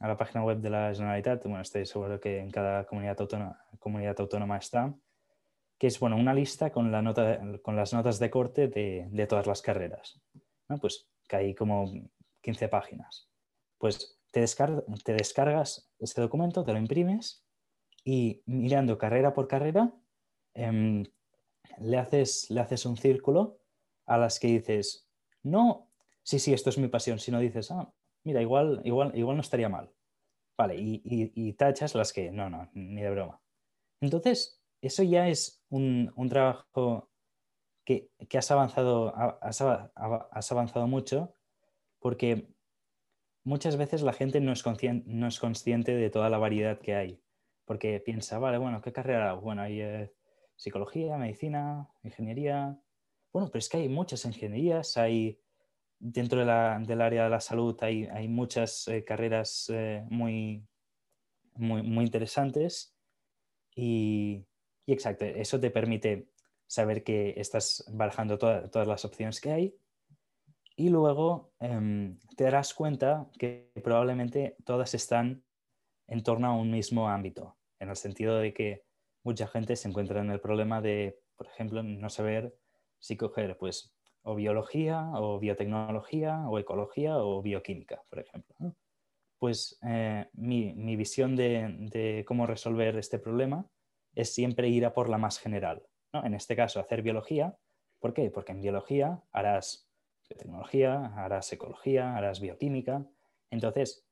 la 0.00 0.16
página 0.16 0.44
web 0.44 0.58
de 0.58 0.70
la 0.70 0.92
Generalitat, 0.94 1.42
bueno, 1.44 1.60
estoy 1.60 1.86
seguro 1.86 2.20
que 2.20 2.38
en 2.38 2.50
cada 2.50 2.84
comunidad 2.86 3.20
autónoma, 3.20 3.58
comunidad 3.78 4.16
autónoma 4.18 4.56
está, 4.56 4.94
que 5.78 5.86
es 5.88 5.98
bueno, 5.98 6.16
una 6.16 6.34
lista 6.34 6.70
con, 6.70 6.92
la 6.92 7.02
nota, 7.02 7.40
con 7.62 7.76
las 7.76 7.92
notas 7.92 8.18
de 8.18 8.30
corte 8.30 8.68
de, 8.68 9.26
todas 9.26 9.46
las 9.46 9.62
carreras. 9.62 10.20
Pues 10.80 11.08
que 11.28 11.36
hay 11.36 11.54
como 11.54 11.92
15 12.40 12.68
páginas. 12.68 13.28
Pues 13.78 14.20
te, 14.30 14.44
te 15.04 15.12
descargas 15.12 15.90
ese 15.98 16.20
documento, 16.20 16.64
te 16.64 16.72
lo 16.72 16.78
imprimes 16.78 17.41
y 18.04 18.42
mirando 18.46 18.98
carrera 18.98 19.34
por 19.34 19.48
carrera, 19.48 19.92
em, 20.54 21.04
le, 21.78 21.98
haces, 21.98 22.50
le 22.50 22.60
haces 22.60 22.84
un 22.86 22.96
círculo 22.96 23.60
a 24.06 24.18
las 24.18 24.38
que 24.38 24.48
dices, 24.48 25.08
no 25.42 25.92
sí, 26.22 26.38
sí, 26.38 26.52
esto 26.52 26.70
es 26.70 26.78
mi 26.78 26.88
pasión, 26.88 27.18
si 27.18 27.30
no 27.30 27.40
dices, 27.40 27.70
ah, 27.70 27.92
mira, 28.24 28.40
igual, 28.40 28.80
igual, 28.84 29.16
igual 29.16 29.36
no 29.36 29.42
estaría 29.42 29.68
mal. 29.68 29.92
Vale, 30.56 30.76
y, 30.78 31.52
tachas 31.54 31.94
las 31.94 32.12
que, 32.12 32.30
no, 32.30 32.48
no, 32.48 32.70
ni 32.74 33.02
de 33.02 33.10
broma. 33.10 33.40
Entonces, 34.00 34.62
eso 34.80 35.02
ya 35.02 35.28
es 35.28 35.64
un, 35.70 36.12
trabajo 36.28 37.10
que, 37.84 38.10
has, 38.34 38.50
avanzado, 38.50 39.12
has, 39.40 40.52
avanzado 40.52 40.86
mucho 40.86 41.34
porque 41.98 42.48
muchas 43.44 43.76
veces 43.76 44.02
la 44.02 44.12
gente 44.12 44.40
no 44.40 44.52
es, 44.52 44.62
no 45.06 45.26
es 45.26 45.40
consciente 45.40 45.94
de 45.94 46.10
toda 46.10 46.30
la 46.30 46.38
variedad 46.38 46.78
que 46.78 46.94
hay. 46.94 47.21
Porque 47.72 48.00
piensa, 48.00 48.38
vale, 48.38 48.58
bueno, 48.58 48.82
¿qué 48.82 48.92
carrera? 48.92 49.32
Bueno, 49.32 49.62
hay 49.62 49.80
psicología, 50.56 51.16
medicina, 51.16 51.88
ingeniería. 52.02 52.78
Bueno, 53.32 53.48
pero 53.48 53.60
es 53.60 53.70
que 53.70 53.78
hay 53.78 53.88
muchas 53.88 54.26
ingenierías, 54.26 54.98
hay 54.98 55.40
dentro 55.98 56.40
del 56.40 56.50
área 57.00 57.24
de 57.24 57.30
la 57.30 57.40
salud 57.40 57.74
hay, 57.80 58.28
muchas 58.28 58.88
eh, 58.88 59.04
carreras 59.04 59.70
eh, 59.72 60.04
muy, 60.10 60.66
muy, 61.54 62.04
interesantes 62.04 62.94
y, 63.74 64.44
y, 64.84 64.92
exacto, 64.92 65.24
eso 65.24 65.58
te 65.58 65.70
permite 65.70 66.28
saber 66.66 67.02
que 67.02 67.32
estás 67.38 67.86
barajando 67.90 68.36
todas 68.36 68.86
las 68.86 69.06
opciones 69.06 69.40
que 69.40 69.50
hay 69.50 69.74
y 70.76 70.90
luego 70.90 71.54
em, 71.58 72.18
te 72.36 72.44
darás 72.44 72.74
cuenta 72.74 73.30
que 73.38 73.72
probablemente 73.82 74.56
todas 74.66 74.92
están 74.92 75.42
en 76.12 76.22
torno 76.22 76.48
a 76.48 76.54
un 76.54 76.70
mismo 76.70 77.08
ámbito, 77.08 77.56
en 77.82 77.90
el 77.90 77.96
sentido 77.96 78.38
de 78.38 78.54
que 78.54 78.84
mucha 79.24 79.48
gente 79.48 79.76
se 79.76 79.88
encuentra 79.88 80.20
en 80.20 80.30
el 80.30 80.40
problema 80.40 80.80
de, 80.80 81.18
por 81.36 81.48
ejemplo, 81.48 81.82
no 81.82 82.08
saber 82.08 82.54
si 82.98 83.16
coger 83.16 83.58
pues 83.58 83.94
o 84.22 84.36
biología, 84.36 85.10
o 85.14 85.40
biotecnología, 85.40 86.48
o 86.48 86.58
ecología, 86.60 87.18
o 87.18 87.42
bioquímica, 87.42 88.04
por 88.08 88.20
ejemplo. 88.20 88.54
Pues 89.38 89.78
eh, 89.82 90.28
mi, 90.34 90.96
visión 90.96 91.34
de, 91.34 92.24
cómo 92.26 92.46
resolver 92.46 92.96
este 92.96 93.18
problema 93.18 93.66
es 94.14 94.32
siempre 94.32 94.68
ir 94.68 94.86
a 94.86 94.94
por 94.94 95.08
la 95.08 95.18
más 95.18 95.40
general. 95.40 95.82
En 96.12 96.34
este 96.34 96.54
caso, 96.54 96.78
hacer 96.78 97.02
biología. 97.02 97.56
¿Por 97.98 98.14
qué? 98.14 98.30
Porque 98.30 98.52
en 98.52 98.60
biología 98.60 99.20
harás 99.32 99.88
biotecnología, 100.28 101.06
harás 101.16 101.52
ecología, 101.52 102.16
harás 102.16 102.40
bioquímica. 102.40 103.04
Entonces, 103.50 104.06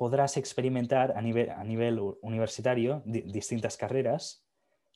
podrás 0.00 0.38
experimentar 0.38 1.12
a 1.14 1.20
nivel, 1.20 1.50
a 1.50 1.62
nivel 1.62 2.00
universitario 2.22 3.02
distintas 3.04 3.76
carreras 3.76 4.46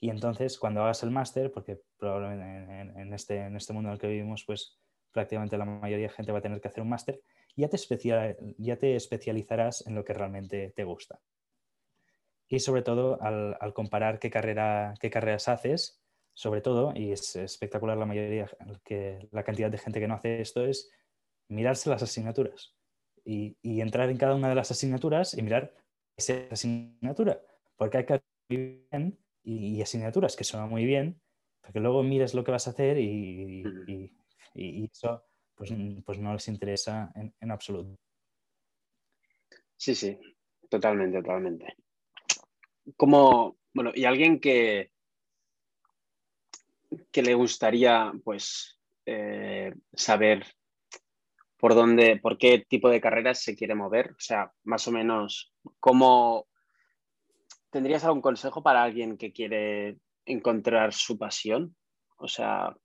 y 0.00 0.08
entonces, 0.08 0.58
cuando 0.58 0.82
hagas 0.82 1.02
el 1.02 1.10
máster, 1.10 1.52
porque 1.52 1.82
probablemente 1.98 3.00
en, 3.02 3.12
este, 3.12 3.36
en 3.36 3.54
este 3.54 3.74
mundo 3.74 3.90
en 3.90 3.92
el 3.92 4.00
que 4.00 4.06
vivimos, 4.06 4.44
pues 4.46 4.78
prácticamente 5.12 5.58
la 5.58 5.66
mayoría 5.66 6.06
de 6.06 6.14
gente 6.14 6.32
va 6.32 6.38
a 6.38 6.40
tener 6.40 6.58
que 6.58 6.68
hacer 6.68 6.82
un 6.82 6.88
máster, 6.88 7.20
ya 7.54 7.68
te, 7.68 7.76
ya 8.56 8.76
te 8.76 8.96
especializarás 8.96 9.86
en 9.86 9.94
lo 9.94 10.06
que 10.06 10.14
realmente 10.14 10.72
te 10.74 10.84
gusta. 10.84 11.20
Y 12.48 12.60
sobre 12.60 12.80
todo, 12.80 13.20
al, 13.20 13.74
comparar 13.74 14.18
qué, 14.18 14.30
carrera, 14.30 14.94
qué 14.98 15.10
carreras 15.10 15.48
haces, 15.48 16.02
sobre 16.32 16.62
todo, 16.62 16.94
y 16.96 17.12
es 17.12 17.36
espectacular 17.36 17.98
la 17.98 18.06
mayoría, 18.06 18.50
que 18.82 19.28
la 19.32 19.44
cantidad 19.44 19.70
de 19.70 19.76
gente 19.76 20.00
que 20.00 20.08
no 20.08 20.14
hace 20.14 20.40
esto, 20.40 20.64
es 20.64 20.90
mirarse 21.48 21.90
las 21.90 22.02
asignaturas 22.02 22.74
y, 23.24 23.56
y 23.62 23.80
entrar 23.80 24.10
en 24.10 24.18
cada 24.18 24.34
una 24.34 24.48
de 24.48 24.54
las 24.54 24.70
asignaturas 24.70 25.36
y 25.36 25.42
mirar 25.42 25.74
esa 26.16 26.46
asignatura, 26.50 27.40
porque 27.76 27.98
hay 27.98 28.06
que 28.06 28.22
bien 28.48 29.18
y, 29.42 29.80
asignaturas 29.82 30.36
que 30.36 30.44
suenan 30.44 30.70
muy 30.70 30.84
bien, 30.84 31.20
porque 31.60 31.80
luego 31.80 32.02
mires 32.02 32.34
lo 32.34 32.44
que 32.44 32.52
vas 32.52 32.66
a 32.66 32.70
hacer 32.70 32.98
y, 32.98 33.62
eso 34.54 35.24
pues, 35.54 35.72
pues, 36.04 36.18
no 36.18 36.32
les 36.32 36.48
interesa 36.48 37.12
en, 37.14 37.50
absoluto. 37.50 37.96
Sí, 39.76 39.94
sí. 39.94 40.18
totalmente, 40.68 41.18
totalmente. 41.18 41.76
Como, 42.96 43.56
bueno, 43.72 43.92
y 43.94 44.04
alguien 44.04 44.40
que, 44.40 44.92
que 47.10 47.22
le 47.22 47.34
gustaría, 47.34 48.12
pues, 48.22 48.78
eh, 49.06 49.74
saber 49.92 50.44
por 51.64 51.74
dónde, 51.74 52.18
por 52.18 52.36
qué 52.36 52.58
tipo 52.68 52.90
de 52.90 53.00
carreras 53.00 53.40
se 53.40 53.56
quiere 53.56 53.74
mover, 53.74 54.10
o 54.10 54.20
sea, 54.20 54.52
más 54.64 54.86
o 54.86 54.92
menos, 54.92 55.54
¿cómo 55.80 56.46
tendrías 57.70 58.04
algún 58.04 58.20
consejo 58.20 58.62
para 58.62 58.82
alguien 58.82 59.16
que 59.16 59.32
quiere 59.32 59.96
encontrar 60.26 60.92
su 60.92 61.16
pasión? 61.16 61.74
O 62.18 62.28
sea, 62.28 62.76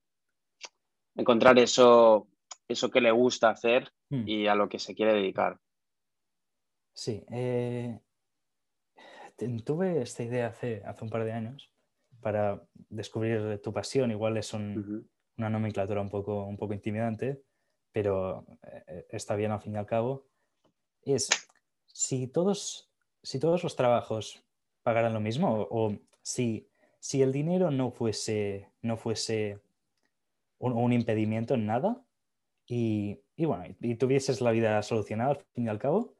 encontrar 1.13 1.59
eso, 1.59 2.29
eso 2.69 2.89
que 2.89 3.01
le 3.01 3.11
gusta 3.11 3.49
hacer 3.49 3.91
hmm. 4.11 4.25
y 4.25 4.47
a 4.47 4.55
lo 4.55 4.69
que 4.69 4.79
se 4.79 4.95
quiere 4.95 5.11
dedicar. 5.11 5.59
Sí, 6.93 7.21
eh, 7.33 7.99
tuve 9.65 10.01
esta 10.01 10.23
idea 10.23 10.47
hace, 10.47 10.83
hace 10.85 11.03
un 11.03 11.09
par 11.09 11.25
de 11.25 11.33
años 11.33 11.69
para 12.21 12.63
descubrir 12.87 13.59
tu 13.61 13.73
pasión. 13.73 14.09
Igual 14.09 14.37
es 14.37 14.53
una 14.53 15.49
nomenclatura 15.49 15.99
un 15.99 16.09
poco, 16.09 16.45
un 16.45 16.55
poco 16.55 16.73
intimidante, 16.73 17.43
pero 17.91 18.45
eh, 18.63 19.05
está 19.09 19.35
bien 19.35 19.51
al 19.51 19.61
fin 19.61 19.73
y 19.73 19.77
al 19.77 19.85
cabo. 19.85 20.25
Es 21.03 21.29
si 21.85 22.27
todos, 22.27 22.91
si 23.23 23.39
todos 23.39 23.63
los 23.63 23.75
trabajos 23.75 24.43
pagaran 24.83 25.13
lo 25.13 25.19
mismo 25.19 25.67
o, 25.69 25.95
si, 26.21 26.69
si 26.99 27.21
el 27.21 27.31
dinero 27.31 27.71
no 27.71 27.91
fuese, 27.91 28.69
no 28.81 28.97
fuese 28.97 29.59
un, 30.59 30.93
impedimento 30.93 31.53
en 31.53 31.65
nada 31.65 32.03
y, 32.65 33.19
y, 33.35 33.45
bueno, 33.45 33.63
y 33.79 33.95
tuvieses 33.95 34.41
la 34.41 34.51
vida 34.51 34.81
solucionada 34.83 35.31
al 35.31 35.45
fin 35.53 35.65
y 35.65 35.69
al 35.69 35.79
cabo, 35.79 36.13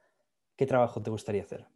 ¿qué 0.56 0.66
trabajo 0.66 1.02
te 1.02 1.12
gustaría 1.12 1.44
hacer? 1.44 1.68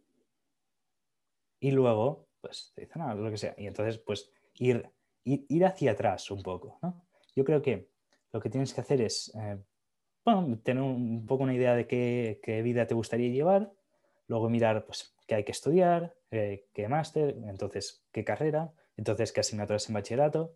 Y 1.60 1.72
luego, 1.72 2.28
pues 2.42 2.74
te 2.76 2.82
dicen, 2.82 3.02
ah, 3.02 3.16
lo 3.16 3.32
que 3.32 3.38
sea. 3.38 3.56
Y 3.58 3.68
entonces, 3.68 3.98
pues 3.98 4.30
ir, 4.56 4.90
ir, 5.24 5.66
hacia 5.66 5.92
atrás 5.92 6.30
un 6.30 6.44
poco. 6.44 6.78
¿no? 6.82 7.06
Yo 7.36 7.46
creo 7.46 7.62
que 7.62 7.90
lo 8.34 8.42
que 8.42 8.50
tienes 8.50 8.74
que 8.74 8.82
hacer 8.82 9.00
es, 9.00 9.34
eh, 9.36 9.58
bueno, 10.26 10.60
tener 10.64 10.84
un 10.84 11.26
poco 11.26 11.44
una 11.44 11.54
idea 11.54 11.76
de 11.76 11.88
qué, 11.88 12.40
qué, 12.44 12.62
vida 12.62 12.88
te 12.88 12.96
gustaría 12.96 13.30
llevar, 13.30 13.72
luego 14.28 14.50
mirar, 14.50 14.86
pues, 14.86 15.16
qué 15.28 15.36
hay 15.36 15.44
que 15.44 15.52
estudiar, 15.52 16.16
eh, 16.32 16.66
qué 16.74 16.88
máster, 16.88 17.36
entonces, 17.48 18.04
qué 18.12 18.24
carrera, 18.24 18.74
entonces, 18.98 19.32
qué 19.32 19.42
asignaturas 19.42 19.88
en 19.90 19.96
bachillerato, 19.96 20.56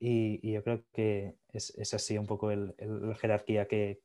y, 0.00 0.52
yo 0.52 0.64
creo 0.64 0.82
que 0.92 1.36
es, 1.52 1.94
así 1.94 2.16
un 2.16 2.26
poco 2.26 2.50
la 2.50 3.14
jerarquía 3.16 3.68
que, 3.68 4.00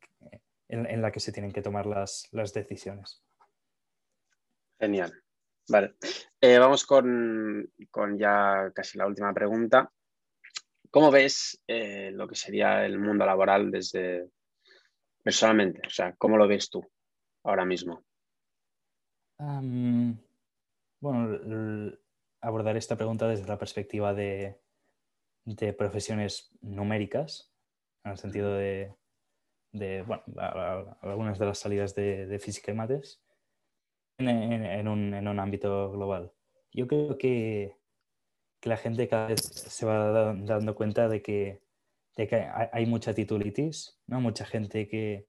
en, 0.68 1.02
la 1.02 1.12
que 1.12 1.22
se 1.22 1.32
tienen 1.32 1.54
que 1.54 1.62
tomar 1.62 1.86
las, 1.86 2.30
decisiones. 2.54 3.24
Genial. 4.78 5.14
Vale. 5.70 5.96
Eh, 6.41 6.60
vamos 6.60 6.86
con, 6.86 7.72
ya 8.18 8.72
casi 8.76 8.98
la 8.98 9.08
última 9.08 9.34
pregunta. 9.34 9.91
¿Cómo 10.91 11.12
ves 11.12 11.62
eh, 11.66 12.12
lo 12.12 12.28
que 12.28 12.36
sería 12.36 12.86
el 12.86 13.00
mundo 13.00 13.26
laboral 13.26 13.72
desde 13.72 14.30
personalmente? 15.26 15.82
O 15.88 15.89
sea, 15.89 16.13
¿cómo 16.17 16.38
lo 16.38 16.47
ves 16.47 16.69
tú 16.69 16.88
ahora 17.43 17.65
mismo? 17.65 18.03
bueno, 21.01 21.91
abordar 22.41 22.78
esta 22.78 22.95
pregunta 22.95 23.28
desde 23.28 23.45
la 23.45 23.59
perspectiva 23.59 24.13
de, 24.13 24.61
de 25.43 25.73
profesiones 25.73 26.55
numéricas, 26.61 27.51
en 28.05 28.11
el 28.11 28.17
sentido 28.17 28.53
de, 28.53 28.95
bueno, 30.03 30.23
algunas 31.01 31.38
de 31.38 31.45
las 31.45 31.59
salidas 31.59 31.95
de, 31.95 32.39
física 32.39 32.71
y 32.71 32.76
mates, 32.76 33.21
en, 34.19 34.88
un, 34.88 35.39
ámbito 35.39 35.91
global. 35.91 36.32
Yo 36.71 36.88
creo 36.88 37.17
que, 37.17 37.76
la 38.61 38.78
gente 38.78 39.07
cada 39.07 39.28
vez 39.28 39.41
se 39.41 39.86
va 39.86 40.34
dando 40.34 40.76
cuenta 40.76 41.09
de 41.09 41.21
que, 41.21 41.64
hay, 42.72 42.86
mucha 42.86 43.13
titulitis, 43.13 43.99
¿no? 44.07 44.22
mucha 44.22 44.45
gente 44.45 44.88
que, 44.88 45.28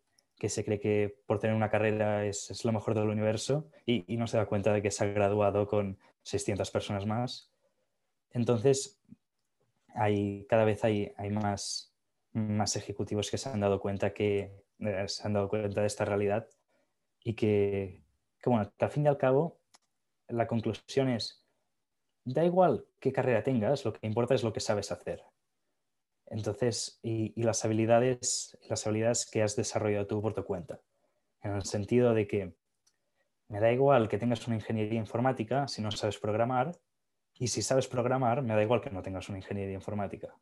se 0.49 0.65
cree 0.65 0.79
que 0.79 1.19
por 1.27 1.39
tener 1.39 1.57
una 1.57 1.71
carrera 1.71 2.27
es, 2.27 2.65
lo 2.65 2.73
mejor 2.73 2.95
del 2.95 3.09
universo 3.09 3.71
y, 3.85 4.05
y, 4.13 4.17
no 4.17 4.27
se 4.27 4.37
da 4.37 4.47
cuenta 4.47 4.73
de 4.73 4.83
que 4.83 4.91
se 4.91 5.05
ha 5.05 5.09
graduado 5.09 5.67
con 5.67 5.99
600 6.23 6.71
personas 6.71 7.07
más. 7.07 7.51
Entonces, 8.31 9.01
cada 10.49 10.65
vez 10.65 10.85
hay, 10.85 11.15
más, 11.31 11.95
más 12.33 12.77
ejecutivos 12.77 13.31
que 13.31 13.39
se 13.39 13.49
han 13.49 13.61
dado 13.61 13.81
cuenta 13.81 14.13
que 14.13 14.65
eh, 14.81 15.05
se 15.09 15.27
han 15.27 15.33
dado 15.33 15.49
cuenta 15.49 15.81
de 15.81 15.87
esta 15.87 16.05
realidad 16.05 16.47
y 17.23 17.35
que, 17.35 18.05
bueno, 18.45 18.71
al 18.79 18.91
fin 18.91 19.05
y 19.05 19.09
al 19.09 19.17
cabo 19.17 19.59
la 20.29 20.47
conclusión 20.47 21.09
es, 21.09 21.45
da 22.25 22.45
igual 22.45 22.85
qué 23.01 23.13
carrera 23.13 23.43
tengas, 23.43 23.85
lo 23.85 23.93
que 23.93 24.07
importa 24.07 24.35
es 24.35 24.43
lo 24.43 24.53
que 24.53 24.61
sabes 24.61 24.93
hacer. 24.93 25.23
Entonces, 26.27 26.99
y, 27.03 27.41
las 27.41 27.65
habilidades, 27.65 28.59
las 28.69 28.87
habilidades 28.87 29.29
que 29.31 29.43
has 29.43 29.57
desarrollado 29.57 30.07
tú 30.07 30.21
por 30.21 30.35
tu 30.35 30.45
cuenta. 30.45 30.81
En 31.43 31.53
el 31.53 31.63
sentido 31.63 32.15
de 32.15 32.27
que 32.27 32.55
me 33.49 33.61
da 33.61 33.73
igual 33.73 34.09
que 34.09 34.19
tengas 34.19 34.47
una 34.47 34.57
ingeniería 34.57 34.99
informática 34.99 35.69
si 35.69 35.83
no 35.83 35.91
sabes 35.91 36.19
programar, 36.19 36.73
y 37.39 37.49
si 37.49 37.63
sabes 37.63 37.87
programar, 37.87 38.43
me 38.43 38.55
da 38.55 38.63
igual 38.63 38.81
que 38.81 38.91
no 38.91 39.03
tengas 39.03 39.29
una 39.29 39.39
ingeniería 39.39 39.75
informática. 39.75 40.35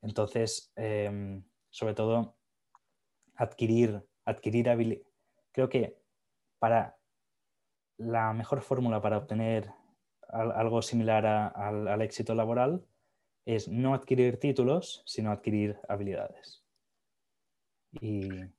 Entonces, 0.00 0.72
em, 0.76 1.44
sobre 1.70 1.94
todo, 1.94 2.36
adquirir, 3.34 4.04
adquirir 4.24 4.68
habilidad. 4.68 5.04
Creo 5.52 5.68
que 5.68 5.98
para 6.58 6.96
la 7.96 8.32
mejor 8.32 8.60
fórmula 8.60 9.00
para 9.00 9.18
obtener 9.18 9.72
algo 10.28 10.82
similar 10.82 11.26
al, 11.26 12.02
éxito 12.02 12.34
laboral 12.34 12.84
es 13.48 13.66
no 13.66 13.94
adquirir 13.94 14.38
títulos, 14.38 15.02
sino 15.06 15.30
adquirir 15.30 15.78
habilidades. 15.88 16.62
Mm. 17.92 18.50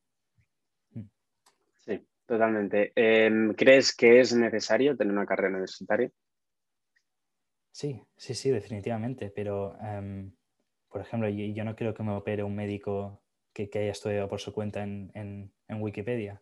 Sí, 1.78 2.08
totalmente. 2.26 2.92
Em, 2.96 3.54
¿Crees 3.54 3.96
que 3.96 4.20
es 4.20 4.34
necesario 4.34 4.98
tener 4.98 5.14
una 5.14 5.28
carrera 5.28 5.50
universitaria? 5.50 6.10
Sí, 7.72 8.02
sí, 8.18 8.34
sí, 8.34 8.50
definitivamente. 8.50 9.30
Pero, 9.30 9.78
em, 9.80 10.32
por 10.90 11.02
ejemplo, 11.02 11.30
yo, 11.30 11.64
no 11.64 11.76
quiero 11.76 11.94
que 11.94 12.02
me 12.02 12.14
opere 12.14 12.44
un 12.44 12.56
médico 12.56 13.22
que, 13.54 13.70
haya 13.76 13.92
estudiado 13.92 14.28
por 14.28 14.40
su 14.40 14.52
cuenta 14.52 14.82
en, 14.82 15.54
Wikipedia. 15.70 16.42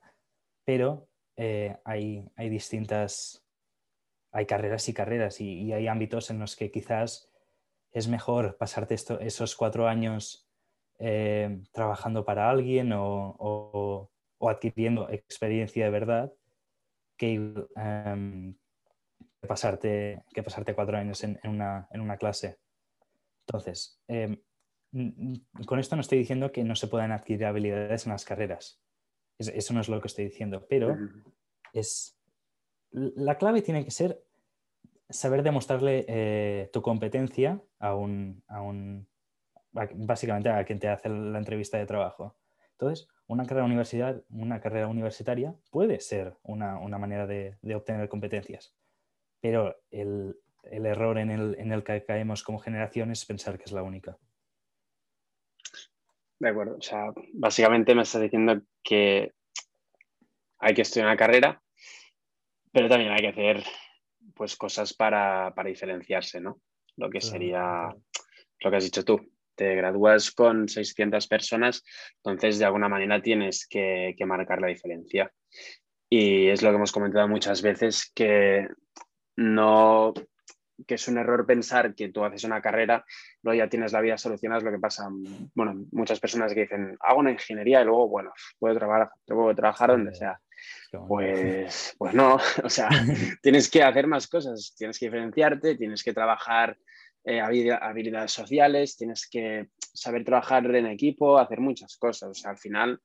Pero 0.64 1.10
eh, 1.36 1.76
hay, 1.84 2.32
distintas, 2.50 3.46
hay 4.32 4.46
carreras 4.46 4.88
y 4.88 4.94
carreras 4.94 5.42
y, 5.42 5.74
hay 5.74 5.88
ámbitos 5.88 6.30
en 6.30 6.40
los 6.40 6.56
que 6.56 6.72
quizás 6.72 7.27
es 7.92 8.08
mejor 8.08 8.58
pasarte 8.58 8.96
esos 8.96 9.56
cuatro 9.56 9.88
años 9.88 10.48
eh, 11.00 11.62
trabajando 11.72 12.26
para 12.26 12.50
alguien 12.50 12.92
o, 12.94 14.12
adquiriendo 14.40 15.10
experiencia 15.10 15.86
de 15.86 15.92
verdad 15.92 16.34
que 17.18 17.34
em, 17.76 18.56
pasarte, 19.48 20.24
que 20.34 20.44
pasarte 20.44 20.76
cuatro 20.76 20.98
años 20.98 21.24
en, 21.24 21.40
una, 21.44 22.18
clase. 22.20 22.60
Entonces, 23.48 24.00
em, 24.08 24.40
con 25.66 25.80
esto 25.80 25.96
no 25.96 26.02
estoy 26.02 26.20
diciendo 26.20 26.52
que 26.52 26.64
no 26.64 26.76
se 26.76 26.88
puedan 26.88 27.12
adquirir 27.12 27.46
habilidades 27.46 28.06
en 28.06 28.12
las 28.12 28.26
carreras. 28.26 28.80
eso 29.40 29.74
no 29.74 29.82
es 29.82 29.90
lo 29.90 30.02
que 30.02 30.08
estoy 30.08 30.26
diciendo, 30.26 30.66
pero 30.70 30.96
es 31.74 32.18
la 32.92 33.38
clave 33.38 33.62
tiene 33.62 33.84
que 33.84 33.92
ser 33.92 34.24
saber 35.10 35.44
demostrarle 35.44 36.06
eh, 36.08 36.70
tu 36.74 36.82
competencia 36.82 37.62
a 37.80 37.96
un, 37.96 38.44
a 38.48 38.62
un, 38.62 39.08
básicamente 39.72 40.50
a 40.50 40.64
quien 40.66 40.80
te 40.80 40.90
hace 40.90 41.10
la 41.10 41.38
entrevista 41.38 41.78
de 41.78 41.86
trabajo. 41.86 42.36
Entonces, 42.72 43.08
una 43.28 43.46
carrera, 43.46 43.66
universidad, 43.66 44.24
una 44.30 44.60
carrera 44.62 44.88
universitaria 44.88 45.56
puede 45.72 46.00
ser 46.00 46.38
una, 46.44 46.78
manera 46.98 47.26
de, 47.26 47.58
obtener 47.76 48.08
competencias. 48.08 48.76
Pero 49.42 49.76
el, 49.92 50.36
error 50.64 51.18
en 51.18 51.32
el, 51.32 51.84
que 51.84 52.04
caemos 52.06 52.44
como 52.44 52.60
generación 52.60 53.12
es 53.12 53.26
pensar 53.26 53.58
que 53.58 53.66
es 53.66 53.72
la 53.72 53.84
única. 53.84 54.18
De 56.40 56.50
acuerdo. 56.50 56.78
O 56.78 56.82
sea, 56.82 57.12
básicamente 57.34 57.96
me 57.96 58.04
estás 58.04 58.22
diciendo 58.22 58.62
que 58.84 59.34
hay 60.60 60.74
que 60.74 60.84
estudiar 60.84 61.08
una 61.08 61.18
carrera, 61.18 61.62
pero 62.72 62.88
también 62.88 63.12
hay 63.12 63.22
que 63.22 63.28
hacer 63.30 63.64
pues 64.38 64.56
cosas 64.56 64.94
para, 64.94 65.54
diferenciarse, 65.66 66.40
¿no? 66.40 66.62
Lo 66.96 67.10
que 67.10 67.22
sería 67.22 67.90
lo 68.60 68.72
que 68.72 68.78
has 68.78 68.84
dicho 68.84 69.04
tú. 69.04 69.20
Te 69.56 69.76
gradúas 69.76 70.32
con 70.32 70.70
600 70.70 71.28
personas, 71.28 71.84
entonces 72.24 72.60
de 72.60 72.66
alguna 72.66 72.90
manera 72.90 73.22
tienes 73.22 73.68
que 73.68 74.16
marcar 74.26 74.62
la 74.62 74.68
diferencia. 74.68 75.32
Y 76.10 76.48
es 76.48 76.62
lo 76.62 76.70
que 76.70 76.76
hemos 76.76 76.92
comentado 76.92 77.28
muchas 77.28 77.62
veces, 77.62 78.12
que 78.14 78.68
no 79.36 80.14
que 80.86 80.96
es 80.96 81.08
un 81.08 81.18
error 81.18 81.46
pensar 81.46 81.96
que 81.96 82.10
tú 82.10 82.24
haces 82.24 82.44
una 82.44 82.62
carrera, 82.62 83.04
luego 83.42 83.58
ya 83.58 83.70
tienes 83.70 83.94
la 83.94 84.02
vida 84.02 84.18
solucionada, 84.18 84.60
es 84.60 84.64
lo 84.64 84.72
que 84.72 84.80
pasa, 84.80 85.08
bueno, 85.56 85.86
muchas 85.92 86.20
personas 86.20 86.54
que 86.54 86.62
dicen, 86.62 86.98
hago 87.00 87.20
una 87.20 87.32
ingeniería 87.32 87.82
y 87.82 87.86
luego, 87.86 88.08
bueno, 88.10 88.32
puedo 88.60 88.76
trabajar, 88.78 89.10
puedo 89.26 89.56
trabajar 89.56 89.90
donde 89.90 90.14
sea. 90.14 90.40
Pues, 91.08 91.96
pues 91.98 92.14
no, 92.14 92.36
o 92.64 92.70
sea, 92.70 92.90
tienes 93.42 93.70
que 93.70 93.84
hacer 93.84 94.08
más 94.08 94.28
cosas, 94.28 94.74
tienes 94.78 95.00
que 95.00 95.08
diferenciarte, 95.08 95.76
tienes 95.76 96.04
que 96.04 96.14
trabajar 96.14 96.78
eh, 97.24 97.42
habilidades 97.42 98.32
sociales, 98.32 98.96
tienes 98.96 99.28
que 99.30 99.68
saber 99.78 100.24
trabajar 100.24 100.66
en 100.74 100.88
equipo, 100.88 101.38
hacer 101.38 101.60
muchas 101.60 101.98
cosas. 101.98 102.30
O 102.30 102.34
sea, 102.34 102.52
al 102.52 102.58
final 102.58 103.02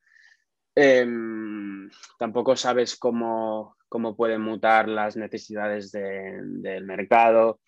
em, 0.76 1.90
tampoco 2.18 2.54
sabes 2.54 2.96
cómo, 2.96 3.76
cómo, 3.88 4.14
pueden 4.14 4.40
mutar 4.40 4.88
las 4.88 5.16
necesidades 5.16 5.90
del 5.90 6.84
mercado 6.84 7.60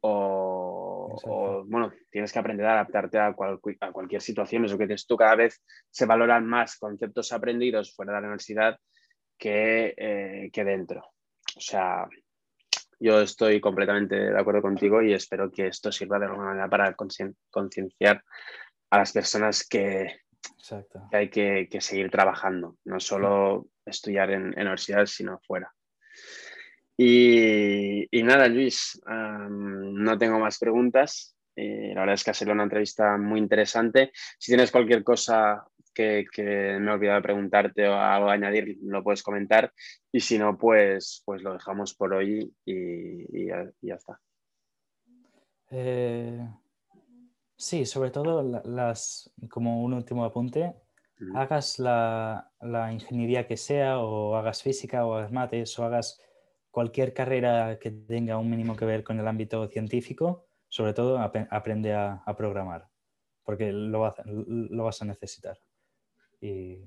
o, 0.00 1.64
bueno, 1.66 1.92
tienes 2.10 2.32
que 2.32 2.38
aprender 2.38 2.66
a 2.66 2.74
adaptarte 2.74 3.18
a, 3.18 3.34
a 3.80 3.92
cualquier 3.92 4.22
situación. 4.22 4.64
Eso 4.64 4.78
que 4.78 4.86
dices 4.86 5.06
tú, 5.06 5.16
cada 5.16 5.34
vez 5.34 5.60
se 5.90 6.06
valoran 6.06 6.46
más 6.46 6.76
conceptos 6.78 7.32
aprendidos 7.32 7.94
fuera 7.94 8.12
de 8.12 8.20
la 8.20 8.26
universidad 8.26 8.78
que, 9.38 9.94
eh, 9.96 10.50
que 10.52 10.64
dentro. 10.64 11.00
O 11.56 11.60
sea, 11.60 12.06
yo 12.98 13.20
estoy 13.20 13.60
completamente 13.60 14.16
de 14.16 14.38
acuerdo 14.38 14.62
contigo 14.62 15.02
y 15.02 15.12
espero 15.12 15.50
que 15.50 15.68
esto 15.68 15.92
sirva 15.92 16.18
de 16.18 16.26
alguna 16.26 16.46
manera 16.46 16.68
para 16.68 16.94
concienciar 16.94 18.24
a 18.90 18.98
las 18.98 19.12
personas 19.12 19.66
que, 19.66 20.20
hay 21.12 21.28
que, 21.28 21.68
seguir 21.80 22.10
trabajando, 22.10 22.76
no 22.84 23.00
solo 23.00 23.68
estudiar 23.84 24.30
en, 24.30 24.46
universidades, 24.58 25.10
sino 25.10 25.38
fuera. 25.46 25.72
Y, 26.96 28.08
nada, 28.12 28.48
Luis, 28.48 29.00
no 29.06 30.18
tengo 30.18 30.38
más 30.38 30.58
preguntas. 30.58 31.36
Eh, 31.54 31.92
la 31.94 32.00
verdad 32.00 32.14
es 32.14 32.24
que 32.24 32.30
ha 32.30 32.34
sido 32.34 32.52
una 32.52 32.64
entrevista 32.64 33.16
muy 33.16 33.38
interesante. 33.38 34.10
Si 34.38 34.50
tienes 34.50 34.70
cualquier 34.70 35.02
cosa 35.02 35.64
que, 35.96 36.26
me 36.42 36.90
he 36.90 36.94
olvidado 36.94 37.16
de 37.16 37.22
preguntarte 37.22 37.88
o 37.88 37.94
algo 37.94 38.28
añadir, 38.28 38.76
lo 38.82 39.02
puedes 39.02 39.22
comentar. 39.22 39.72
Y 40.12 40.20
si 40.20 40.38
no, 40.38 40.56
pues, 40.56 41.22
pues 41.24 41.42
lo 41.42 41.54
dejamos 41.54 41.94
por 41.94 42.14
hoy 42.14 42.52
y, 42.64 43.46
ya, 43.46 43.94
está. 43.94 44.20
Eh, 45.70 46.46
sí, 47.56 47.86
sobre 47.86 48.10
todo 48.10 48.42
las, 48.64 49.32
como 49.48 49.82
un 49.82 49.94
último 49.94 50.24
apunte, 50.24 50.74
hagas 51.34 51.78
la, 51.78 52.52
ingeniería 52.92 53.46
que 53.46 53.56
sea 53.56 53.98
o 53.98 54.36
hagas 54.36 54.62
física 54.62 55.06
o 55.06 55.14
hagas 55.14 55.32
mates 55.32 55.78
o 55.78 55.84
hagas 55.84 56.20
cualquier 56.70 57.14
carrera 57.14 57.78
que 57.78 57.90
tenga 57.90 58.36
un 58.36 58.50
mínimo 58.50 58.76
que 58.76 58.84
ver 58.84 59.02
con 59.02 59.18
el 59.18 59.26
ámbito 59.26 59.66
científico, 59.68 60.46
sobre 60.68 60.92
todo 60.92 61.18
aprende 61.18 61.94
a, 61.94 62.22
programar, 62.36 62.90
porque 63.44 63.72
lo, 63.72 64.14
lo 64.26 64.84
vas 64.84 65.00
a 65.00 65.04
necesitar. 65.06 65.58
Y 66.40 66.78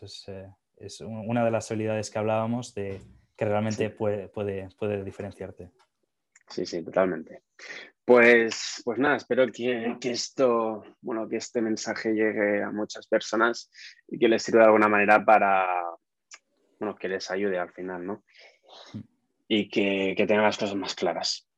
es, 0.00 0.24
eh, 0.28 0.48
es, 0.76 1.00
una 1.00 1.44
de 1.44 1.50
las 1.50 1.70
habilidades 1.70 2.10
que 2.10 2.18
hablábamos 2.18 2.74
de 2.74 3.00
que 3.36 3.44
realmente 3.44 3.90
puede, 3.90 4.28
puede, 4.28 4.68
puede, 4.78 5.02
diferenciarte. 5.04 5.70
Sí, 6.48 6.66
sí, 6.66 6.84
totalmente. 6.84 7.42
Pues, 8.04 8.82
pues 8.84 8.98
nada, 8.98 9.16
espero 9.16 9.46
que, 9.50 9.96
que, 10.00 10.10
esto, 10.10 10.82
bueno, 11.00 11.28
que 11.28 11.36
este 11.36 11.62
mensaje 11.62 12.12
llegue 12.12 12.62
a 12.62 12.70
muchas 12.70 13.06
personas 13.06 13.70
y 14.08 14.18
que 14.18 14.28
les 14.28 14.42
sirva 14.42 14.60
de 14.60 14.66
alguna 14.66 14.88
manera 14.88 15.24
para, 15.24 15.66
bueno, 16.78 16.96
que 16.96 17.08
les 17.08 17.30
ayude 17.30 17.58
al 17.58 17.72
final, 17.72 18.04
¿no? 18.04 18.24
Mm. 18.92 19.00
Y 19.48 19.68
que, 19.68 20.14
que 20.16 20.26
tengan 20.26 20.44
las 20.44 20.58
cosas 20.58 20.74
más 20.74 20.94
claras. 20.94 21.48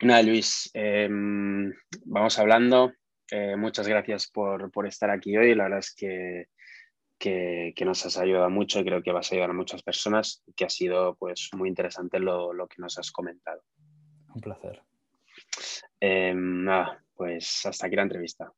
Nada, 0.00 0.22
Luis, 0.22 0.70
em, 0.74 1.72
vamos 2.04 2.38
hablando. 2.38 2.92
Eh, 3.30 3.56
muchas 3.56 3.86
gracias 3.86 4.30
por, 4.30 4.86
estar 4.86 5.10
aquí 5.10 5.36
hoy. 5.36 5.54
La 5.54 5.64
verdad 5.64 5.80
es 5.80 5.94
que, 5.94 6.46
que, 7.18 7.84
nos 7.84 8.04
has 8.06 8.16
ayudado 8.18 8.48
mucho 8.50 8.80
y 8.80 8.84
creo 8.84 9.02
que 9.02 9.12
vas 9.12 9.30
a 9.30 9.34
ayudar 9.34 9.50
a 9.50 9.54
muchas 9.54 9.82
personas, 9.82 10.42
que 10.56 10.64
ha 10.64 10.70
sido 10.70 11.16
pues, 11.16 11.50
muy 11.56 11.68
interesante 11.68 12.18
lo, 12.20 12.52
que 12.68 12.80
nos 12.80 12.98
has 12.98 13.10
comentado. 13.10 13.62
Un 14.34 14.40
placer. 14.40 14.82
Eh, 16.00 16.32
nada, 16.34 17.04
pues 17.14 17.66
hasta 17.66 17.86
aquí 17.86 17.96
la 17.96 18.02
entrevista. 18.02 18.52